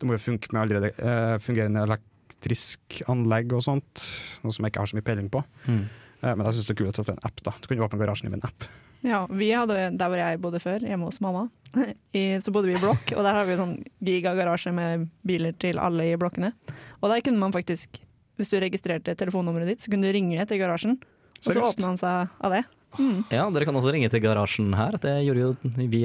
Det 0.00 0.08
må 0.08 0.16
jo 0.16 0.22
funke 0.22 0.52
med 0.54 0.62
allerede 0.64 0.92
eh, 0.96 1.36
fungerende 1.44 1.84
elektrisk 1.84 3.02
anlegg 3.12 3.52
og 3.56 3.64
sånt, 3.66 4.04
noe 4.44 4.54
som 4.54 4.64
jeg 4.64 4.72
ikke 4.72 4.84
har 4.84 4.92
så 4.92 4.98
mye 4.98 5.06
peiling 5.06 5.28
på. 5.32 5.42
Mm. 5.66 5.82
Eh, 6.22 6.32
men 6.34 6.44
jeg 6.46 6.56
syns 6.56 6.68
det 6.70 6.74
er 6.74 6.80
kult 6.80 6.92
at 6.94 7.02
det 7.02 7.12
er 7.12 7.18
en 7.18 7.28
app. 7.28 7.42
da 7.44 7.54
Du 7.60 7.68
kan 7.68 7.80
jo 7.80 7.86
åpne 7.86 8.00
garasjen 8.00 8.28
din 8.28 8.36
med 8.36 8.42
en 8.42 8.48
app. 8.48 8.68
Ja, 9.00 9.22
vi 9.32 9.48
hadde, 9.56 9.96
Der 9.96 10.12
hvor 10.12 10.20
jeg 10.20 10.40
bodde 10.40 10.60
før, 10.60 10.82
hjemme 10.84 11.08
hos 11.08 11.20
mamma, 11.24 11.46
i, 12.16 12.24
så 12.40 12.52
bodde 12.52 12.68
vi 12.68 12.76
i 12.76 12.82
blokk. 12.82 13.14
Og 13.16 13.24
der 13.24 13.36
har 13.36 13.48
vi 13.48 13.60
sånn 13.60 13.78
gigagarasje 14.04 14.72
med 14.76 15.08
biler 15.26 15.56
til 15.60 15.80
alle 15.80 16.10
i 16.10 16.18
blokkene. 16.20 16.52
Og 17.00 17.08
der 17.12 17.24
kunne 17.24 17.40
man 17.40 17.54
faktisk, 17.56 18.00
hvis 18.36 18.52
du 18.52 18.58
registrerte 18.60 19.16
telefonnummeret 19.16 19.72
ditt, 19.72 19.84
så 19.84 19.92
kunne 19.92 20.08
du 20.08 20.16
ringe 20.16 20.44
til 20.48 20.60
garasjen. 20.60 21.00
Og 21.40 21.48
så 21.48 21.60
åpna 21.64 21.92
han 21.94 22.00
seg 22.00 22.36
av 22.40 22.56
det. 22.56 22.64
Mm. 22.98 23.22
Ja, 23.30 23.44
dere 23.54 23.66
kan 23.68 23.76
også 23.78 23.92
ringe 23.94 24.08
til 24.10 24.22
garasjen 24.24 24.72
her. 24.74 24.96
Det 24.98 25.12
gjorde 25.22 25.44
jo 25.44 25.50
vi, 25.62 26.00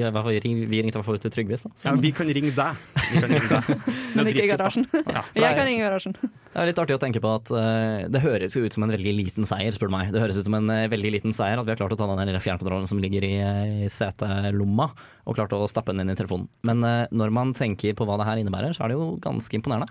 vi 0.70 0.80
ringte 0.84 0.94
i 0.94 1.00
hvert 1.00 1.06
fall 1.08 1.18
til 1.22 1.32
Trygve. 1.34 1.58
Ja, 1.82 1.94
vi 1.98 2.12
kan 2.14 2.28
ringe 2.30 2.52
deg. 2.54 2.82
Kan 2.94 3.26
ringe 3.32 3.48
deg. 3.50 3.70
Men 4.16 4.30
ikke 4.30 4.44
i 4.44 4.50
garasjen. 4.52 4.86
Ja. 4.94 5.24
Jeg 5.42 5.58
kan 5.58 5.66
ringe 5.66 5.80
i 5.80 5.86
garasjen. 5.86 6.14
Det 6.20 6.62
er 6.62 6.70
litt 6.70 6.78
artig 6.80 6.96
å 6.96 7.00
tenke 7.02 7.20
på 7.20 7.32
at 7.36 7.50
uh, 7.52 8.06
det 8.12 8.22
høres 8.22 8.54
jo 8.56 8.62
ut 8.64 8.76
som 8.76 8.86
en 8.86 8.94
veldig 8.94 9.14
liten 9.18 9.48
seier, 9.48 9.74
spør 9.74 9.90
du 9.90 9.96
meg. 9.96 10.12
Det 10.14 10.22
høres 10.22 10.38
ut 10.38 10.46
som 10.46 10.56
en 10.56 10.70
uh, 10.72 10.86
veldig 10.92 11.10
liten 11.18 11.34
seier 11.36 11.58
at 11.60 11.66
vi 11.66 11.74
har 11.74 11.80
klart 11.80 11.96
å 11.96 11.98
ta 12.00 12.08
den 12.12 12.22
lille 12.30 12.42
fjernkontrollen 12.42 12.88
som 12.88 13.02
ligger 13.02 13.26
i, 13.26 13.34
eh, 13.42 13.72
i 13.84 13.90
setelomma, 13.92 14.86
og 15.26 15.36
klart 15.36 15.52
å 15.56 15.66
stappe 15.68 15.92
den 15.92 16.04
inn 16.04 16.14
i 16.14 16.18
telefonen. 16.18 16.46
Men 16.68 16.80
når 17.10 17.34
man 17.34 17.52
tenker 17.56 17.96
på 17.98 18.06
hva 18.06 18.16
det 18.20 18.28
her 18.28 18.40
innebærer, 18.40 18.76
så 18.76 18.86
er 18.86 18.92
det 18.92 19.00
jo 19.00 19.10
ganske 19.22 19.58
imponerende. 19.58 19.90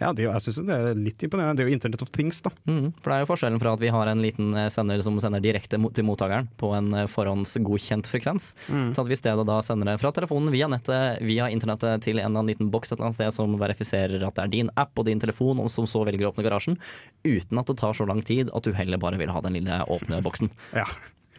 Ja, 0.00 0.12
det, 0.14 0.24
er 0.26 0.32
jeg 0.36 0.44
syns 0.46 0.60
det 0.68 0.74
er 0.76 0.94
litt 0.98 1.22
imponerende. 1.26 1.56
Det 1.58 1.64
er 1.64 1.70
jo 1.70 1.74
Internet 1.76 2.02
of 2.04 2.10
Things, 2.14 2.40
da. 2.44 2.50
Mm, 2.70 2.92
For 3.02 3.10
det 3.10 3.16
er 3.16 3.24
jo 3.24 3.28
forskjellen 3.32 3.60
fra 3.62 3.72
at 3.74 3.80
vi 3.82 3.88
har 3.94 4.06
en 4.12 4.22
liten 4.22 4.52
eh, 4.54 4.68
sender 4.70 5.00
som 5.02 5.18
sender 5.22 5.42
direkte 5.42 5.78
til 5.78 6.06
mottakeren 6.06 6.48
på 6.60 6.70
en 6.76 6.92
eh, 6.94 7.06
forhåndsgodkjent 7.10 8.06
frekvens, 8.10 8.54
Mm. 8.68 8.92
til 8.94 9.00
at 9.02 9.08
vi 9.08 9.16
i 9.16 9.20
stedet 9.20 9.46
da 9.48 9.58
sender 9.64 9.90
det 9.92 9.98
fra 10.00 10.12
telefonen 10.12 10.50
via 10.52 10.68
nettet, 10.68 11.20
via 11.24 11.48
internettet 11.50 12.02
til 12.04 12.18
en 12.18 12.24
eller 12.26 12.40
annen 12.42 12.50
liten 12.52 12.70
boks 12.70 12.92
et 12.92 12.98
eller 12.98 13.08
annet 13.10 13.18
sted 13.20 13.34
som 13.38 13.54
verifiserer 13.58 14.22
at 14.26 14.34
det 14.36 14.44
er 14.44 14.52
din 14.52 14.70
app 14.76 14.98
og 14.98 15.06
din 15.08 15.20
telefon, 15.20 15.58
og 15.60 15.70
som 15.70 15.86
så 15.88 16.04
velger 16.06 16.26
å 16.28 16.32
åpne 16.32 16.44
garasjen, 16.46 16.78
uten 17.24 17.58
at 17.58 17.66
det 17.66 17.78
tar 17.80 17.94
så 17.96 18.06
lang 18.08 18.22
tid 18.22 18.50
at 18.54 18.62
du 18.66 18.72
heller 18.76 18.98
bare 18.98 19.18
vil 19.20 19.30
ha 19.34 19.40
den 19.44 19.56
lille 19.58 19.82
åpne 19.88 20.22
boksen. 20.24 20.50
Ja. 20.78 20.84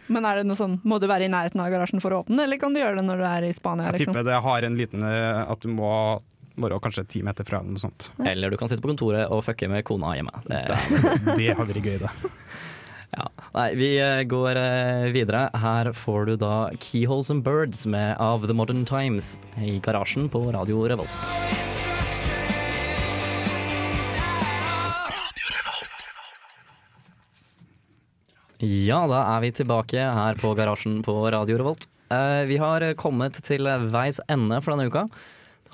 Men 0.10 0.26
er 0.26 0.40
det 0.40 0.48
noe 0.50 0.58
sånn, 0.58 0.80
må 0.90 0.98
du 0.98 1.06
være 1.06 1.28
i 1.28 1.30
nærheten 1.30 1.62
av 1.62 1.70
garasjen 1.70 2.02
for 2.02 2.10
å 2.16 2.24
åpne 2.24 2.42
eller 2.48 2.58
kan 2.58 2.74
du 2.74 2.80
gjøre 2.82 2.98
det 2.98 3.04
når 3.06 3.20
du 3.22 3.26
er 3.30 3.44
i 3.46 3.52
Spania? 3.54 3.86
Jeg 3.92 4.00
Liksom? 4.00 4.16
tipper 4.16 4.26
det 4.26 4.40
har 4.42 4.66
en 4.66 4.78
liten 4.80 5.04
eh, 5.06 5.42
At 5.54 5.62
du 5.62 5.68
må 5.70 5.92
være 6.64 6.80
kanskje 6.84 7.06
ti 7.16 7.22
meter 7.26 7.48
fra 7.48 7.62
eller 7.62 7.76
noe 7.76 7.84
sånt. 7.84 8.10
Eller 8.28 8.52
du 8.52 8.58
kan 8.60 8.70
sitte 8.72 8.84
på 8.84 8.92
kontoret 8.92 9.30
og 9.32 9.44
fucke 9.46 9.70
med 9.72 9.86
kona 9.88 10.16
hjemme. 10.18 10.44
Det, 10.48 10.66
Det 11.38 11.54
har 11.54 11.66
vært 11.70 11.86
gøy, 11.86 11.98
det. 12.02 12.12
ja. 13.18 13.28
Nei, 13.56 13.70
vi 13.80 13.90
eh, 14.04 14.24
går 14.30 14.60
eh, 14.62 15.08
videre. 15.16 15.48
Her 15.58 15.92
får 15.96 16.30
du 16.30 16.36
da 16.44 16.54
Keyholes 16.84 17.32
and 17.34 17.44
Birds 17.46 17.86
med 17.90 18.16
Of 18.22 18.48
The 18.48 18.56
Modern 18.58 18.86
Times 18.90 19.38
i 19.58 19.80
garasjen 19.84 20.30
på 20.30 20.44
Radio 20.54 20.86
Revolt. 20.90 21.68
Ja, 28.60 29.06
da 29.08 29.22
er 29.38 29.44
vi 29.46 29.54
tilbake 29.56 30.04
her 30.04 30.36
på 30.40 30.52
garasjen 30.58 31.00
på 31.06 31.14
Radio 31.32 31.62
Revolt. 31.62 31.88
Eh, 32.12 32.44
vi 32.50 32.58
har 32.60 32.84
kommet 33.00 33.38
til 33.46 33.70
veis 33.94 34.20
ende 34.28 34.58
for 34.66 34.74
denne 34.74 34.90
uka. 34.90 35.06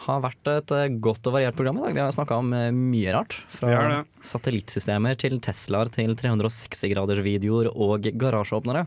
Har 0.03 0.23
vært 0.25 0.49
et 0.51 0.71
eh, 0.75 0.95
godt 1.01 1.27
og 1.29 1.37
variert 1.37 1.57
program 1.57 1.79
i 1.79 1.85
dag. 1.87 1.95
Vi 1.95 2.03
har 2.03 2.15
snakka 2.15 2.39
om 2.41 2.51
eh, 2.53 2.71
mye 2.75 3.13
rart. 3.15 3.37
Fra 3.55 4.01
satellittsystemer 4.25 5.17
til 5.21 5.39
Teslaer 5.43 5.91
til 5.93 6.15
360-gradersvideoer 6.19 7.71
og 7.71 8.09
garasjeåpnere. 8.19 8.85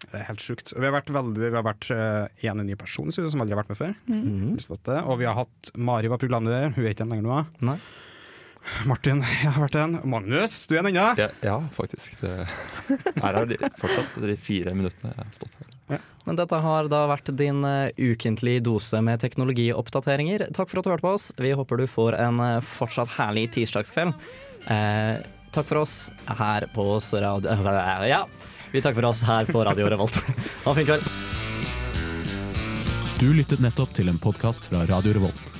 Det 0.00 0.16
er 0.16 0.26
helt 0.30 0.42
sjukt. 0.42 0.72
Vi 0.72 0.86
har 0.86 0.94
vært 0.94 1.10
veldig 1.12 1.48
Vi 1.50 1.56
har 1.58 1.66
vært 1.66 1.90
eh, 1.94 2.50
en 2.50 2.62
ny 2.64 2.76
person 2.80 3.12
som 3.12 3.42
aldri 3.44 3.54
har 3.54 3.62
vært 3.62 3.72
med 3.72 3.80
før. 3.80 3.96
Mm. 4.10 4.54
Og 5.04 5.18
vi 5.20 5.28
har 5.28 5.36
hatt 5.38 5.72
Mari 5.76 6.10
var 6.12 6.20
programleder, 6.22 6.72
hun 6.74 6.84
er 6.84 6.94
ikke 6.94 7.04
den 7.04 7.14
lenger 7.14 7.28
nå. 7.28 7.42
Nei. 7.72 7.80
Martin 8.88 9.22
jeg 9.24 9.50
har 9.50 9.62
vært 9.64 9.76
en. 9.80 9.98
Magnus, 10.08 10.54
du 10.68 10.76
er 10.76 10.82
en 10.82 10.90
ennå. 10.92 11.08
Ja, 11.18 11.28
ja 11.44 11.58
faktisk. 11.74 12.20
Det 12.20 12.32
er 12.44 13.24
her 13.24 13.42
de, 13.48 13.58
fortsatt 13.80 14.18
de 14.22 14.36
fire 14.40 14.74
minuttene 14.76 15.12
jeg 15.14 15.22
har 15.22 15.36
stått 15.36 15.60
her. 15.60 15.70
Men 16.28 16.36
dette 16.36 16.58
har 16.62 16.88
da 16.92 17.00
vært 17.10 17.32
din 17.34 17.64
uh, 17.64 17.88
ukentlige 17.96 18.62
dose 18.68 19.00
med 19.02 19.22
teknologioppdateringer. 19.22 20.46
Takk 20.54 20.70
for 20.70 20.80
at 20.80 20.86
du 20.86 20.92
hørte 20.92 21.06
på 21.06 21.14
oss. 21.16 21.30
Vi 21.40 21.52
håper 21.56 21.80
du 21.80 21.86
får 21.90 22.18
en 22.20 22.40
eh, 22.44 22.60
fortsatt 22.76 23.10
herlig 23.16 23.48
tirsdagskveld. 23.56 24.14
Eh, 24.70 25.24
takk 25.50 25.66
for 25.66 25.82
oss 25.82 25.96
her 26.28 26.68
på 26.74 26.86
oss 26.96 27.12
radio... 27.16 27.56
Ja, 28.12 28.26
vi 28.70 28.82
takker 28.84 29.00
for 29.00 29.10
oss 29.10 29.24
her 29.26 29.48
på 29.48 29.64
Radio 29.66 29.88
Revolt. 29.90 30.20
Ha 30.66 30.74
en 30.74 30.78
fin 30.78 30.90
kveld. 30.92 31.08
Du 33.20 33.32
lyttet 33.36 33.60
nettopp 33.64 33.96
til 33.96 34.12
en 34.12 34.20
podkast 34.20 34.70
fra 34.70 34.84
Radio 34.88 35.16
Revolt. 35.16 35.59